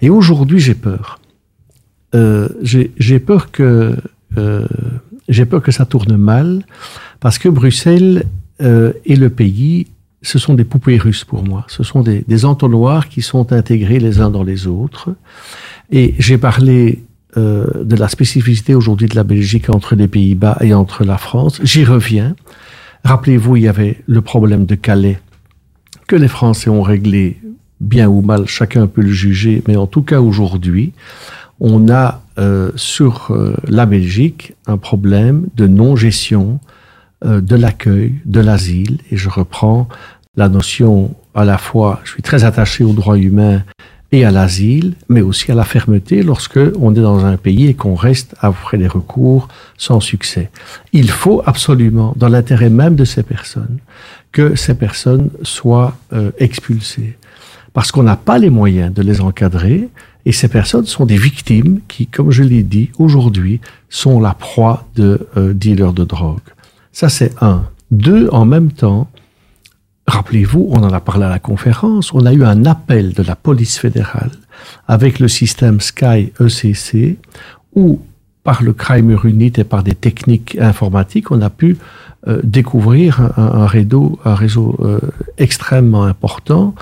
Et 0.00 0.10
aujourd'hui, 0.10 0.60
j'ai 0.60 0.74
peur. 0.74 1.20
Euh, 2.14 2.48
j'ai 2.62 3.18
peur 3.18 3.50
que 3.50 3.96
euh, 4.38 4.66
j'ai 5.28 5.44
peur 5.44 5.62
que 5.62 5.72
ça 5.72 5.84
tourne 5.84 6.16
mal 6.16 6.64
parce 7.18 7.38
que 7.38 7.48
Bruxelles 7.48 8.24
euh, 8.60 8.92
et 9.04 9.16
le 9.16 9.30
pays, 9.30 9.88
ce 10.24 10.38
sont 10.38 10.54
des 10.54 10.64
poupées 10.64 10.96
russes 10.96 11.24
pour 11.24 11.44
moi. 11.44 11.64
Ce 11.68 11.82
sont 11.82 12.02
des, 12.02 12.44
entonnoirs 12.44 13.08
qui 13.08 13.22
sont 13.22 13.52
intégrés 13.52 14.00
les 14.00 14.20
uns 14.20 14.30
dans 14.30 14.42
les 14.42 14.66
autres. 14.66 15.14
Et 15.92 16.14
j'ai 16.18 16.38
parlé 16.38 17.04
euh, 17.36 17.84
de 17.84 17.94
la 17.94 18.08
spécificité 18.08 18.74
aujourd'hui 18.74 19.06
de 19.08 19.14
la 19.14 19.22
Belgique 19.22 19.68
entre 19.68 19.94
les 19.94 20.08
Pays-Bas 20.08 20.58
et 20.62 20.72
entre 20.72 21.04
la 21.04 21.18
France. 21.18 21.60
J'y 21.62 21.84
reviens. 21.84 22.34
Rappelez-vous, 23.04 23.56
il 23.56 23.64
y 23.64 23.68
avait 23.68 24.02
le 24.06 24.22
problème 24.22 24.64
de 24.64 24.74
Calais 24.74 25.20
que 26.06 26.16
les 26.16 26.28
Français 26.28 26.70
ont 26.70 26.82
réglé 26.82 27.38
bien 27.80 28.08
ou 28.08 28.22
mal, 28.22 28.46
chacun 28.46 28.86
peut 28.86 29.02
le 29.02 29.12
juger, 29.12 29.62
mais 29.68 29.76
en 29.76 29.86
tout 29.86 30.02
cas 30.02 30.20
aujourd'hui, 30.20 30.92
on 31.60 31.90
a 31.90 32.22
euh, 32.38 32.70
sur 32.76 33.30
euh, 33.30 33.54
la 33.68 33.84
Belgique 33.84 34.54
un 34.66 34.78
problème 34.78 35.48
de 35.54 35.66
non-gestion 35.66 36.60
de 37.24 37.56
l'accueil, 37.56 38.16
de 38.26 38.40
l'asile, 38.40 38.98
et 39.10 39.16
je 39.16 39.30
reprends 39.30 39.88
la 40.36 40.48
notion 40.48 41.14
à 41.34 41.44
la 41.44 41.58
fois, 41.58 42.00
je 42.04 42.12
suis 42.12 42.22
très 42.22 42.44
attaché 42.44 42.84
aux 42.84 42.92
droits 42.92 43.18
humains 43.18 43.62
et 44.12 44.24
à 44.24 44.30
l'asile, 44.30 44.94
mais 45.08 45.22
aussi 45.22 45.50
à 45.50 45.54
la 45.54 45.64
fermeté 45.64 46.22
lorsque 46.22 46.60
on 46.78 46.94
est 46.94 47.00
dans 47.00 47.24
un 47.24 47.36
pays 47.36 47.66
et 47.66 47.74
qu'on 47.74 47.96
reste 47.96 48.36
après 48.40 48.76
les 48.76 48.86
recours 48.86 49.48
sans 49.76 49.98
succès. 49.98 50.50
Il 50.92 51.10
faut 51.10 51.42
absolument, 51.44 52.14
dans 52.16 52.28
l'intérêt 52.28 52.70
même 52.70 52.94
de 52.94 53.04
ces 53.04 53.24
personnes, 53.24 53.78
que 54.30 54.54
ces 54.54 54.74
personnes 54.74 55.30
soient 55.42 55.96
euh, 56.12 56.30
expulsées. 56.38 57.16
Parce 57.72 57.90
qu'on 57.90 58.04
n'a 58.04 58.16
pas 58.16 58.38
les 58.38 58.50
moyens 58.50 58.94
de 58.94 59.02
les 59.02 59.20
encadrer, 59.20 59.88
et 60.26 60.32
ces 60.32 60.48
personnes 60.48 60.86
sont 60.86 61.06
des 61.06 61.18
victimes 61.18 61.80
qui, 61.88 62.06
comme 62.06 62.30
je 62.30 62.44
l'ai 62.44 62.62
dit, 62.62 62.90
aujourd'hui, 62.98 63.60
sont 63.90 64.20
la 64.20 64.32
proie 64.34 64.86
de 64.94 65.26
euh, 65.36 65.52
dealers 65.52 65.92
de 65.92 66.04
drogue. 66.04 66.38
Ça, 66.92 67.08
c'est 67.08 67.34
un. 67.42 67.64
Deux, 67.90 68.28
en 68.30 68.44
même 68.44 68.70
temps, 68.70 69.10
rappelez-vous, 70.06 70.68
on 70.70 70.82
en 70.82 70.92
a 70.92 71.00
parlé 71.00 71.24
à 71.24 71.30
la 71.30 71.38
conférence, 71.38 72.12
on 72.12 72.26
a 72.26 72.32
eu 72.32 72.44
un 72.44 72.64
appel 72.66 73.12
de 73.12 73.22
la 73.22 73.36
police 73.36 73.78
fédérale 73.78 74.30
avec 74.86 75.18
le 75.18 75.28
système 75.28 75.80
Sky 75.80 76.32
ECC, 76.40 77.18
où 77.74 78.00
par 78.42 78.62
le 78.62 78.74
crime 78.74 79.18
unit 79.24 79.52
et 79.56 79.64
par 79.64 79.82
des 79.82 79.94
techniques 79.94 80.56
informatiques, 80.60 81.30
on 81.30 81.40
a 81.40 81.50
pu 81.50 81.78
euh, 82.26 82.40
découvrir 82.42 83.20
un, 83.20 83.32
un, 83.36 83.66
réseau, 83.66 84.18
un 84.24 84.34
réseau 84.34 84.76
euh, 84.80 84.98
extrêmement 85.36 86.04
important 86.04 86.74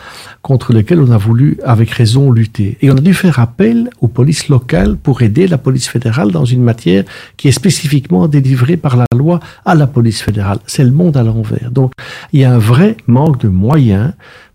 contre 0.43 0.73
lequel 0.73 1.01
on 1.01 1.11
a 1.11 1.17
voulu, 1.17 1.59
avec 1.65 1.91
raison, 1.91 2.31
lutter. 2.31 2.79
Et 2.81 2.91
on 2.93 2.97
a 2.97 3.01
dû 3.01 3.13
faire 3.13 3.41
appel 3.41 3.91
aux 4.01 4.07
polices 4.07 4.49
locales 4.49 4.97
pour 4.97 5.23
aider 5.23 5.49
la 5.49 5.59
police 5.59 5.89
fédérale 5.89 6.31
dans 6.31 6.45
une 6.45 6.63
matière 6.63 7.03
qui 7.37 7.49
est 7.49 7.53
spécifiquement 7.53 8.29
délivrée 8.29 8.77
par 8.77 8.97
la 8.97 9.07
loi 9.17 9.41
à 9.65 9.75
la 9.75 9.89
police 9.89 10.23
fédérale. 10.23 10.59
C'est 10.67 10.85
le 10.85 10.93
monde 10.93 11.17
à 11.17 11.25
l'envers. 11.25 11.73
Donc, 11.73 11.93
il 12.33 12.41
y 12.41 12.45
a 12.45 12.55
un 12.55 12.59
vrai 12.59 12.97
manque 13.09 13.41
de 13.41 13.49
moyens 13.49 14.13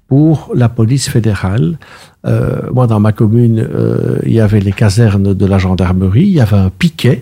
pour 0.07 0.51
la 0.55 0.69
police 0.69 1.09
fédérale. 1.09 1.77
Euh, 2.25 2.61
moi, 2.71 2.87
dans 2.87 2.99
ma 2.99 3.11
commune, 3.11 3.59
euh, 3.59 4.19
il 4.25 4.33
y 4.33 4.39
avait 4.39 4.61
les 4.61 4.71
casernes 4.71 5.33
de 5.33 5.45
la 5.45 5.57
gendarmerie, 5.57 6.23
il 6.23 6.33
y 6.33 6.39
avait 6.39 6.57
un 6.57 6.69
piquet 6.69 7.21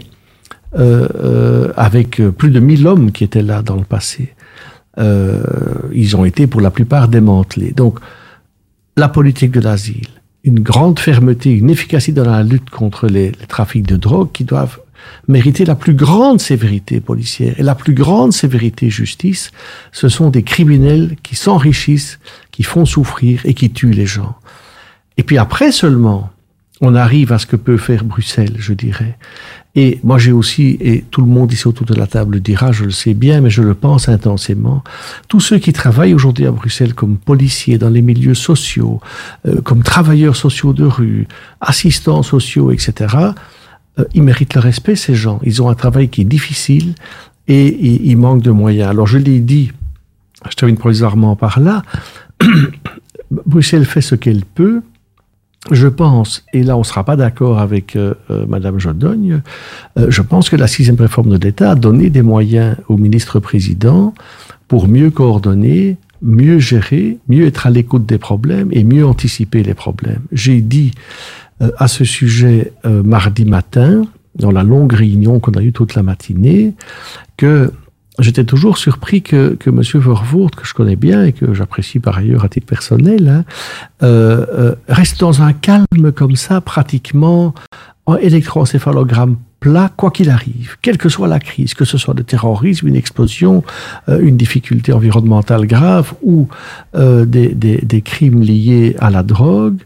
euh, 0.78 1.08
euh, 1.16 1.74
avec 1.78 2.22
plus 2.38 2.50
de 2.50 2.60
1000 2.60 2.88
hommes 2.88 3.12
qui 3.12 3.24
étaient 3.24 3.42
là 3.42 3.62
dans 3.62 3.76
le 3.76 3.84
passé. 3.84 4.34
Euh, 4.98 5.42
ils 5.94 6.16
ont 6.16 6.26
été 6.26 6.48
pour 6.48 6.62
la 6.62 6.72
plupart 6.72 7.08
démantelés. 7.08 7.72
Donc, 7.72 8.00
la 8.98 9.10
politique 9.10 9.52
de 9.52 9.60
l'asile, 9.60 10.08
une 10.44 10.60
grande 10.60 11.00
fermeté, 11.00 11.52
une 11.52 11.70
efficacité 11.70 12.14
dans 12.14 12.30
la 12.30 12.44
lutte 12.44 12.70
contre 12.70 13.08
les 13.08 13.32
trafics 13.48 13.88
de 13.88 13.98
drogue 13.98 14.32
qui 14.32 14.44
doivent 14.44 14.80
mériter 15.28 15.66
la 15.66 15.76
plus 15.76 15.94
grande 15.94 16.42
sévérité 16.42 17.00
policière 17.00 17.56
et 17.60 17.64
la 17.64 17.76
plus 17.76 17.94
grande 17.94 18.34
sévérité 18.34 18.90
justice, 18.90 19.52
ce 19.92 20.10
sont 20.10 20.30
des 20.30 20.44
criminels 20.44 21.16
qui 21.24 21.36
s'enrichissent, 21.36 22.20
qui 22.52 22.64
font 22.64 22.86
souffrir 22.86 23.42
et 23.46 23.54
qui 23.54 23.70
tuent 23.70 23.92
les 23.92 24.06
gens. 24.06 24.36
Et 25.18 25.24
puis 25.24 25.38
après 25.38 25.72
seulement, 25.72 26.32
on 26.86 26.96
arrive 26.96 27.32
à 27.32 27.40
ce 27.40 27.46
que 27.46 27.56
peut 27.56 27.78
faire 27.78 28.04
Bruxelles, 28.04 28.56
je 28.58 28.74
dirais. 28.74 29.18
Et 29.76 30.00
moi 30.04 30.18
j'ai 30.18 30.32
aussi, 30.32 30.78
et 30.80 31.04
tout 31.12 31.22
le 31.22 31.28
monde 31.28 31.52
ici 31.52 31.68
autour 31.68 31.86
de 31.86 31.96
la 31.96 32.08
table 32.08 32.36
le 32.36 32.40
dira, 32.40 32.72
je 32.72 32.86
le 32.86 32.92
sais 32.92 33.14
bien, 33.14 33.42
mais 33.42 33.50
je 33.50 33.62
le 33.62 33.74
pense 33.74 34.08
intensément, 34.08 34.84
tous 35.28 35.42
ceux 35.42 35.58
qui 35.58 35.74
travaillent 35.74 36.14
aujourd'hui 36.14 36.46
à 36.46 36.52
Bruxelles 36.52 36.94
comme 36.94 37.18
policiers 37.18 37.78
dans 37.78 37.90
les 37.90 38.02
milieux 38.02 38.36
sociaux, 38.36 39.02
euh, 39.48 39.62
comme 39.62 39.84
travailleurs 39.84 40.36
sociaux 40.36 40.74
de 40.74 40.86
rue, 40.86 41.28
assistants 41.60 42.24
sociaux, 42.24 42.72
etc., 42.72 43.16
euh, 44.00 44.06
ils 44.14 44.24
méritent 44.24 44.54
le 44.54 44.62
respect, 44.62 44.96
ces 44.96 45.16
gens. 45.16 45.40
Ils 45.44 45.62
ont 45.62 45.70
un 45.70 45.76
travail 45.76 46.08
qui 46.10 46.22
est 46.22 46.26
difficile 46.26 46.94
et, 47.48 47.66
et 47.68 48.10
il 48.10 48.18
manque 48.18 48.44
de 48.44 48.52
moyens. 48.52 48.90
Alors 48.90 49.08
je 49.08 49.18
l'ai 49.18 49.40
dit, 49.40 49.72
je 50.50 50.56
termine 50.56 50.78
provisoirement 50.78 51.36
par 51.36 51.60
là, 51.60 51.82
Bruxelles 53.32 53.86
fait 53.86 54.02
ce 54.02 54.16
qu'elle 54.16 54.46
peut, 54.46 54.82
je 55.72 55.88
pense, 55.88 56.44
et 56.54 56.64
là 56.64 56.76
on 56.76 56.80
ne 56.80 56.86
sera 56.86 57.04
pas 57.04 57.16
d'accord 57.16 57.60
avec 57.60 57.96
euh, 57.96 58.14
euh, 58.30 58.46
Madame 58.48 58.80
Jodogne, 58.80 59.42
euh, 59.98 60.08
je 60.10 60.22
pense 60.22 60.50
que 60.50 60.56
la 60.56 60.68
sixième 60.68 60.96
réforme 60.96 61.38
de 61.38 61.44
l'État 61.44 61.72
a 61.72 61.76
donné 61.76 62.10
des 62.10 62.22
moyens 62.22 62.78
au 62.88 62.98
ministre-président 62.98 64.14
pour 64.68 64.88
mieux 64.88 65.10
coordonner, 65.10 65.98
mieux 66.22 66.60
gérer, 66.60 67.18
mieux 67.28 67.46
être 67.46 67.68
à 67.68 67.70
l'écoute 67.70 68.06
des 68.06 68.18
problèmes 68.18 68.70
et 68.72 68.84
mieux 68.84 69.06
anticiper 69.06 69.64
les 69.64 69.74
problèmes. 69.74 70.22
J'ai 70.32 70.62
dit 70.62 70.92
euh, 71.62 71.72
à 71.78 71.88
ce 71.88 72.04
sujet 72.04 72.74
euh, 72.86 73.04
mardi 73.04 73.46
matin, 73.46 74.04
dans 74.36 74.52
la 74.52 74.64
longue 74.64 74.92
réunion 74.92 75.40
qu'on 75.40 75.54
a 75.54 75.62
eue 75.62 75.72
toute 75.72 75.96
la 75.96 76.04
matinée, 76.04 76.74
que 77.38 77.72
j'étais 78.20 78.44
toujours 78.44 78.78
surpris 78.78 79.22
que, 79.22 79.56
que 79.56 79.70
M. 79.70 79.82
Vervoort, 79.82 80.52
que 80.52 80.66
je 80.66 80.74
connais 80.74 80.96
bien 80.96 81.24
et 81.24 81.34
que 81.34 81.54
j'apprécie 81.54 82.00
par 82.00 82.18
ailleurs 82.18 82.46
à 82.46 82.50
titre 82.50 82.68
personnel, 82.68 83.28
hein, 83.28 83.46
euh, 84.04 84.46
euh, 84.54 84.76
reste 84.88 85.20
dans 85.20 85.42
un 85.42 85.54
calme 85.54 86.12
comme 86.14 86.36
ça, 86.36 86.62
pratiquement 86.62 87.54
en 88.06 88.16
électroencéphalogramme 88.18 89.38
plat, 89.60 89.90
quoi 89.96 90.12
qu'il 90.12 90.30
arrive, 90.30 90.78
quelle 90.82 90.98
que 90.98 91.10
soit 91.10 91.28
la 91.28 91.40
crise, 91.40 91.74
que 91.74 91.86
ce 91.86 91.98
soit 91.98 92.14
le 92.14 92.24
terrorisme, 92.24 92.88
une 92.88 92.96
explosion, 92.96 93.64
euh, 94.10 94.20
une 94.22 94.38
difficulté 94.38 94.94
environnementale 94.94 95.66
grave 95.66 96.14
ou 96.22 96.48
euh, 96.94 97.26
des, 97.26 97.50
des, 97.56 97.78
des, 97.78 98.02
crimes 98.02 98.42
liés 98.42 98.96
à 99.00 99.10
la 99.10 99.24
drogue, 99.24 99.82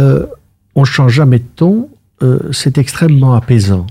euh, 0.00 0.26
on 0.74 0.84
change 0.84 1.12
jamais 1.12 1.38
de 1.38 1.46
ton, 1.54 1.88
euh, 2.22 2.40
c'est 2.50 2.78
extrêmement 2.78 3.34
apaisant. 3.34 3.86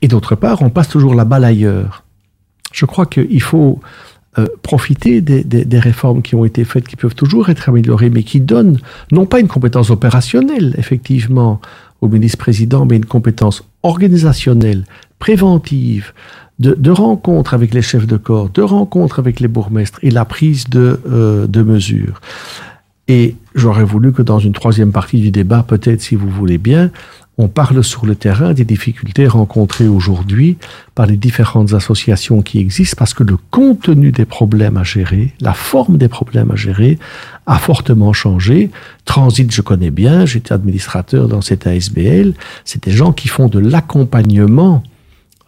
Et 0.00 0.08
d'autre 0.08 0.34
part, 0.34 0.62
on 0.62 0.70
passe 0.70 0.88
toujours 0.88 1.14
la 1.14 1.24
balle 1.24 1.44
ailleurs 1.44 2.05
je 2.76 2.84
crois 2.84 3.06
qu'il 3.06 3.42
faut 3.42 3.80
euh, 4.38 4.46
profiter 4.62 5.22
des, 5.22 5.78
réformes 5.78 6.20
qui 6.20 6.34
ont 6.34 6.44
été 6.44 6.64
faites, 6.64 6.86
qui 6.86 6.96
peuvent 6.96 7.14
toujours 7.14 7.48
être 7.48 7.70
améliorées, 7.70 8.10
mais 8.10 8.22
qui 8.22 8.38
donnent 8.40 8.78
non 9.10 9.24
pas 9.24 9.40
une 9.40 9.48
compétence 9.48 9.88
opérationnelle, 9.88 10.74
effectivement, 10.76 11.60
au 12.02 12.08
ministre-président, 12.08 12.84
mais 12.84 12.96
une 12.96 13.06
compétence 13.06 13.64
organisationnelle, 13.82 14.84
préventive, 15.18 16.12
de, 16.58 16.74
de 16.74 16.90
rencontres 16.90 17.54
avec 17.54 17.72
les 17.72 17.80
chefs 17.80 18.06
de 18.06 18.18
corps, 18.18 18.50
de 18.50 18.60
rencontres 18.60 19.18
avec 19.18 19.40
les 19.40 19.48
bourgmestres 19.48 19.98
et 20.02 20.10
la 20.10 20.26
prise 20.26 20.68
de, 20.68 21.00
euh, 21.08 21.46
de 21.46 21.62
mesures. 21.62 22.20
Et 23.08 23.36
j'aurais 23.54 23.84
voulu 23.84 24.12
que 24.12 24.22
dans 24.22 24.38
une 24.38 24.52
troisième 24.52 24.92
partie 24.92 25.20
du 25.20 25.30
débat, 25.30 25.64
peut-être 25.66 26.02
si 26.02 26.14
vous 26.14 26.28
voulez 26.28 26.58
bien, 26.58 26.90
on 27.38 27.48
parle 27.48 27.84
sur 27.84 28.06
le 28.06 28.14
terrain 28.14 28.54
des 28.54 28.64
difficultés 28.64 29.26
rencontrées 29.26 29.88
aujourd'hui 29.88 30.56
par 30.94 31.06
les 31.06 31.16
différentes 31.16 31.74
associations 31.74 32.40
qui 32.40 32.58
existent 32.58 32.96
parce 32.98 33.12
que 33.12 33.22
le 33.22 33.36
contenu 33.50 34.10
des 34.10 34.24
problèmes 34.24 34.78
à 34.78 34.84
gérer, 34.84 35.34
la 35.40 35.52
forme 35.52 35.98
des 35.98 36.08
problèmes 36.08 36.50
à 36.50 36.56
gérer 36.56 36.98
a 37.44 37.58
fortement 37.58 38.14
changé. 38.14 38.70
Transit, 39.04 39.52
je 39.52 39.60
connais 39.60 39.90
bien, 39.90 40.24
j'étais 40.24 40.54
administrateur 40.54 41.28
dans 41.28 41.42
cette 41.42 41.66
ASBL. 41.66 42.32
C'est 42.64 42.84
des 42.84 42.92
gens 42.92 43.12
qui 43.12 43.28
font 43.28 43.48
de 43.48 43.58
l'accompagnement, 43.58 44.82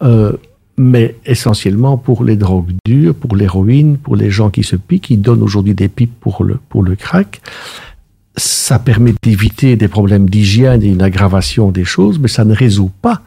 euh, 0.03 0.33
mais 0.77 1.15
essentiellement 1.25 1.97
pour 1.97 2.23
les 2.23 2.35
drogues 2.35 2.73
dures, 2.85 3.15
pour 3.15 3.35
l'héroïne, 3.35 3.97
pour 3.97 4.15
les 4.15 4.29
gens 4.29 4.51
qui 4.51 4.63
se 4.63 4.75
piquent, 4.75 5.05
qui 5.05 5.17
donnent 5.17 5.41
aujourd'hui 5.41 5.73
des 5.73 5.87
pipes 5.89 6.19
pour 6.19 6.43
le, 6.43 6.59
pour 6.69 6.83
le 6.83 6.95
crack 6.95 7.41
ça 8.39 8.79
permet 8.79 9.13
d'éviter 9.21 9.75
des 9.75 9.87
problèmes 9.87 10.29
d'hygiène 10.29 10.81
et 10.83 10.87
une 10.87 11.01
aggravation 11.01 11.71
des 11.71 11.85
choses, 11.85 12.19
mais 12.19 12.27
ça 12.27 12.45
ne 12.45 12.55
résout 12.55 12.91
pas. 13.01 13.21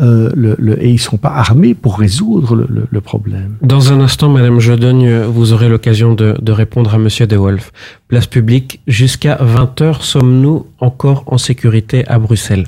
Euh, 0.00 0.30
le, 0.34 0.82
et 0.82 0.88
ils 0.88 0.98
sont 0.98 1.18
pas 1.18 1.28
armés 1.28 1.74
pour 1.74 1.98
résoudre 1.98 2.56
le, 2.56 3.00
problème. 3.02 3.56
Dans 3.60 3.92
un 3.92 4.00
instant, 4.00 4.30
Madame 4.30 4.58
Jodogne, 4.58 5.24
vous 5.24 5.52
aurez 5.52 5.68
l'occasion 5.68 6.14
de, 6.14 6.34
de, 6.40 6.52
répondre 6.52 6.94
à 6.94 6.98
Monsieur 6.98 7.26
De 7.26 7.36
Wolf. 7.36 7.72
Place 8.08 8.26
publique, 8.26 8.80
jusqu'à 8.86 9.36
20h, 9.36 10.00
sommes-nous 10.00 10.66
encore 10.78 11.24
en 11.26 11.36
sécurité 11.36 12.08
à 12.08 12.18
Bruxelles? 12.18 12.64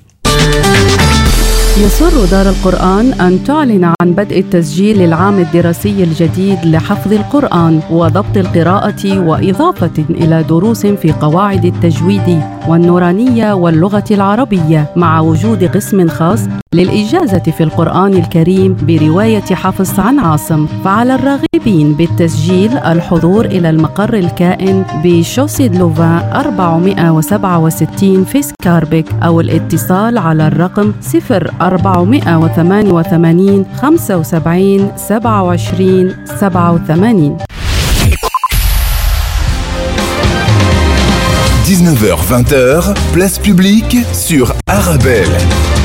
يسر 1.79 2.25
دار 2.31 2.49
القرآن 2.49 3.13
أن 3.13 3.45
تعلن 3.45 3.85
عن 3.85 4.13
بدء 4.13 4.39
التسجيل 4.39 4.99
للعام 4.99 5.39
الدراسي 5.39 6.05
الجديد 6.05 6.59
لحفظ 6.65 7.13
القرآن 7.13 7.81
وضبط 7.91 8.37
القراءة 8.37 9.19
وإضافة 9.19 10.05
إلى 10.11 10.43
دروس 10.43 10.87
في 10.87 11.13
قواعد 11.13 11.65
التجويد 11.65 12.43
والنورانية 12.69 13.53
واللغة 13.53 14.05
العربية 14.11 14.91
مع 14.97 15.21
وجود 15.21 15.65
قسم 15.65 16.09
خاص 16.09 16.41
للإجازة 16.75 17.39
في 17.39 17.63
القرآن 17.63 18.15
الكريم 18.15 18.77
برواية 18.83 19.45
حفص 19.55 19.99
عن 19.99 20.19
عاصم 20.19 20.67
فعلى 20.85 21.15
الراغبين 21.15 21.95
بالتسجيل 21.95 22.79
الحضور 22.79 23.45
إلى 23.45 23.71
المقر 23.71 24.15
الكائن 24.15 24.85
بشوسيد 25.05 25.77
لوفان 25.77 26.19
467 26.35 28.25
في 28.25 28.43
سكاربك 28.43 29.07
أو 29.23 29.41
الاتصال 29.41 30.19
على 30.19 30.47
الرقم 30.47 30.93
0488 31.03 33.67
75 33.77 34.93
27 34.97 36.17
87 36.41 37.39
19h-20h, 41.65 42.93
place 43.15 43.39
publique 43.39 43.97
sur 44.13 44.53
Arabelle. 44.69 45.84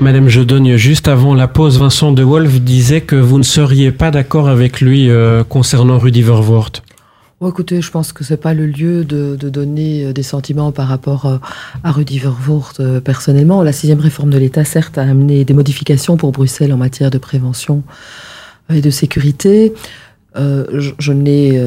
Madame 0.00 0.28
Jodogne, 0.28 0.76
juste 0.76 1.08
avant 1.08 1.34
la 1.34 1.48
pause, 1.48 1.80
Vincent 1.80 2.12
De 2.12 2.22
Wolf 2.22 2.60
disait 2.60 3.00
que 3.00 3.16
vous 3.16 3.36
ne 3.36 3.42
seriez 3.42 3.90
pas 3.90 4.12
d'accord 4.12 4.48
avec 4.48 4.80
lui 4.80 5.10
euh, 5.10 5.42
concernant 5.42 5.98
Rudy. 5.98 6.22
Bon, 6.22 7.48
écoutez, 7.48 7.82
je 7.82 7.90
pense 7.90 8.12
que 8.12 8.22
c'est 8.22 8.36
pas 8.36 8.54
le 8.54 8.66
lieu 8.66 9.04
de, 9.04 9.34
donner 9.36 10.12
des 10.12 10.22
sentiments 10.22 10.70
par 10.70 10.86
rapport 10.86 11.26
euh, 11.26 11.38
à 11.82 11.90
Rudy 11.90 12.22
euh, 12.78 13.00
personnellement. 13.00 13.62
La 13.64 13.72
sixième 13.72 13.98
réforme 13.98 14.30
de 14.30 14.38
l'État, 14.38 14.64
certes, 14.64 14.98
a 14.98 15.02
amené 15.02 15.44
des 15.44 15.54
modifications 15.54 16.16
pour 16.16 16.30
Bruxelles 16.30 16.72
en 16.72 16.76
matière 16.76 17.10
de 17.10 17.18
prévention 17.18 17.82
et 18.72 18.80
de 18.80 18.90
sécurité. 18.90 19.74
Euh, 20.36 20.64
je, 20.98 21.12
n'ai 21.12 21.60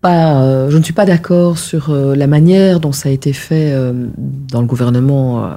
pas, 0.00 0.42
euh, 0.42 0.70
je 0.70 0.78
ne 0.78 0.82
suis 0.82 0.94
pas 0.94 1.04
d'accord 1.04 1.58
sur 1.58 1.94
la 1.94 2.26
manière 2.26 2.80
dont 2.80 2.92
ça 2.92 3.08
a 3.08 3.12
été 3.12 3.32
fait 3.32 3.72
dans 4.16 4.60
le 4.60 4.66
gouvernement 4.66 5.48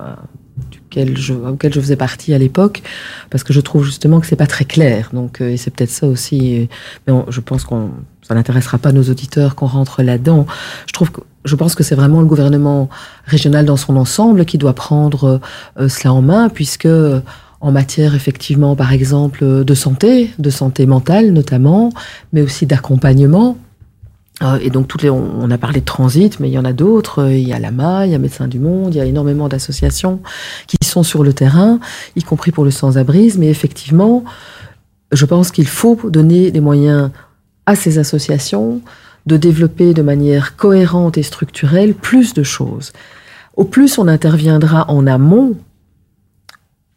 auquel 0.98 1.74
je 1.74 1.80
faisais 1.80 1.96
partie 1.96 2.34
à 2.34 2.38
l'époque, 2.38 2.82
parce 3.30 3.44
que 3.44 3.54
je 3.54 3.62
trouve 3.62 3.86
justement 3.86 4.20
que 4.20 4.28
c'est 4.28 4.36
pas 4.36 4.48
très 4.48 4.66
clair. 4.66 5.10
Donc, 5.14 5.42
et 5.42 5.58
c'est 5.58 5.72
peut-être 5.72 5.92
ça 5.92 6.08
aussi. 6.08 6.68
Mais 7.06 7.14
on, 7.14 7.30
je 7.30 7.40
pense 7.42 7.64
qu'on 7.64 7.92
ça 8.30 8.36
n'intéressera 8.36 8.78
pas 8.78 8.92
nos 8.92 9.04
auditeurs 9.04 9.56
qu'on 9.56 9.66
rentre 9.66 10.04
là-dedans. 10.04 10.46
Je 10.86 10.94
trouve 10.94 11.12
que 11.12 11.22
je 11.46 11.56
pense 11.56 11.74
que 11.74 11.84
c'est 11.84 11.96
vraiment 11.96 12.20
le 12.20 12.28
gouvernement 12.28 12.90
régional 13.26 13.66
dans 13.66 13.78
son 13.78 13.96
ensemble 13.96 14.46
qui 14.46 14.58
doit 14.58 14.74
prendre 14.74 15.40
euh, 15.80 15.90
cela 15.90 16.14
en 16.14 16.22
main, 16.22 16.50
puisque 16.50 16.88
en 17.62 17.72
matière 17.72 18.14
effectivement, 18.14 18.76
par 18.76 18.92
exemple, 18.94 19.64
de 19.64 19.74
santé, 19.74 20.32
de 20.38 20.50
santé 20.50 20.86
mentale 20.86 21.32
notamment, 21.32 21.92
mais 22.34 22.42
aussi 22.42 22.66
d'accompagnement. 22.66 23.58
Euh, 24.42 24.58
et 24.62 24.70
donc, 24.70 24.88
toutes 24.88 25.02
les, 25.02 25.10
on, 25.10 25.50
a 25.52 25.58
parlé 25.58 25.82
de 25.82 25.86
transit, 25.86 26.40
mais 26.40 26.50
il 26.50 26.54
y 26.54 26.58
en 26.58 26.66
a 26.66 26.74
d'autres. 26.74 27.30
Il 27.30 27.48
y 27.48 27.54
a 27.54 27.60
l'AMA, 27.60 28.06
il 28.06 28.12
y 28.12 28.16
a 28.16 28.20
Médecins 28.20 28.48
du 28.48 28.60
Monde, 28.60 28.94
il 28.96 28.98
y 28.98 29.02
a 29.02 29.06
énormément 29.06 29.50
d'associations 29.50 30.22
qui 30.68 30.78
sont 30.84 31.04
sur 31.04 31.24
le 31.24 31.34
terrain, 31.34 31.80
y 32.16 32.24
compris 32.24 32.52
pour 32.52 32.64
le 32.64 32.72
sans-abrisme. 32.72 33.42
Mais 33.42 33.50
effectivement, 33.50 34.24
je 35.12 35.26
pense 35.26 35.52
qu'il 35.52 35.68
faut 35.68 36.00
donner 36.10 36.52
des 36.52 36.62
moyens 36.62 37.12
à 37.66 37.76
ces 37.76 38.00
associations 38.00 38.82
de 39.26 39.38
développer 39.38 39.94
de 39.94 40.02
manière 40.02 40.56
cohérente 40.56 41.18
et 41.18 41.24
structurelle 41.24 41.94
plus 41.94 42.34
de 42.34 42.44
choses. 42.44 42.94
Au 43.56 43.66
plus 43.66 43.98
on 43.98 44.08
interviendra 44.08 44.90
en 44.90 45.06
amont, 45.06 45.56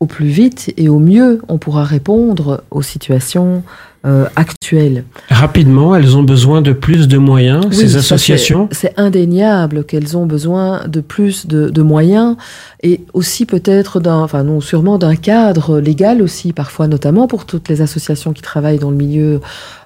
au 0.01 0.07
plus 0.07 0.27
vite 0.27 0.73
et 0.77 0.89
au 0.89 0.99
mieux 0.99 1.43
on 1.49 1.59
pourra 1.59 1.85
répondre 1.85 2.65
aux 2.71 2.83
situations 2.83 3.65
euh, 4.05 4.27
actuelles. 4.35 5.05
Rapidement, 5.29 5.95
elles 5.95 6.17
ont 6.17 6.25
besoin 6.25 6.61
de 6.61 6.73
plus 6.73 7.07
de 7.07 7.19
moyens, 7.19 7.65
oui, 7.69 7.77
ces 7.77 7.97
associations? 7.97 8.69
C'est 8.73 8.99
indéniable 8.99 9.85
qu'elles 9.85 10.17
ont 10.17 10.27
besoin 10.27 10.89
de 10.89 11.01
plus 11.01 11.47
de, 11.47 11.69
de 11.69 11.83
moyens 11.83 12.37
et 12.83 13.01
aussi 13.13 13.47
peut-être 13.47 14.01
d'un, 14.01 14.19
enfin 14.19 14.43
non, 14.43 14.61
sûrement 14.61 14.99
d'un 14.99 15.15
cadre 15.15 15.79
légal 15.79 16.21
aussi, 16.21 16.53
parfois 16.53 16.89
notamment 16.89 17.29
pour 17.29 17.45
toutes 17.45 17.69
les 17.69 17.81
associations 17.81 18.33
qui 18.33 18.43
travaillent 18.43 18.81
dans 18.81 18.91
le 18.91 18.97
milieu 18.97 19.41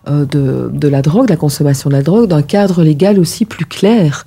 euh, 0.09 0.25
de, 0.25 0.71
de 0.73 0.89
la 0.89 1.03
drogue, 1.03 1.27
de 1.27 1.33
la 1.33 1.37
consommation 1.37 1.91
de 1.91 1.95
la 1.95 2.03
drogue, 2.03 2.29
d'un 2.29 2.43
cadre 2.43 2.83
légal 2.83 3.19
aussi 3.19 3.45
plus 3.45 3.67
clair 3.67 4.25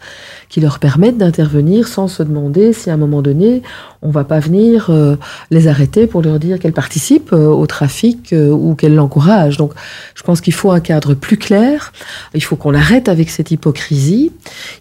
qui 0.49 0.61
leur 0.61 0.79
permette 0.79 1.17
d'intervenir 1.17 1.87
sans 1.87 2.07
se 2.07 2.23
demander 2.23 2.73
si 2.73 2.89
à 2.89 2.95
un 2.95 2.97
moment 2.97 3.21
donné 3.21 3.61
on 4.01 4.09
va 4.09 4.23
pas 4.23 4.39
venir 4.39 4.87
euh, 4.89 5.15
les 5.51 5.67
arrêter 5.67 6.07
pour 6.07 6.21
leur 6.21 6.39
dire 6.39 6.59
qu'elles 6.59 6.73
participent 6.73 7.33
euh, 7.33 7.47
au 7.47 7.67
trafic 7.67 8.33
euh, 8.33 8.49
ou 8.49 8.73
qu'elles 8.75 8.95
l'encouragent. 8.95 9.57
Donc 9.57 9.73
je 10.15 10.23
pense 10.23 10.41
qu'il 10.41 10.53
faut 10.53 10.71
un 10.71 10.79
cadre 10.79 11.13
plus 11.13 11.37
clair, 11.37 11.93
il 12.33 12.43
faut 12.43 12.55
qu'on 12.55 12.73
arrête 12.73 13.09
avec 13.09 13.29
cette 13.29 13.51
hypocrisie, 13.51 14.31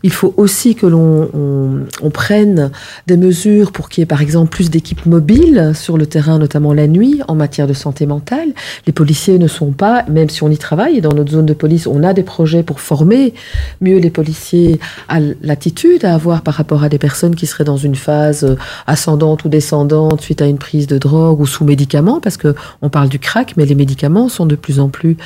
il 0.03 0.12
faut 0.12 0.34
aussi 0.36 0.74
que 0.74 0.86
l'on 0.86 1.28
on, 1.34 1.80
on 2.03 2.11
prenne 2.11 2.70
des 3.07 3.16
mesures 3.16 3.72
pour 3.72 3.88
qu'il 3.88 4.03
y 4.03 4.05
ait 4.05 4.07
par 4.07 4.22
exemple 4.22 4.51
plus 4.51 4.70
d'équipes 4.70 5.07
mobiles 5.07 5.72
sur 5.74 5.96
le 5.96 6.07
terrain, 6.07 6.38
notamment 6.38 6.72
la 6.72 6.86
nuit, 6.86 7.20
en 7.28 7.34
matière 7.34 7.66
de 7.66 7.72
santé 7.72 8.07
mentale. 8.07 8.49
Les 8.86 8.92
policiers 8.92 9.38
ne 9.38 9.49
sont 9.49 9.72
pas, 9.72 10.05
même 10.09 10.28
si 10.28 10.42
on 10.42 10.51
y 10.51 10.59
travaille, 10.59 11.01
dans 11.01 11.12
notre 11.12 11.32
zone 11.32 11.46
de 11.46 11.55
police, 11.55 11.86
on 11.86 12.03
a 12.03 12.12
des 12.12 12.22
projets 12.22 12.62
pour 12.62 12.80
former 12.80 13.34
mieux 13.80 13.99
les 13.99 14.11
policiers 14.11 14.78
à 15.09 15.18
l'attitude 15.42 16.05
à 16.05 16.14
avoir 16.14 16.42
par 16.42 16.55
rapport 16.55 16.82
à 16.82 16.88
des 16.88 16.99
personnes 16.99 17.34
qui 17.34 17.46
seraient 17.46 17.64
dans 17.64 17.76
une 17.76 17.94
phase 17.94 18.57
ascendante 18.86 19.44
ou 19.44 19.49
descendante 19.49 20.20
suite 20.20 20.42
à 20.42 20.46
une 20.46 20.59
prise 20.59 20.86
de 20.86 20.99
drogue 20.99 21.40
ou 21.40 21.46
sous 21.46 21.64
médicaments, 21.64 22.20
parce 22.20 22.36
que 22.36 22.55
on 22.82 22.88
parle 22.88 23.09
du 23.09 23.18
crack, 23.18 23.55
mais 23.57 23.66
les 23.66 23.74
médicaments 23.74 24.28
sont 24.28 24.46
de 24.46 24.57
plus 24.57 24.80
en 24.80 24.88
plus 24.89 25.16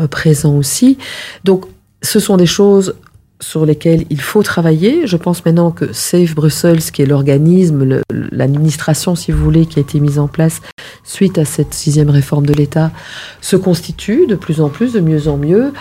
euh, 0.00 0.06
présents 0.06 0.56
aussi. 0.56 0.98
Donc, 1.44 1.66
ce 2.02 2.20
sont 2.20 2.36
des 2.36 2.46
choses 2.46 2.94
sur 3.42 3.66
lesquelles 3.66 4.04
il 4.08 4.20
faut 4.20 4.42
travailler. 4.42 5.06
Je 5.06 5.16
pense 5.16 5.44
maintenant 5.44 5.72
que 5.72 5.92
Safe 5.92 6.34
Brussels, 6.34 6.80
qui 6.80 7.02
est 7.02 7.06
l'organisme, 7.06 8.00
l'administration, 8.10 9.16
si 9.16 9.32
vous 9.32 9.42
voulez, 9.42 9.66
qui 9.66 9.78
a 9.80 9.82
été 9.82 10.00
mise 10.00 10.18
en 10.18 10.28
place 10.28 10.62
suite 11.02 11.38
à 11.38 11.44
cette 11.44 11.74
sixième 11.74 12.08
réforme 12.08 12.46
de 12.46 12.54
l'État, 12.54 12.92
se 13.40 13.56
constitue 13.56 14.26
de 14.26 14.36
plus 14.36 14.60
en 14.60 14.68
plus, 14.68 14.92
de 14.92 15.00
mieux 15.00 15.28
en 15.28 15.36
mieux, 15.36 15.72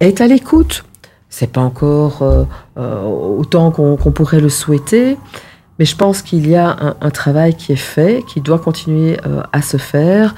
est 0.00 0.20
à 0.20 0.28
l'écoute. 0.28 0.84
C'est 1.28 1.52
pas 1.52 1.60
encore 1.60 2.22
euh, 2.22 2.44
euh, 2.78 3.02
autant 3.02 3.70
qu'on 3.72 3.96
qu 3.96 4.10
pourrait 4.10 4.40
le 4.40 4.48
souhaiter, 4.48 5.18
mais 5.78 5.84
je 5.84 5.96
pense 5.96 6.22
qu'il 6.22 6.48
y 6.48 6.54
a 6.54 6.96
un, 7.00 7.10
travail 7.10 7.54
qui 7.54 7.72
est 7.72 7.76
fait, 7.76 8.24
qui 8.26 8.40
doit 8.40 8.58
continuer 8.58 9.16
à 9.52 9.62
se 9.62 9.76
faire, 9.76 10.34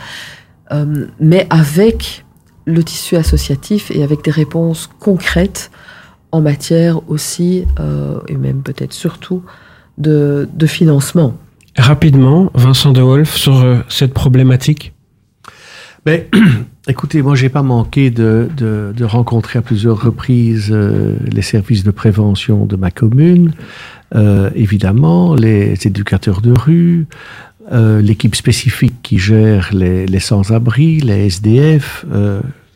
mais 1.19 1.47
avec 1.49 2.25
le 2.71 2.83
tissu 2.85 3.17
associatif 3.17 3.91
et 3.91 4.03
avec 4.03 4.25
des 4.25 4.31
réponses 4.31 4.89
concrètes 4.99 5.71
en 6.33 6.41
matière 6.41 7.09
aussi, 7.09 7.65
euh, 7.79 8.21
et 8.29 8.37
même 8.37 8.63
peut-être 8.63 8.93
surtout, 8.93 9.43
de, 9.99 10.49
de, 10.53 10.67
financement. 10.67 11.37
Rapidement, 11.77 12.51
Vincent 12.55 12.93
De 12.93 13.01
Wolf, 13.01 13.37
sur 13.37 13.61
euh, 13.61 13.79
cette 13.89 14.15
problématique 14.15 14.93
Mais, 16.07 16.29
écoutez, 16.89 17.23
moi, 17.23 17.35
j'ai 17.35 17.49
pas 17.49 17.63
manqué 17.63 18.11
de, 18.11 18.49
de, 18.57 18.93
de, 18.97 19.05
rencontrer 19.05 19.59
à 19.59 19.63
plusieurs 19.63 20.01
reprises 20.01 20.71
euh, 20.71 21.17
les 21.27 21.43
services 21.43 21.85
de 21.85 21.91
prévention 21.91 22.65
de 22.65 22.77
ma 22.77 22.91
commune, 22.91 23.53
euh, 24.15 24.51
évidemment, 24.55 25.35
les 25.35 25.87
éducateurs 25.87 26.41
de 26.41 26.53
rue, 26.53 27.07
euh, 27.73 28.01
l'équipe 28.01 28.35
spécifique 28.35 28.95
qui 29.03 29.19
gère 29.19 29.71
les, 29.73 30.07
les 30.07 30.21
sans-abri, 30.21 31.01
les 31.01 31.27
SDF, 31.27 32.05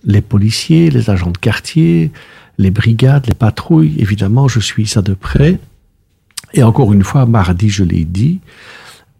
les 0.04 0.20
policiers, 0.20 0.90
les 0.90 1.10
agents 1.10 1.30
de 1.30 1.38
quartier, 1.38 2.12
les 2.58 2.70
brigades, 2.70 3.26
les 3.26 3.34
patrouilles. 3.34 3.94
Évidemment, 3.98 4.48
je 4.48 4.60
suis 4.60 4.86
ça 4.86 5.02
de 5.02 5.14
près. 5.14 5.58
Et 6.52 6.62
encore 6.62 6.92
une 6.92 7.02
fois, 7.02 7.26
mardi, 7.26 7.68
je 7.68 7.84
l'ai 7.84 8.04
dit, 8.04 8.40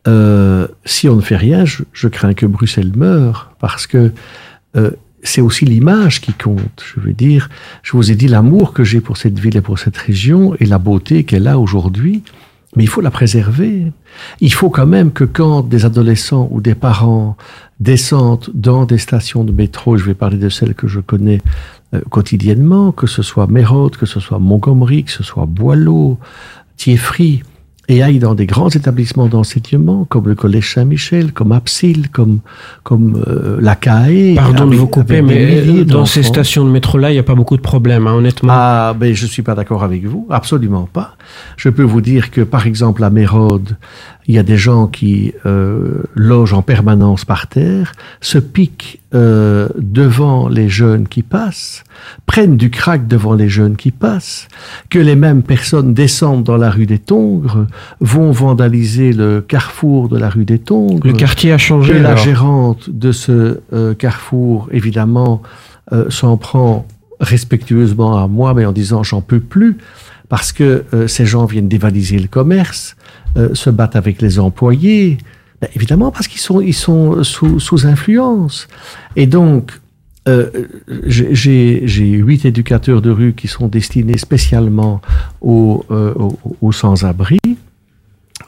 euh, 0.07 0.68
si 0.85 1.09
on 1.09 1.16
ne 1.16 1.20
fait 1.20 1.37
rien, 1.37 1.64
je, 1.64 1.82
je, 1.93 2.09
crains 2.09 2.35
que 2.35 2.47
Bruxelles 2.47 2.93
meure, 2.95 3.53
parce 3.59 3.87
que 3.87 4.12
euh, 4.76 4.91
c'est 5.22 5.41
aussi 5.41 5.64
l'image 5.64 6.20
qui 6.20 6.32
compte. 6.32 6.85
Je 6.95 7.01
veux 7.01 7.12
dire, 7.14 7.49
je 7.82 7.93
vous 7.93 8.12
ai 8.12 8.14
dit 8.14 8.28
l'amour 8.28 8.72
que 8.72 8.85
j'ai 8.85 9.01
pour 9.01 9.16
cette 9.16 9.39
ville 9.39 9.57
et 9.57 9.62
pour 9.62 9.78
cette 9.78 9.97
région 9.97 10.55
et 10.61 10.66
la 10.66 10.78
beauté 10.78 11.24
qu'elle 11.24 11.49
a 11.49 11.59
aujourd'hui, 11.59 12.22
mais 12.76 12.85
il 12.85 12.89
faut 12.89 13.01
la 13.01 13.11
préserver. 13.11 13.87
Il 14.41 14.53
faut 14.53 14.70
quand 14.70 14.87
même 14.87 15.12
que 15.12 15.24
quand 15.24 15.62
des 15.62 15.85
adolescents 15.85 16.49
ou 16.51 16.61
des 16.61 16.74
parents 16.74 17.37
descendent 17.80 18.50
dans 18.54 18.84
des 18.84 18.98
stations 18.98 19.44
de 19.44 19.52
métro, 19.52 19.96
je 19.96 20.04
vais 20.04 20.14
parler 20.14 20.38
de 20.38 20.48
celles 20.48 20.74
que 20.74 20.86
je 20.86 21.00
connais 21.00 21.40
euh, 21.94 22.00
quotidiennement, 22.10 22.92
que 22.92 23.06
ce 23.06 23.22
soit 23.22 23.46
Mérode, 23.46 23.96
que 23.96 24.06
ce 24.06 24.20
soit 24.20 24.38
Montgomery, 24.38 25.04
que 25.04 25.10
ce 25.10 25.22
soit 25.22 25.46
Boileau, 25.46 26.18
Thieffry, 26.76 27.42
et 27.88 28.02
aille 28.02 28.18
dans 28.18 28.34
des 28.34 28.46
grands 28.46 28.70
établissements 28.70 29.26
d'enseignement 29.26 30.04
comme 30.04 30.28
le 30.28 30.34
Collège 30.34 30.74
Saint-Michel, 30.74 31.32
comme 31.32 31.52
Apsil, 31.52 32.08
comme, 32.10 32.40
comme 32.82 33.22
euh, 33.26 33.58
la 33.60 33.74
CAE. 33.74 34.34
Pardon 34.36 34.66
de 34.66 34.76
vous 34.76 34.86
couper, 34.86 35.20
mais 35.20 35.84
dans 35.84 36.06
ces 36.06 36.22
stations 36.22 36.64
de 36.64 36.70
métro-là, 36.70 37.10
il 37.10 37.14
n'y 37.14 37.18
a 37.18 37.24
pas 37.24 37.34
beaucoup 37.34 37.56
de 37.56 37.62
problèmes, 37.62 38.06
hein, 38.06 38.14
honnêtement. 38.14 38.52
Ah, 38.52 38.94
ben 38.98 39.14
je 39.14 39.26
suis 39.26 39.42
pas 39.42 39.54
d'accord 39.54 39.84
avec 39.84 40.04
vous, 40.06 40.26
absolument 40.30 40.88
pas. 40.90 41.16
Je 41.56 41.68
peux 41.68 41.82
vous 41.82 42.00
dire 42.00 42.30
que, 42.30 42.40
par 42.40 42.66
exemple, 42.66 43.04
à 43.04 43.10
Mérode, 43.10 43.76
il 44.26 44.34
y 44.34 44.38
a 44.38 44.42
des 44.42 44.56
gens 44.56 44.86
qui 44.86 45.32
euh, 45.46 46.02
logent 46.14 46.54
en 46.54 46.62
permanence 46.62 47.24
par 47.24 47.46
terre, 47.46 47.92
se 48.20 48.38
piquent 48.38 49.00
euh, 49.14 49.68
devant 49.78 50.48
les 50.48 50.68
jeunes 50.68 51.06
qui 51.06 51.22
passent, 51.22 51.84
prennent 52.26 52.56
du 52.56 52.70
crack 52.70 53.06
devant 53.06 53.34
les 53.34 53.48
jeunes 53.48 53.76
qui 53.76 53.90
passent, 53.90 54.48
que 54.88 54.98
les 54.98 55.14
mêmes 55.14 55.42
personnes 55.42 55.94
descendent 55.94 56.44
dans 56.44 56.56
la 56.56 56.70
rue 56.70 56.86
des 56.86 56.98
Tongres, 56.98 57.66
vont 58.00 58.30
vandaliser 58.32 59.12
le 59.12 59.40
carrefour 59.40 60.08
de 60.08 60.18
la 60.18 60.30
rue 60.30 60.44
des 60.44 60.58
Tongres. 60.58 61.06
Le 61.06 61.12
quartier 61.12 61.52
a 61.52 61.58
changé. 61.58 61.92
Que 61.92 61.98
la 61.98 62.16
gérante 62.16 62.90
de 62.90 63.12
ce 63.12 63.60
euh, 63.72 63.94
carrefour, 63.94 64.68
évidemment, 64.72 65.42
euh, 65.92 66.08
s'en 66.08 66.36
prend 66.36 66.86
respectueusement 67.20 68.18
à 68.18 68.26
moi, 68.26 68.54
mais 68.54 68.64
en 68.64 68.72
disant 68.72 69.02
j'en 69.02 69.20
peux 69.20 69.40
plus, 69.40 69.78
parce 70.35 70.51
que 70.51 70.85
euh, 70.93 71.07
ces 71.07 71.26
gens 71.26 71.45
viennent 71.45 71.68
dévaliser 71.68 72.18
le 72.18 72.26
commerce, 72.26 72.97
euh, 73.37 73.55
se 73.55 73.70
battent 73.70 73.95
avec 73.95 74.20
les 74.20 74.41
employés, 74.41 75.16
ben, 75.61 75.68
évidemment 75.76 76.11
parce 76.11 76.26
qu'ils 76.26 76.41
sont, 76.41 76.61
ils 76.61 76.74
sont 76.74 77.22
sous, 77.22 77.61
sous 77.61 77.87
influence. 77.87 78.66
Et 79.14 79.28
donc, 79.28 79.80
euh, 80.26 80.51
j'ai 81.07 81.85
huit 81.87 82.45
éducateurs 82.47 83.01
de 83.01 83.11
rue 83.11 83.35
qui 83.35 83.47
sont 83.47 83.68
destinés 83.68 84.18
spécialement 84.18 85.01
aux, 85.41 85.85
euh, 85.93 86.12
aux, 86.61 86.72
sans-abri. 86.72 87.39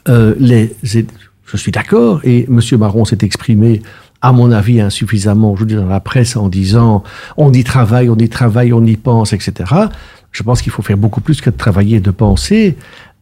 Les, 0.07 0.75
je 0.83 1.55
suis 1.55 1.71
d'accord, 1.71 2.19
et 2.25 2.45
Monsieur 2.49 2.77
Marron 2.77 3.05
s'est 3.05 3.19
exprimé, 3.21 3.81
à 4.21 4.33
mon 4.33 4.51
avis, 4.51 4.81
insuffisamment, 4.81 5.55
dire, 5.55 5.81
dans 5.81 5.87
la 5.87 5.99
presse 5.99 6.35
en 6.35 6.49
disant 6.49 7.03
on 7.37 7.53
y 7.53 7.63
travaille, 7.63 8.09
on 8.09 8.17
y 8.17 8.27
travaille, 8.27 8.73
on 8.73 8.83
y 8.83 8.97
pense, 8.97 9.31
etc. 9.31 9.71
Je 10.31 10.43
pense 10.43 10.61
qu'il 10.61 10.71
faut 10.71 10.81
faire 10.81 10.97
beaucoup 10.97 11.21
plus 11.21 11.41
que 11.41 11.49
de 11.49 11.57
travailler, 11.57 11.99
de 11.99 12.11
penser. 12.11 12.77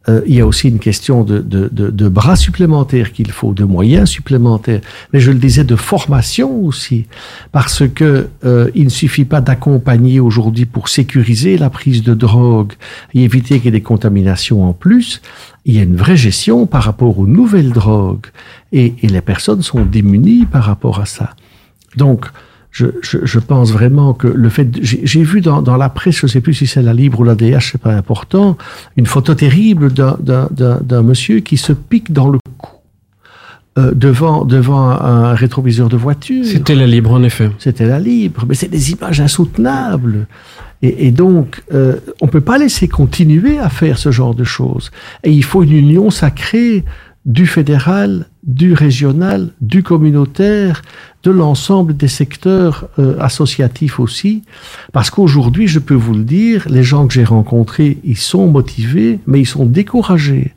Euh, 0.08 0.20
il 0.26 0.34
y 0.34 0.40
a 0.40 0.46
aussi 0.46 0.68
une 0.68 0.78
question 0.78 1.24
de, 1.24 1.40
de, 1.40 1.68
de, 1.72 1.90
de 1.90 2.08
bras 2.08 2.36
supplémentaires 2.36 3.12
qu'il 3.12 3.30
faut, 3.32 3.52
de 3.52 3.64
moyens 3.64 4.08
supplémentaires, 4.08 4.80
mais 5.12 5.18
je 5.18 5.32
le 5.32 5.38
disais 5.38 5.64
de 5.64 5.74
formation 5.76 6.64
aussi, 6.64 7.06
parce 7.50 7.88
que 7.88 8.28
euh, 8.44 8.70
il 8.74 8.84
ne 8.84 8.88
suffit 8.88 9.24
pas 9.24 9.40
d'accompagner 9.40 10.20
aujourd'hui 10.20 10.64
pour 10.64 10.88
sécuriser 10.88 11.58
la 11.58 11.70
prise 11.70 12.02
de 12.02 12.14
drogue 12.14 12.74
et 13.14 13.24
éviter 13.24 13.56
qu'il 13.56 13.66
y 13.66 13.68
ait 13.68 13.72
des 13.72 13.80
contaminations 13.80 14.68
en 14.68 14.72
plus. 14.72 15.20
Il 15.64 15.74
y 15.74 15.80
a 15.80 15.82
une 15.82 15.96
vraie 15.96 16.16
gestion 16.16 16.66
par 16.66 16.84
rapport 16.84 17.18
aux 17.18 17.26
nouvelles 17.26 17.72
drogues 17.72 18.26
et, 18.72 18.94
et 19.02 19.08
les 19.08 19.20
personnes 19.22 19.62
sont 19.62 19.84
démunies 19.84 20.46
par 20.46 20.62
rapport 20.64 21.00
à 21.00 21.06
ça. 21.06 21.34
Donc, 21.96 22.26
je, 22.76 22.86
je, 23.00 23.18
je, 23.24 23.38
pense 23.38 23.72
vraiment 23.72 24.12
que 24.12 24.26
le 24.26 24.50
fait, 24.50 24.68
j'ai 24.82 25.22
vu 25.22 25.40
dans, 25.40 25.62
dans, 25.62 25.78
la 25.78 25.88
presse, 25.88 26.16
je 26.16 26.26
ne 26.26 26.30
sais 26.30 26.42
plus 26.42 26.52
si 26.52 26.66
c'est 26.66 26.82
la 26.82 26.92
Libre 26.92 27.20
ou 27.20 27.24
la 27.24 27.34
DH, 27.34 27.70
c'est 27.72 27.80
pas 27.80 27.94
important, 27.94 28.58
une 28.98 29.06
photo 29.06 29.34
terrible 29.34 29.90
d'un 29.94 31.02
monsieur 31.02 31.40
qui 31.40 31.56
se 31.56 31.72
pique 31.72 32.12
dans 32.12 32.28
le 32.28 32.38
cou. 32.58 32.70
Euh, 33.78 33.92
devant, 33.94 34.44
devant 34.44 34.90
un, 34.90 35.34
rétroviseur 35.34 35.88
de 35.88 35.96
voiture. 35.96 36.44
C'était 36.44 36.74
la 36.74 36.86
Libre, 36.86 37.12
en 37.12 37.22
effet. 37.22 37.50
C'était 37.58 37.86
la 37.86 37.98
Libre, 37.98 38.44
mais 38.46 38.54
c'est 38.54 38.68
des 38.68 38.92
images 38.92 39.20
insoutenables. 39.20 40.26
Et, 40.82 41.06
et 41.06 41.10
donc, 41.10 41.62
euh, 41.72 41.96
on 42.20 42.26
ne 42.26 42.30
peut 42.30 42.42
pas 42.42 42.58
laisser 42.58 42.88
continuer 42.88 43.58
à 43.58 43.70
faire 43.70 43.96
ce 43.96 44.10
genre 44.10 44.34
de 44.34 44.44
choses. 44.44 44.90
Et 45.24 45.30
il 45.30 45.44
faut 45.44 45.62
une 45.62 45.72
union 45.72 46.10
sacrée 46.10 46.84
du 47.26 47.46
fédéral, 47.46 48.26
du 48.44 48.72
régional, 48.72 49.50
du 49.60 49.82
communautaire, 49.82 50.82
de 51.24 51.32
l'ensemble 51.32 51.96
des 51.96 52.06
secteurs 52.08 52.88
euh, 53.00 53.18
associatifs 53.18 53.98
aussi, 53.98 54.44
parce 54.92 55.10
qu'aujourd'hui, 55.10 55.66
je 55.66 55.80
peux 55.80 55.94
vous 55.94 56.14
le 56.14 56.22
dire, 56.22 56.64
les 56.70 56.84
gens 56.84 57.08
que 57.08 57.14
j'ai 57.14 57.24
rencontrés, 57.24 57.98
ils 58.04 58.16
sont 58.16 58.46
motivés, 58.46 59.18
mais 59.26 59.40
ils 59.40 59.46
sont 59.46 59.66
découragés, 59.66 60.54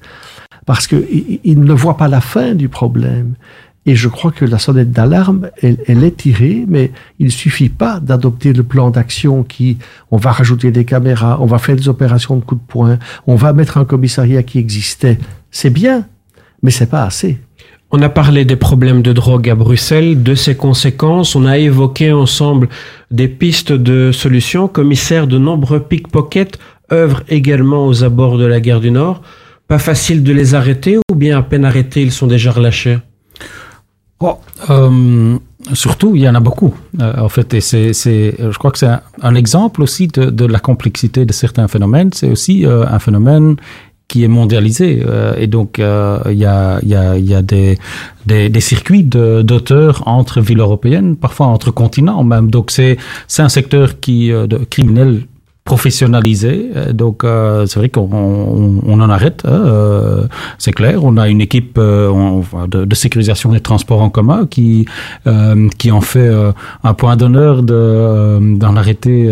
parce 0.67 0.86
qu'ils 0.86 1.39
ils 1.43 1.59
ne 1.59 1.74
voient 1.74 1.97
pas 1.97 2.07
la 2.07 2.22
fin 2.22 2.53
du 2.53 2.70
problème. 2.70 3.34
Et 3.88 3.95
je 3.95 4.07
crois 4.07 4.32
que 4.32 4.45
la 4.45 4.59
sonnette 4.59 4.91
d'alarme, 4.91 5.49
elle, 5.63 5.78
elle, 5.88 6.03
est 6.03 6.17
tirée, 6.17 6.65
mais 6.67 6.91
il 7.17 7.32
suffit 7.32 7.70
pas 7.70 7.99
d'adopter 7.99 8.53
le 8.53 8.61
plan 8.61 8.91
d'action 8.91 9.41
qui, 9.41 9.80
on 10.11 10.17
va 10.17 10.32
rajouter 10.32 10.70
des 10.70 10.86
caméras, 10.86 11.39
on 11.41 11.47
va 11.47 11.57
faire 11.57 11.76
des 11.76 11.89
opérations 11.89 12.36
de 12.36 12.43
coup 12.43 12.53
de 12.53 12.61
poing, 12.67 12.99
on 13.26 13.36
va 13.36 13.53
mettre 13.53 13.80
un 13.80 13.86
commissariat 13.86 14.43
qui 14.43 14.59
existait. 14.59 15.17
C'est 15.49 15.72
bien, 15.72 16.05
mais 16.64 16.72
c'est 16.72 16.89
pas 16.89 17.03
assez. 17.03 17.39
On 17.91 18.01
a 18.03 18.10
parlé 18.10 18.45
des 18.45 18.55
problèmes 18.55 19.01
de 19.01 19.14
drogue 19.14 19.49
à 19.49 19.55
Bruxelles, 19.55 20.22
de 20.22 20.36
ses 20.36 20.55
conséquences. 20.55 21.36
On 21.36 21.45
a 21.45 21.57
évoqué 21.57 22.12
ensemble 22.12 22.70
des 23.10 23.28
pistes 23.28 23.72
de 23.72 24.12
solutions. 24.12 24.68
Commissaire, 24.68 25.26
de 25.26 25.39
nombreux 25.39 25.80
pickpockets 25.80 26.60
œuvrent 26.91 27.24
également 27.30 27.88
aux 27.88 28.03
abords 28.03 28.38
de 28.38 28.45
la 28.45 28.60
gare 28.60 28.80
du 28.80 28.91
Nord. 28.91 29.22
Pas 29.68 29.80
facile 29.80 30.24
de 30.24 30.32
les 30.32 30.53
arrêter 30.53 30.99
ou 31.12 31.16
bien 31.16 31.39
à 31.39 31.41
peine 31.41 31.66
arrêtés, 31.66 32.03
ils 32.03 32.12
sont 32.12 32.28
déjà 32.28 32.51
relâchés? 32.51 32.99
Oh, 34.20 34.38
euh, 34.70 35.38
Surtout, 35.74 36.16
il 36.16 36.22
y 36.22 36.30
en 36.30 36.36
a 36.36 36.39
beaucoup, 36.39 36.74
euh, 37.01 37.14
en 37.18 37.28
fait. 37.28 37.53
Et 37.53 37.62
c'est, 37.62 37.93
je 37.93 38.57
crois 38.57 38.72
que 38.72 38.78
c'est 38.78 38.88
un, 38.88 39.01
un, 39.22 39.36
exemple 39.36 39.84
aussi 39.84 40.07
de, 40.07 40.30
de, 40.30 40.45
la 40.45 40.60
complexité 40.60 41.26
de 41.26 41.34
certains 41.34 41.68
phénomènes. 41.68 42.12
C'est 42.14 42.32
aussi 42.32 42.66
euh, 42.66 42.86
un 42.88 42.99
phénomène 42.99 43.57
qui 44.10 44.24
est 44.24 44.28
mondialisé. 44.28 45.01
Euh, 45.05 45.36
et 45.38 45.47
donc, 45.47 45.76
il 45.78 45.84
euh, 45.84 46.34
y, 46.34 46.43
a, 46.43 46.80
y, 46.84 46.95
a, 46.95 47.18
y 47.18 47.34
a 47.34 47.41
des, 47.41 47.78
des, 48.26 48.49
des 48.49 48.60
circuits 48.60 49.03
d'auteurs 49.03 50.03
entre 50.07 50.41
villes 50.41 50.60
européennes, 50.60 51.16
parfois 51.16 51.45
entre 51.45 51.72
continents 51.72 52.24
même. 52.26 52.49
Donc, 52.49 52.72
c'est 52.72 52.97
un 53.38 53.49
secteur 53.49 54.01
qui, 54.01 54.34
euh, 54.34 54.47
de, 54.47 54.57
criminel 54.57 55.22
professionnalisé. 55.66 56.72
Donc, 56.93 57.24
euh, 57.24 57.68
c'est 57.68 57.78
vrai 57.80 57.89
qu'on 57.89 58.10
on, 58.12 58.82
on, 58.86 58.99
en 59.01 59.10
arrête, 59.10 59.43
euh, 59.45 60.24
c'est 60.57 60.72
clair. 60.72 61.03
On 61.03 61.16
a 61.18 61.30
une 61.30 61.41
équipe 61.41 61.78
euh, 61.78 62.41
de, 62.68 62.86
de, 62.86 62.95
sécurisation 62.95 63.51
des 63.51 63.60
transports 63.60 64.01
en 64.01 64.10
commun 64.10 64.47
qui, 64.49 64.88
qui 65.78 65.91
en 65.91 66.01
fait 66.01 66.30
un 66.84 66.93
point 66.93 67.16
d'honneur 67.16 67.62
d'en 67.64 68.76
arrêter 68.76 69.30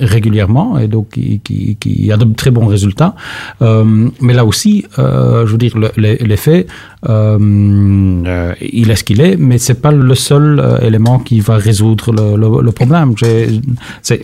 régulièrement 0.00 0.78
et 0.78 0.88
donc 0.88 1.10
qui, 1.10 1.40
qui, 1.44 1.76
qui, 1.76 2.10
a 2.10 2.16
de 2.16 2.24
très 2.34 2.50
bons 2.50 2.66
résultats. 2.66 3.14
mais 3.60 4.34
là 4.34 4.44
aussi, 4.44 4.84
je 4.96 5.50
veux 5.52 5.58
dire, 5.58 5.76
le, 5.76 5.90
les 5.96 6.36
faits, 6.36 6.66
il 7.06 8.90
est 8.90 8.96
ce 8.96 9.04
qu'il 9.04 9.20
est, 9.20 9.36
mais 9.36 9.58
c'est 9.58 9.80
pas 9.80 9.92
le 9.92 10.14
seul 10.14 10.48
élément 10.82 11.18
qui 11.18 11.40
va 11.40 11.56
résoudre 11.56 12.12
le, 12.12 12.36
le, 12.36 12.62
le 12.62 12.72
problème. 12.72 13.14
Est, 13.22 13.60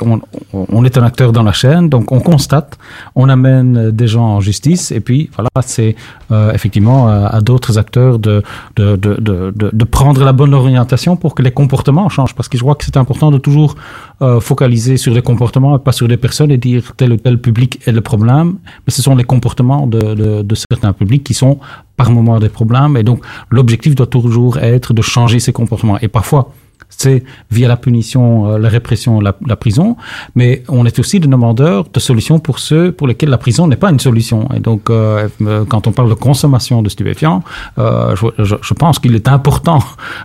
on, 0.01 0.21
on 0.53 0.85
est 0.85 0.97
un 0.99 1.05
acteur 1.05 1.33
dans 1.33 1.40
la 1.43 1.53
chaîne, 1.53 1.89
donc 1.89 2.13
on 2.13 2.21
constate, 2.21 2.79
on 3.15 3.29
amène 3.29 3.91
des 3.91 4.07
gens 4.07 4.25
en 4.37 4.41
justice, 4.41 4.93
et 4.93 5.01
puis 5.01 5.31
voilà, 5.35 5.51
c'est 5.63 5.97
euh, 6.31 6.53
effectivement 6.53 7.09
à, 7.09 7.27
à 7.27 7.41
d'autres 7.41 7.79
acteurs 7.79 8.19
de 8.19 8.43
de, 8.77 8.97
de, 8.97 9.53
de, 9.81 9.85
prendre 9.85 10.25
la 10.25 10.33
bonne 10.33 10.55
orientation 10.55 11.17
pour 11.17 11.35
que 11.35 11.43
les 11.43 11.51
comportements 11.51 12.09
changent, 12.09 12.35
parce 12.35 12.49
que 12.49 12.57
je 12.57 12.63
crois 12.63 12.75
que 12.75 12.85
c'est 12.85 12.97
important 12.97 13.31
de 13.31 13.39
toujours 13.39 13.75
euh, 14.23 14.41
focaliser 14.41 14.97
sur 14.97 15.13
les 15.13 15.23
comportements 15.23 15.77
et 15.77 15.79
pas 15.79 15.93
sur 15.93 16.09
les 16.09 16.17
personnes 16.17 16.51
et 16.51 16.59
dire 16.59 16.93
tel 16.97 17.13
ou 17.13 17.17
tel 17.17 17.39
public 17.39 17.81
est 17.87 17.93
le 17.93 18.01
problème, 18.01 18.59
mais 18.87 18.93
ce 18.93 19.03
sont 19.03 19.17
les 19.17 19.25
comportements 19.25 19.87
de, 19.87 20.43
de 20.43 20.55
certains 20.55 20.93
publics 20.93 21.25
qui 21.25 21.35
sont 21.35 21.59
par 21.97 22.11
moment 22.11 22.39
des 22.39 22.49
problèmes, 22.49 22.97
et 22.97 23.03
donc 23.03 23.25
l'objectif 23.51 23.95
doit 23.95 24.07
toujours 24.07 24.59
être 24.59 24.95
de 24.95 25.03
changer 25.03 25.39
ces 25.41 25.53
comportements, 25.53 25.99
et 26.01 26.09
parfois 26.09 26.53
c'est 26.91 27.25
via 27.51 27.69
la 27.69 27.77
punition, 27.77 28.51
euh, 28.51 28.59
la 28.59 28.69
répression, 28.69 29.21
la, 29.21 29.35
la, 29.47 29.57
prison, 29.57 29.97
mais 30.35 30.63
on 30.69 30.85
est 30.85 30.99
aussi 30.99 31.21
des 31.21 31.29
demandeurs 31.29 31.85
de 31.93 32.01
solutions 32.01 32.39
pour 32.39 32.59
ceux 32.59 32.93
pour 32.93 33.07
lesquels 33.07 33.31
la 33.31 33.39
prison 33.39 33.67
n'est 33.67 33.77
pas 33.77 33.91
une 33.91 34.01
solution. 34.01 34.49
Et 34.55 34.61
donc, 34.61 34.91
euh, 34.91 35.29
quand 35.69 35.87
on 35.87 35.93
parle 35.93 36.11
de 36.11 36.15
consommation 36.15 36.83
de 36.83 36.89
stupéfiants, 36.89 37.43
euh, 37.79 38.15
je, 38.17 38.45
je, 38.45 38.57
je, 38.61 38.75
pense 38.75 38.99
qu'il 38.99 39.15
est 39.15 39.29
important, 39.29 39.81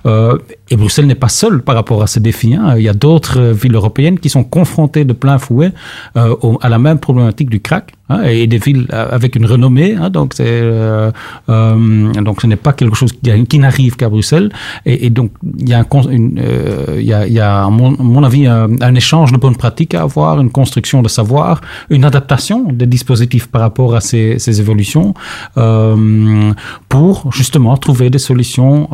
euh, 0.06 0.38
Et 0.72 0.76
Bruxelles 0.76 1.06
n'est 1.08 1.16
pas 1.16 1.30
seule 1.30 1.62
par 1.62 1.76
rapport 1.76 2.02
à 2.02 2.08
ces 2.08 2.20
défis. 2.20 2.56
Hein. 2.56 2.76
Il 2.78 2.84
y 2.84 2.90
a 2.90 2.94
d'autres 2.94 3.40
euh, 3.40 3.54
villes 3.54 3.76
européennes 3.76 4.20
qui 4.20 4.30
sont 4.30 4.44
confrontées 4.44 5.06
de 5.06 5.14
plein 5.14 5.38
fouet 5.38 5.72
euh, 6.18 6.36
au- 6.42 6.58
à 6.62 6.70
la 6.70 6.80
même 6.80 7.00
problématique 7.00 7.50
du 7.50 7.60
crack. 7.62 7.92
hein, 8.10 8.22
et 8.24 8.48
des 8.48 8.58
villes 8.58 8.88
euh, 8.94 9.08
avec 9.12 9.36
une 9.36 9.46
renommée. 9.46 9.96
hein. 9.96 10.10
donc, 10.10 10.34
euh, 10.40 11.12
euh, 11.50 12.14
donc, 12.14 12.42
ce 12.42 12.48
n'est 12.48 12.56
pas 12.56 12.74
quelque 12.74 12.96
chose 12.96 13.12
qui, 13.50 13.60
n'arrive 13.60 13.96
qu'à 13.96 14.10
Bruxelles. 14.10 14.52
Et, 14.86 15.10
donc, 15.10 15.32
il 15.60 15.70
y 15.70 15.74
a, 15.74 15.80
un, 15.80 16.02
une, 16.10 16.40
euh, 16.40 16.98
il 17.00 17.06
y 17.06 17.14
a, 17.14 17.28
il 17.28 17.34
y 17.34 17.40
a 17.40 17.64
à, 17.66 17.70
mon, 17.70 18.24
avis, 18.24 18.48
un, 18.48 18.96
échange 18.96 19.32
de 19.32 19.38
bonnes 19.38 19.56
pratiques 19.58 19.94
à 19.94 20.02
avoir, 20.02 20.40
une 20.40 20.50
construction 20.52 21.02
de 21.02 21.08
savoir, 21.10 21.62
une 21.90 22.06
adaptation 22.06 22.72
des 22.72 22.86
dispositifs 22.88 23.48
par 23.48 23.62
rapport 23.62 23.96
à 23.96 24.02
ces, 24.02 24.40
ces 24.40 24.60
évolutions 24.60 25.14
pour 26.90 27.32
justement 27.34 27.76
trouver 27.78 28.10
des 28.10 28.20
solutions 28.20 28.90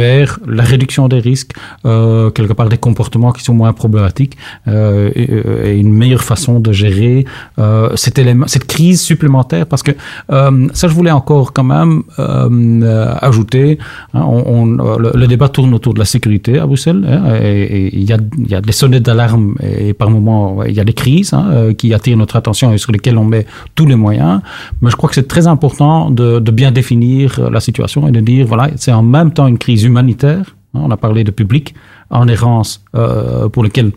vers 0.00 0.38
la 0.46 0.62
réduction 0.62 0.87
des 1.08 1.20
risques, 1.20 1.52
euh, 1.86 2.30
quelque 2.30 2.54
part 2.54 2.68
des 2.68 2.78
comportements 2.78 3.32
qui 3.32 3.42
sont 3.44 3.54
moins 3.54 3.72
problématiques 3.72 4.36
euh, 4.66 5.10
et, 5.14 5.28
et 5.70 5.76
une 5.78 5.92
meilleure 5.92 6.24
façon 6.32 6.54
de 6.60 6.72
gérer 6.72 7.24
euh, 7.58 7.90
cet 7.94 8.18
élément, 8.18 8.46
cette 8.46 8.66
crise 8.66 9.00
supplémentaire. 9.10 9.66
Parce 9.66 9.82
que 9.82 9.92
euh, 10.32 10.66
ça 10.72 10.88
je 10.88 10.94
voulais 10.94 11.10
encore 11.10 11.52
quand 11.52 11.64
même 11.76 12.02
euh, 12.18 12.48
euh, 12.82 13.14
ajouter 13.20 13.78
hein, 14.14 14.22
on, 14.26 14.40
on- 14.46 14.78
euh, 14.78 14.98
le, 14.98 15.08
le 15.22 15.26
débat 15.26 15.48
tourne 15.48 15.72
autour 15.74 15.92
de 15.94 15.98
la 15.98 16.04
sécurité 16.14 16.58
à 16.58 16.66
Bruxelles 16.66 17.02
hein, 17.08 17.22
et 17.42 17.58
et 17.78 17.96
il 18.00 18.04
y 18.10 18.12
a, 18.12 18.18
y 18.52 18.54
a 18.54 18.60
des 18.60 18.72
sonnettes 18.80 19.04
d'alarme 19.08 19.54
et 19.62 19.92
par 19.92 20.08
moments 20.10 20.62
il 20.64 20.74
y 20.74 20.80
a 20.80 20.84
des 20.84 20.94
crises 21.02 21.32
hein, 21.34 21.44
euh, 21.52 21.72
qui 21.74 21.88
attirent 21.96 22.16
notre 22.16 22.36
attention 22.36 22.72
et 22.72 22.78
sur 22.78 22.92
lesquelles 22.92 23.18
on 23.18 23.24
met 23.34 23.44
tous 23.74 23.86
les 23.86 23.96
moyens. 24.06 24.40
Mais 24.80 24.90
je 24.90 24.96
crois 24.96 25.08
que 25.10 25.14
c'est 25.18 25.28
très 25.34 25.46
important 25.46 26.10
de, 26.10 26.38
de 26.46 26.50
bien 26.60 26.70
définir 26.80 27.24
euh, 27.38 27.50
la 27.50 27.60
situation 27.68 28.08
et 28.08 28.12
de 28.18 28.20
dire 28.20 28.46
voilà 28.46 28.66
c'est 28.82 28.92
en 28.92 29.02
même 29.16 29.30
temps 29.36 29.46
une 29.52 29.58
crise 29.58 29.82
humanitaire 29.84 30.44
on 30.74 30.90
a 30.90 30.96
parlé 30.96 31.24
de 31.24 31.30
public 31.30 31.74
en 32.10 32.28
errance 32.28 32.84
euh, 32.94 33.48
pour 33.48 33.62
lequel 33.62 33.92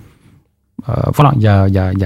euh, 0.90 0.94
voilà, 1.14 1.32
il 1.36 1.42
y 1.44 1.48
a, 1.48 1.68
y, 1.68 1.78
a, 1.78 1.92
y, 1.94 2.04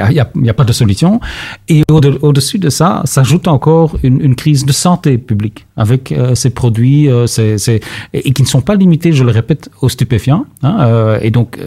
a, 0.00 0.10
y, 0.12 0.48
a, 0.50 0.54
pas 0.54 0.64
de 0.64 0.72
solution. 0.72 1.20
Et 1.68 1.82
au- 1.90 2.00
au-dessus 2.22 2.58
de 2.58 2.68
ça, 2.68 3.02
s'ajoute 3.04 3.48
encore 3.48 3.96
une, 4.02 4.34
crise 4.34 4.64
de 4.64 4.72
santé 4.72 5.18
publique 5.18 5.66
avec 5.76 6.12
euh, 6.12 6.34
ces 6.34 6.50
produits 6.50 7.08
euh, 7.08 7.26
et, 8.12 8.32
qui 8.32 8.42
ne 8.42 8.46
sont 8.46 8.60
pas 8.60 8.74
limités, 8.74 9.12
je 9.12 9.24
le 9.24 9.30
répète, 9.30 9.70
aux 9.80 9.88
stupéfiants. 9.88 10.44
hein, 10.62 11.16
et 11.22 11.30
donc, 11.30 11.58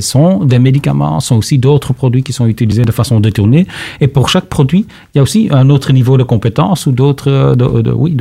sont 0.00 0.44
des 0.44 0.58
médicaments, 0.58 1.20
sont 1.20 1.36
aussi 1.36 1.58
d'autres 1.58 1.92
produits 1.92 2.22
qui 2.22 2.32
sont 2.32 2.46
utilisés 2.46 2.84
de 2.84 2.92
façon 2.92 3.20
détournée. 3.20 3.66
Et 4.00 4.08
pour 4.08 4.28
chaque 4.28 4.46
produit, 4.46 4.86
il 5.14 5.18
y 5.18 5.20
a 5.20 5.22
aussi 5.22 5.48
un 5.50 5.70
autre 5.70 5.92
niveau 5.92 6.16
de 6.16 6.22
compétence 6.22 6.86
ou 6.86 6.92
d'autres, 6.92 7.54
oui, 7.94 8.16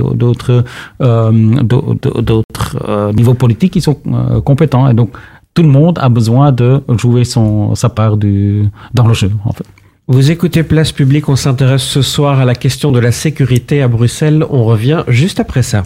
niveaux 3.14 3.34
politiques 3.34 3.74
qui 3.74 3.82
sont 3.82 3.98
compétents. 4.44 4.90
Et 4.90 4.94
donc, 4.94 5.12
tout 5.54 5.64
le 5.64 5.70
monde 5.70 6.00
a 6.00 6.10
besoin 6.10 6.52
de 6.52 6.82
jouer 6.98 7.24
son, 7.24 7.76
sa 7.76 7.90
part 7.90 8.18
du, 8.18 8.70
dans 8.94 9.08
le 9.08 9.14
jeu, 9.14 9.32
en 9.46 9.52
fait. 9.52 9.66
Vous 10.08 10.32
écoutez 10.32 10.64
Place 10.64 10.92
Publique, 10.92 11.30
on 11.30 11.36
s'intéresse 11.36 11.84
ce 11.84 12.02
soir 12.02 12.40
à 12.40 12.46
la 12.46 12.56
question 12.56 12.92
de 12.92 13.00
la 13.00 13.12
sécurité 13.12 13.82
à 13.82 13.88
Bruxelles. 13.88 14.46
On 14.50 14.66
revient 14.66 15.04
juste 15.08 15.40
après 15.40 15.64
ça. 15.64 15.84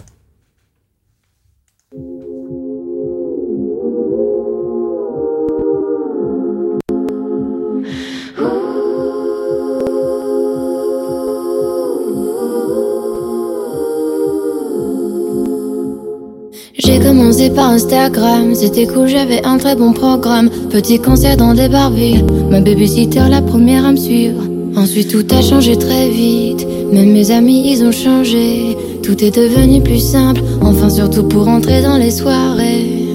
Commencé 17.18 17.50
par 17.50 17.70
Instagram, 17.70 18.54
c'était 18.54 18.88
cool, 18.88 19.08
j'avais 19.08 19.42
un 19.46 19.58
très 19.58 19.76
bon 19.76 19.94
programme. 19.94 20.50
Petit 20.70 21.00
concert 21.00 21.38
dans 21.38 21.54
des 21.54 21.70
barvilles, 21.70 22.26
ma 22.50 22.60
babysitter 22.60 23.30
la 23.30 23.42
première 23.42 23.86
à 23.86 23.92
me 23.92 23.98
suivre. 23.98 24.42
Ensuite 24.76 25.12
tout 25.12 25.26
a 25.34 25.42
changé 25.42 25.78
très 25.78 26.10
vite, 26.10 26.68
même 26.92 27.14
mes 27.14 27.32
amis 27.32 27.72
ils 27.72 27.86
ont 27.86 27.94
changé. 27.94 28.76
Tout 29.02 29.24
est 29.24 29.34
devenu 29.34 29.82
plus 29.82 30.00
simple, 30.00 30.42
enfin 30.62 30.90
surtout 30.90 31.24
pour 31.24 31.48
entrer 31.48 31.82
dans 31.82 31.96
les 31.96 32.12
soirées. 32.12 33.08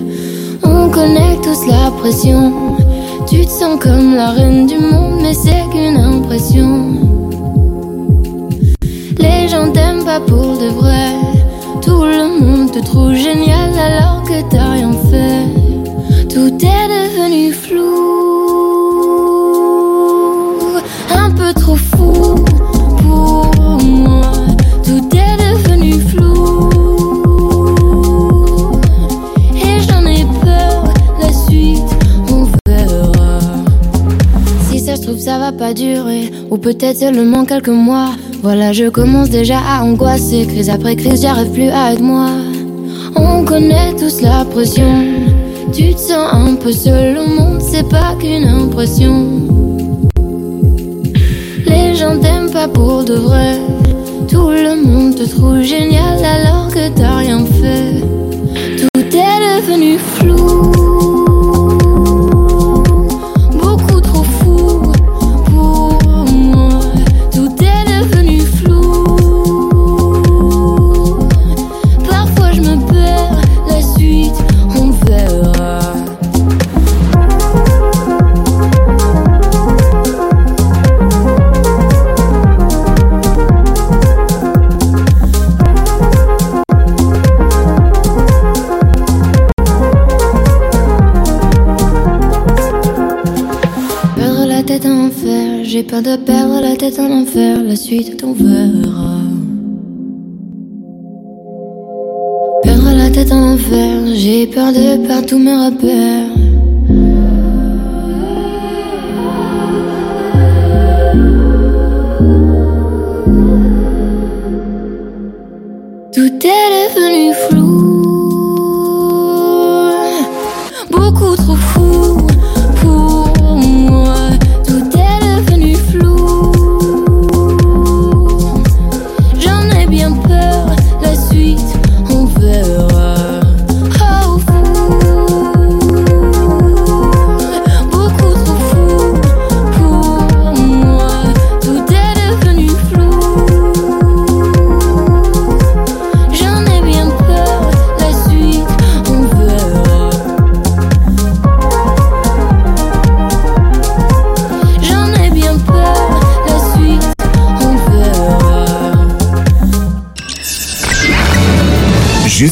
On 0.64 0.88
connaît 0.88 1.36
tous 1.42 1.66
la 1.66 1.90
pression, 1.90 2.53
tu 3.28 3.44
te 3.44 3.51
sens 3.51 3.78
comme 3.78 4.14
la 4.14 4.30
reine 4.30 4.66
du 4.66 4.78
monde, 4.78 5.20
mais 5.20 5.34
c'est 5.34 5.64
qu'une 5.72 5.98
impression. 5.98 6.86
Les 9.18 9.46
gens 9.48 9.70
t'aiment 9.72 10.05
pas 10.05 10.20
pour 10.20 10.57
de 10.59 10.68
vrai. 10.68 11.39
Tout 11.91 12.05
le 12.05 12.22
monde 12.41 12.70
te 12.70 12.78
trouve 12.78 13.14
génial 13.14 13.76
alors 13.76 14.22
que 14.22 14.41
t'as 14.49 14.70
rien 14.74 14.93
fait. 15.11 15.45
Tout 16.32 16.55
est 16.55 16.88
devenu 16.97 17.53
flou, 17.53 17.80
un 21.12 21.30
peu 21.32 21.53
trop 21.53 21.74
fou 21.74 22.36
pour 23.03 23.51
moi. 23.82 24.30
Tout 24.84 25.05
est 25.16 25.36
devenu 25.45 25.93
flou 26.11 26.61
et 29.57 29.80
j'en 29.88 30.07
ai 30.07 30.24
peur. 30.45 30.84
La 31.20 31.32
suite, 31.32 31.91
on 32.30 32.45
verra. 32.66 33.41
Si 34.70 34.78
ça 34.78 34.95
se 34.95 35.03
trouve, 35.03 35.18
ça 35.18 35.38
va 35.41 35.51
pas 35.51 35.74
durer, 35.74 36.30
ou 36.53 36.57
peut-être 36.57 36.99
seulement 37.01 37.45
quelques 37.45 37.68
mois. 37.68 38.11
Voilà, 38.43 38.72
je 38.72 38.88
commence 38.88 39.28
déjà 39.28 39.59
à 39.59 39.82
angoisser. 39.82 40.47
Crise 40.47 40.70
après 40.70 40.97
crise, 40.97 41.20
j'arrive 41.20 41.53
plus 41.53 41.68
à 41.68 41.95
moi. 42.01 42.30
On 43.14 43.45
connaît 43.45 43.95
tous 43.99 44.22
la 44.22 44.47
pression. 44.47 45.05
Tu 45.72 45.95
te 45.95 46.01
sens 46.01 46.32
un 46.32 46.55
peu 46.55 46.72
seul 46.72 47.18
au 47.18 47.26
monde, 47.26 47.61
c'est 47.61 47.88
pas 47.88 48.14
qu'une 48.18 48.49
impression. 48.49 49.26
Les 51.66 51.95
gens 51.95 52.18
t'aiment 52.18 52.51
pas 52.51 52.66
pour 52.66 53.05
de 53.05 53.14
vrai. 53.14 53.59
Tout 54.26 54.49
le 54.51 54.82
monde 54.84 55.16
te 55.16 55.24
trouve 55.24 55.62
génial 55.62 56.18
alors 56.24 56.68
que 56.68 56.88
t'as 56.97 57.16
rien 57.18 57.45
fait. 57.45 58.09
Peur 104.51 104.72
de 104.72 105.07
perdre 105.07 105.26
tous 105.26 105.38
mes 105.38 105.55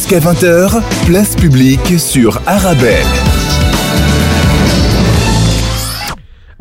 Jusqu'à 0.09 0.31
20h, 0.31 0.81
place 1.05 1.35
publique 1.35 1.99
sur 1.99 2.41
Arabelle. 2.47 3.05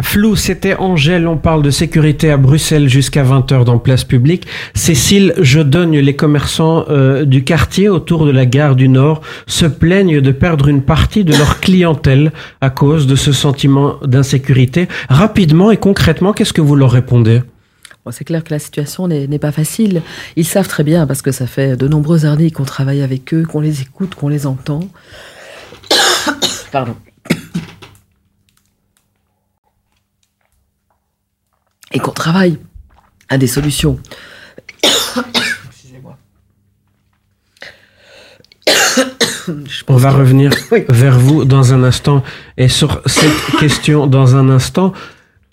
Flou, 0.03 0.37
c'était 0.37 0.75
Angèle, 0.75 1.27
on 1.27 1.39
parle 1.39 1.63
de 1.63 1.71
sécurité 1.71 2.31
à 2.31 2.37
Bruxelles 2.37 2.91
jusqu'à 2.91 3.25
20h 3.25 3.65
dans 3.65 3.79
place 3.79 4.05
publique. 4.05 4.47
Cécile, 4.75 5.33
je 5.41 5.61
donne 5.61 5.93
les 5.93 6.15
commerçants 6.15 6.85
euh, 6.91 7.25
du 7.25 7.43
quartier 7.43 7.89
autour 7.89 8.27
de 8.27 8.33
la 8.33 8.45
gare 8.45 8.77
du 8.77 8.91
Nord 8.91 9.23
se 9.47 9.65
plaignent 9.65 10.21
de 10.21 10.31
perdre 10.31 10.69
une 10.69 10.83
partie 10.83 11.25
de 11.25 11.33
leur 11.33 11.59
clientèle 11.61 12.33
à 12.61 12.69
cause 12.69 13.07
de 13.07 13.17
ce 13.17 13.33
sentiment 13.33 13.95
d'insécurité. 14.05 14.89
Rapidement 15.09 15.71
et 15.71 15.79
concrètement, 15.79 16.35
qu'est-ce 16.35 16.53
que 16.53 16.61
vous 16.61 16.77
leur 16.77 16.91
répondez? 16.91 17.41
Bon, 18.09 18.13
c'est 18.13 18.25
clair 18.25 18.43
que 18.43 18.49
la 18.55 18.59
situation 18.59 19.07
n'est 19.07 19.39
pas 19.39 19.53
facile. 19.53 20.01
Ils 20.37 20.47
savent 20.47 20.67
très 20.67 20.83
bien, 20.83 21.07
parce 21.07 21.21
que 21.21 21.31
ça 21.31 21.47
fait 21.47 21.77
de 21.77 21.87
nombreuses 21.87 22.25
années 22.25 22.51
qu'on 22.51 22.65
travaille 22.65 23.03
avec 23.03 23.35
eux, 23.35 23.45
qu'on 23.45 23.61
les 23.61 23.83
écoute, 23.83 24.15
qu'on 24.15 24.29
les 24.29 24.47
entend. 24.47 24.81
Pardon. 26.73 26.97
Et 31.93 31.99
qu'on 31.99 32.13
travaille 32.13 32.57
à 33.29 33.37
des 33.37 33.47
solutions. 33.47 34.01
Excusez-moi. 34.83 36.17
On 39.87 39.97
va 39.99 40.13
que- 40.13 40.17
revenir 40.17 40.51
Oui. 40.73 40.87
vers 40.89 41.19
vous 41.19 41.45
dans 41.45 41.75
un 41.75 41.83
instant. 41.85 42.25
Et 42.57 42.69
sur 42.69 43.03
cette 43.05 43.59
question 43.61 44.07
dans 44.07 44.35
un 44.35 44.49
instant, 44.49 44.95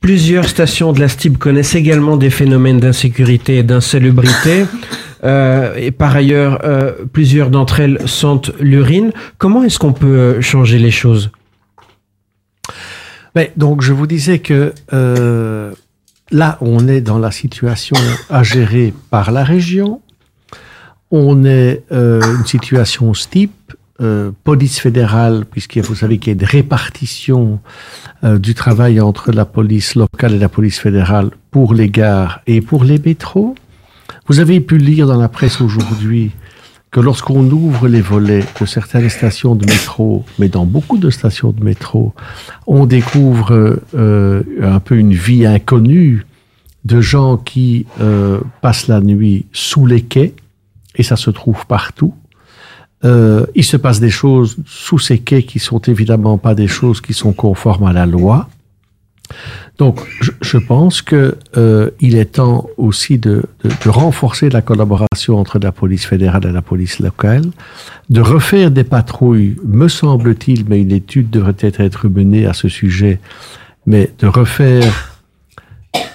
plusieurs 0.06 0.47
stations 0.47 0.93
de 0.93 0.99
la 0.99 1.08
STIB 1.08 1.39
connaissent 1.39 1.74
également 1.74 2.16
des 2.16 2.30
phénomènes 2.30 2.80
d'insécurité 2.80 3.58
et 3.58 3.64
d'insalubrité. 3.64 4.66
Euh, 5.24 5.74
et 5.76 5.89
par 5.89 6.16
ailleurs, 6.16 6.60
euh, 6.66 6.91
plusieurs 7.12 7.49
d'entre 7.49 7.80
elles 7.80 7.97
sentent 8.08 8.51
l'urine. 8.60 9.12
Comment 9.39 9.64
est-ce 9.64 9.80
qu'on 9.80 9.93
peut 9.93 10.06
euh, 10.06 10.41
changer 10.41 10.78
les 10.78 10.91
choses? 10.91 11.32
Mais, 13.34 13.51
donc, 13.58 13.82
je 13.82 13.91
vous 13.91 14.06
disais 14.06 14.38
que 14.38 14.72
euh, 14.93 15.72
là, 16.30 16.60
on 16.62 16.88
est 16.88 17.01
dans 17.01 17.18
la 17.18 17.32
situation 17.32 17.95
à 18.30 18.43
gérer 18.43 18.93
par 19.10 19.32
la 19.32 19.43
région. 19.43 19.99
On 21.10 21.43
est 21.43 21.82
une 21.89 22.45
situation 22.45 23.16
STIP, 23.16 23.51
euh, 24.01 24.31
police 24.43 24.79
fédérale, 24.79 25.45
puisque 25.49 25.77
vous 25.77 25.95
savez 25.95 26.17
qu'il 26.17 26.33
y 26.33 26.35
a 26.35 26.39
une 26.39 26.47
répartition 26.47 27.59
euh, 28.23 28.37
du 28.37 28.53
travail 28.53 28.99
entre 28.99 29.31
la 29.31 29.45
police 29.45 29.95
locale 29.95 30.33
et 30.33 30.39
la 30.39 30.49
police 30.49 30.79
fédérale 30.79 31.31
pour 31.51 31.73
les 31.73 31.89
gares 31.89 32.41
et 32.47 32.61
pour 32.61 32.83
les 32.83 32.99
métros. 32.99 33.55
Vous 34.27 34.39
avez 34.39 34.59
pu 34.59 34.77
lire 34.77 35.07
dans 35.07 35.19
la 35.19 35.29
presse 35.29 35.61
aujourd'hui 35.61 36.31
que 36.91 36.99
lorsqu'on 37.01 37.49
ouvre 37.51 37.87
les 37.87 38.01
volets 38.01 38.45
de 38.59 38.65
certaines 38.65 39.09
stations 39.09 39.55
de 39.55 39.65
métro, 39.65 40.23
mais 40.39 40.47
dans 40.47 40.65
beaucoup 40.65 40.97
de 40.97 41.09
stations 41.09 41.51
de 41.51 41.63
métro, 41.63 42.13
on 42.67 42.85
découvre 42.85 43.81
euh, 43.95 44.43
un 44.61 44.79
peu 44.79 44.95
une 44.97 45.13
vie 45.13 45.45
inconnue 45.45 46.25
de 46.85 47.01
gens 47.01 47.35
qui 47.35 47.85
euh, 47.99 48.39
passent 48.61 48.87
la 48.87 49.01
nuit 49.01 49.45
sous 49.51 49.85
les 49.85 50.03
quais, 50.03 50.35
et 50.95 51.03
ça 51.03 51.17
se 51.17 51.31
trouve 51.31 51.65
partout. 51.65 52.13
Euh, 53.03 53.45
il 53.55 53.63
se 53.63 53.77
passe 53.77 53.99
des 53.99 54.09
choses 54.09 54.57
sous 54.65 54.99
ces 54.99 55.19
quais 55.19 55.43
qui 55.43 55.59
sont 55.59 55.79
évidemment 55.79 56.37
pas 56.37 56.55
des 56.55 56.67
choses 56.67 57.01
qui 57.01 57.13
sont 57.13 57.33
conformes 57.33 57.85
à 57.85 57.93
la 57.93 58.05
loi. 58.05 58.47
Donc, 59.77 59.99
je, 60.21 60.31
je 60.41 60.57
pense 60.57 61.01
que 61.01 61.35
euh, 61.57 61.89
il 61.99 62.15
est 62.15 62.35
temps 62.35 62.67
aussi 62.77 63.17
de, 63.17 63.43
de, 63.63 63.69
de 63.83 63.89
renforcer 63.89 64.49
la 64.49 64.61
collaboration 64.61 65.37
entre 65.37 65.59
la 65.59 65.71
police 65.71 66.05
fédérale 66.05 66.45
et 66.47 66.51
la 66.51 66.61
police 66.61 66.99
locale, 66.99 67.43
de 68.09 68.21
refaire 68.21 68.71
des 68.71 68.85
patrouilles, 68.85 69.57
me 69.65 69.87
semble-t-il, 69.87 70.65
mais 70.69 70.79
une 70.79 70.91
étude 70.91 71.29
devrait 71.29 71.55
être 71.59 72.07
menée 72.07 72.45
à 72.45 72.53
ce 72.53 72.69
sujet, 72.69 73.19
mais 73.85 74.11
de 74.19 74.27
refaire, 74.27 75.14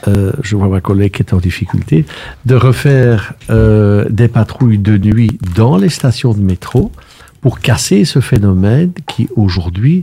euh, 0.08 0.32
je 0.42 0.56
vois 0.56 0.68
ma 0.68 0.80
collègue 0.80 1.12
qui 1.12 1.22
est 1.22 1.34
en 1.34 1.38
difficulté, 1.38 2.04
de 2.46 2.54
refaire 2.54 3.34
euh, 3.50 4.06
des 4.08 4.28
patrouilles 4.28 4.78
de 4.78 4.98
nuit 4.98 5.38
dans 5.54 5.76
les 5.76 5.88
stations 5.88 6.32
de 6.32 6.40
métro 6.40 6.92
pour 7.40 7.60
casser 7.60 8.04
ce 8.04 8.20
phénomène 8.20 8.92
qui 9.06 9.28
aujourd'hui 9.36 10.02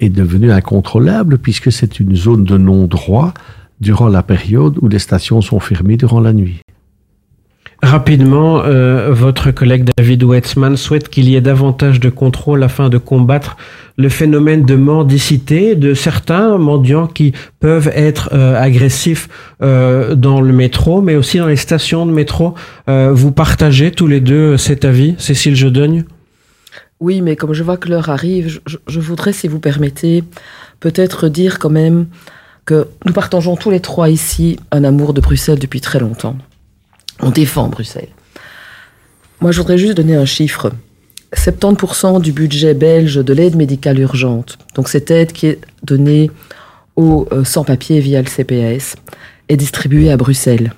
est 0.00 0.08
devenu 0.08 0.52
incontrôlable 0.52 1.38
puisque 1.38 1.70
c'est 1.72 2.00
une 2.00 2.16
zone 2.16 2.44
de 2.44 2.58
non-droit 2.58 3.32
durant 3.80 4.08
la 4.08 4.22
période 4.22 4.78
où 4.80 4.88
les 4.88 4.98
stations 4.98 5.40
sont 5.40 5.60
fermées 5.60 5.96
durant 5.96 6.20
la 6.20 6.32
nuit. 6.32 6.63
Rapidement, 7.82 8.62
euh, 8.64 9.12
votre 9.12 9.50
collègue 9.50 9.88
David 9.96 10.22
Wetzman 10.22 10.76
souhaite 10.76 11.08
qu'il 11.08 11.28
y 11.28 11.36
ait 11.36 11.40
davantage 11.40 12.00
de 12.00 12.08
contrôle 12.08 12.62
afin 12.62 12.88
de 12.88 12.98
combattre 12.98 13.56
le 13.96 14.08
phénomène 14.08 14.64
de 14.64 14.74
mendicité 14.74 15.74
de 15.74 15.94
certains 15.94 16.56
mendiants 16.56 17.06
qui 17.06 17.32
peuvent 17.60 17.90
être 17.94 18.30
euh, 18.32 18.60
agressifs 18.60 19.28
euh, 19.62 20.14
dans 20.14 20.40
le 20.40 20.52
métro, 20.52 21.02
mais 21.02 21.14
aussi 21.16 21.38
dans 21.38 21.46
les 21.46 21.56
stations 21.56 22.06
de 22.06 22.12
métro. 22.12 22.54
Vous 22.86 23.32
partagez 23.32 23.90
tous 23.90 24.06
les 24.06 24.20
deux 24.20 24.56
cet 24.56 24.84
avis, 24.84 25.14
Cécile 25.18 25.56
Jedogne 25.56 26.04
Oui, 27.00 27.20
mais 27.22 27.36
comme 27.36 27.52
je 27.52 27.62
vois 27.62 27.76
que 27.76 27.88
l'heure 27.88 28.08
arrive, 28.08 28.60
je 28.66 29.00
voudrais, 29.00 29.32
si 29.32 29.48
vous 29.48 29.58
permettez, 29.58 30.22
peut-être 30.80 31.28
dire 31.28 31.58
quand 31.58 31.70
même 31.70 32.06
que 32.66 32.88
nous 33.04 33.12
partageons 33.12 33.56
tous 33.56 33.70
les 33.70 33.80
trois 33.80 34.08
ici 34.08 34.58
un 34.70 34.84
amour 34.84 35.12
de 35.14 35.20
Bruxelles 35.20 35.58
depuis 35.58 35.80
très 35.80 35.98
longtemps. 35.98 36.36
On 37.20 37.30
défend 37.30 37.68
Bruxelles. 37.68 38.08
Moi, 39.40 39.52
je 39.52 39.58
voudrais 39.58 39.78
juste 39.78 39.96
donner 39.96 40.16
un 40.16 40.24
chiffre. 40.24 40.72
70% 41.34 42.20
du 42.20 42.32
budget 42.32 42.74
belge 42.74 43.16
de 43.16 43.32
l'aide 43.32 43.56
médicale 43.56 43.98
urgente, 43.98 44.56
donc 44.74 44.88
cette 44.88 45.10
aide 45.10 45.32
qui 45.32 45.48
est 45.48 45.60
donnée 45.82 46.30
aux 46.96 47.26
euh, 47.32 47.44
sans-papiers 47.44 48.00
via 48.00 48.22
le 48.22 48.28
CPS, 48.28 48.94
est 49.48 49.56
distribuée 49.56 50.10
à 50.12 50.16
Bruxelles. 50.16 50.72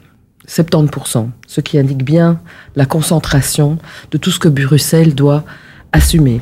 70%, 0.49 1.29
ce 1.47 1.61
qui 1.61 1.79
indique 1.79 2.05
bien 2.05 2.41
la 2.75 2.87
concentration 2.87 3.79
de 4.11 4.19
tout 4.19 4.31
ce 4.31 4.39
que 4.39 4.49
Bruxelles 4.49 5.15
doit 5.15 5.45
assumer. 5.93 6.41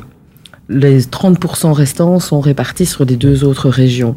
Les 0.69 1.01
30% 1.01 1.71
restants 1.71 2.19
sont 2.19 2.39
répartis 2.39 2.85
sur 2.85 3.05
les 3.05 3.17
deux 3.17 3.43
autres 3.43 3.69
régions. 3.69 4.15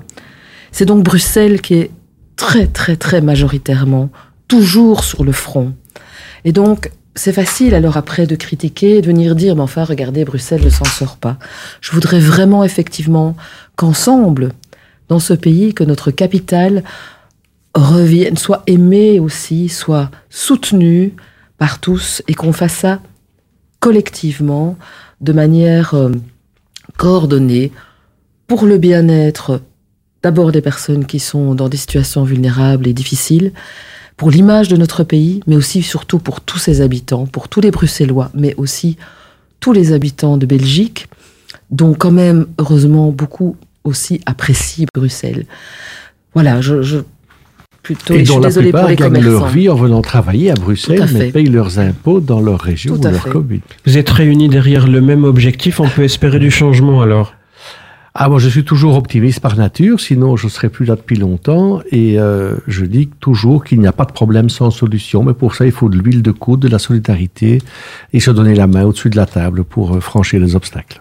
C'est 0.72 0.84
donc 0.84 1.02
Bruxelles 1.02 1.60
qui 1.60 1.74
est 1.74 1.90
très 2.36 2.66
très 2.66 2.96
très 2.96 3.20
majoritairement 3.20 4.10
toujours 4.48 5.04
sur 5.04 5.24
le 5.24 5.32
front. 5.32 5.74
Et 6.44 6.52
donc, 6.52 6.90
c'est 7.14 7.32
facile 7.32 7.74
alors 7.74 7.96
après 7.96 8.26
de 8.26 8.36
critiquer, 8.36 9.00
de 9.02 9.06
venir 9.06 9.34
dire, 9.34 9.56
mais 9.56 9.62
enfin, 9.62 9.84
regardez, 9.84 10.24
Bruxelles 10.24 10.64
ne 10.64 10.70
s'en 10.70 10.84
sort 10.84 11.16
pas. 11.16 11.38
Je 11.80 11.92
voudrais 11.92 12.20
vraiment 12.20 12.64
effectivement 12.64 13.36
qu'ensemble, 13.76 14.52
dans 15.08 15.18
ce 15.18 15.34
pays, 15.34 15.74
que 15.74 15.84
notre 15.84 16.10
capitale 16.10 16.84
revienne, 17.74 18.36
soit 18.36 18.62
aimée 18.66 19.20
aussi, 19.20 19.68
soit 19.68 20.10
soutenue 20.30 21.14
par 21.58 21.80
tous, 21.80 22.22
et 22.28 22.34
qu'on 22.34 22.52
fasse 22.52 22.74
ça 22.74 23.00
collectivement, 23.80 24.76
de 25.20 25.32
manière 25.32 25.94
euh, 25.94 26.10
coordonnée, 26.96 27.72
pour 28.46 28.64
le 28.64 28.78
bien-être 28.78 29.60
d'abord 30.22 30.52
des 30.52 30.62
personnes 30.62 31.04
qui 31.04 31.20
sont 31.20 31.54
dans 31.54 31.68
des 31.68 31.76
situations 31.76 32.24
vulnérables 32.24 32.88
et 32.88 32.92
difficiles, 32.92 33.52
pour 34.18 34.30
l'image 34.30 34.68
de 34.68 34.76
notre 34.76 35.04
pays, 35.04 35.40
mais 35.46 35.56
aussi 35.56 35.82
surtout 35.82 36.18
pour 36.18 36.40
tous 36.40 36.58
ses 36.58 36.82
habitants, 36.82 37.24
pour 37.26 37.48
tous 37.48 37.60
les 37.60 37.70
Bruxellois, 37.70 38.30
mais 38.34 38.54
aussi 38.56 38.98
tous 39.60 39.72
les 39.72 39.92
habitants 39.92 40.36
de 40.36 40.44
Belgique, 40.44 41.06
dont 41.70 41.94
quand 41.94 42.10
même, 42.10 42.46
heureusement, 42.58 43.10
beaucoup 43.12 43.56
aussi 43.84 44.20
apprécient 44.26 44.86
Bruxelles. 44.92 45.46
Voilà, 46.34 46.60
je, 46.60 46.82
je 46.82 46.98
plutôt, 47.84 48.14
et 48.14 48.18
je 48.18 48.24
suis 48.24 48.34
dont 48.34 48.40
la 48.40 48.50
pour 48.50 48.60
plupart 48.60 48.88
les 48.88 48.96
gagnent 48.96 49.20
leur 49.20 49.46
vie 49.46 49.68
en 49.68 49.76
venant 49.76 50.02
travailler 50.02 50.50
à 50.50 50.54
Bruxelles, 50.54 51.02
à 51.02 51.06
mais 51.06 51.30
payent 51.30 51.46
leurs 51.46 51.78
impôts 51.78 52.18
dans 52.18 52.40
leur 52.40 52.60
région 52.60 52.94
ou 52.94 53.02
leur 53.02 53.22
fait. 53.22 53.30
commune. 53.30 53.60
Vous 53.86 53.98
êtes 53.98 54.10
réunis 54.10 54.48
derrière 54.48 54.88
le 54.88 55.00
même 55.00 55.22
objectif, 55.22 55.78
on 55.78 55.88
peut 55.88 56.02
espérer 56.02 56.40
du 56.40 56.50
changement 56.50 57.02
alors? 57.02 57.34
Ah, 58.20 58.28
moi, 58.28 58.40
je 58.40 58.48
suis 58.48 58.64
toujours 58.64 58.96
optimiste 58.96 59.38
par 59.38 59.56
nature, 59.56 60.00
sinon 60.00 60.36
je 60.36 60.48
serais 60.48 60.70
plus 60.70 60.84
là 60.84 60.96
depuis 60.96 61.14
longtemps. 61.14 61.80
Et 61.92 62.18
euh, 62.18 62.56
je 62.66 62.84
dis 62.84 63.08
toujours 63.20 63.62
qu'il 63.64 63.78
n'y 63.78 63.86
a 63.86 63.92
pas 63.92 64.04
de 64.06 64.10
problème 64.10 64.50
sans 64.50 64.72
solution. 64.72 65.22
Mais 65.22 65.34
pour 65.34 65.54
ça, 65.54 65.66
il 65.66 65.70
faut 65.70 65.88
de 65.88 65.96
l'huile 65.96 66.20
de 66.22 66.32
coude, 66.32 66.58
de 66.58 66.68
la 66.68 66.80
solidarité 66.80 67.62
et 68.12 68.18
se 68.18 68.32
donner 68.32 68.56
la 68.56 68.66
main 68.66 68.82
au-dessus 68.82 69.08
de 69.08 69.16
la 69.16 69.26
table 69.26 69.62
pour 69.62 69.94
euh, 69.94 70.00
franchir 70.00 70.40
les 70.40 70.56
obstacles. 70.56 71.00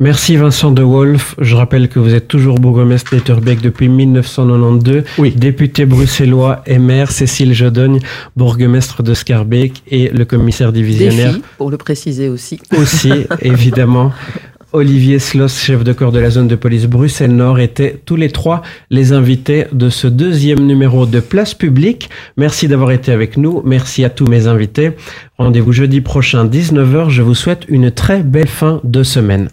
Merci 0.00 0.34
Vincent 0.36 0.72
De 0.72 0.82
Wolf. 0.82 1.36
Je 1.40 1.54
rappelle 1.54 1.88
que 1.88 2.00
vous 2.00 2.12
êtes 2.12 2.26
toujours 2.26 2.56
bourgmestre 2.58 3.12
d'Etterbeek 3.14 3.60
depuis 3.60 3.88
1992, 3.88 5.04
Oui. 5.18 5.30
député 5.30 5.86
bruxellois 5.86 6.62
et 6.66 6.80
maire 6.80 7.12
Cécile 7.12 7.54
Jodogne, 7.54 8.00
bourgmestre 8.36 9.04
de 9.04 9.14
Scarbeck 9.14 9.84
et 9.88 10.08
le 10.08 10.24
commissaire 10.24 10.72
divisionnaire 10.72 11.34
Défi, 11.34 11.44
pour 11.56 11.70
le 11.70 11.76
préciser 11.76 12.28
aussi. 12.28 12.58
aussi, 12.76 13.12
évidemment. 13.42 14.10
Olivier 14.72 15.18
Sloss, 15.18 15.58
chef 15.58 15.82
de 15.82 15.92
corps 15.92 16.12
de 16.12 16.20
la 16.20 16.30
zone 16.30 16.46
de 16.46 16.54
police 16.54 16.86
Bruxelles-Nord, 16.86 17.58
étaient 17.58 18.00
tous 18.04 18.14
les 18.14 18.30
trois 18.30 18.62
les 18.88 19.12
invités 19.12 19.66
de 19.72 19.90
ce 19.90 20.06
deuxième 20.06 20.60
numéro 20.60 21.06
de 21.06 21.18
Place 21.18 21.54
Publique. 21.54 22.08
Merci 22.36 22.68
d'avoir 22.68 22.92
été 22.92 23.10
avec 23.10 23.36
nous. 23.36 23.62
Merci 23.64 24.04
à 24.04 24.10
tous 24.10 24.26
mes 24.26 24.46
invités. 24.46 24.92
Rendez-vous 25.38 25.72
jeudi 25.72 26.00
prochain, 26.00 26.44
19h. 26.44 27.08
Je 27.10 27.22
vous 27.22 27.34
souhaite 27.34 27.64
une 27.68 27.90
très 27.90 28.22
belle 28.22 28.46
fin 28.46 28.80
de 28.84 29.02
semaine. 29.02 29.50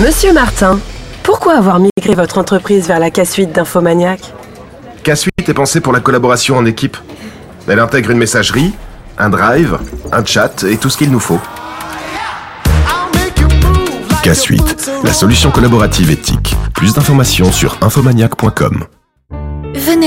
Monsieur 0.00 0.32
Martin, 0.32 0.80
pourquoi 1.22 1.56
avoir 1.56 1.78
migré 1.78 2.16
votre 2.16 2.38
entreprise 2.38 2.88
vers 2.88 2.98
la 2.98 3.12
K-Suite 3.12 3.52
d'Infomaniac? 3.52 4.20
K-Suite 5.04 5.48
est 5.48 5.54
pensée 5.54 5.80
pour 5.80 5.92
la 5.92 6.00
collaboration 6.00 6.56
en 6.56 6.66
équipe. 6.66 6.96
Elle 7.68 7.78
intègre 7.78 8.10
une 8.10 8.18
messagerie, 8.18 8.72
un 9.18 9.30
drive, 9.30 9.78
un 10.10 10.24
chat 10.24 10.64
et 10.64 10.78
tout 10.78 10.90
ce 10.90 10.98
qu'il 10.98 11.12
nous 11.12 11.20
faut. 11.20 11.40
K-Suite, 14.28 14.90
la 15.04 15.14
solution 15.14 15.50
collaborative 15.50 16.10
éthique. 16.10 16.54
Plus 16.74 16.92
d'informations 16.92 17.50
sur 17.50 17.78
infomaniac.com. 17.80 18.84
Venez 19.74 20.06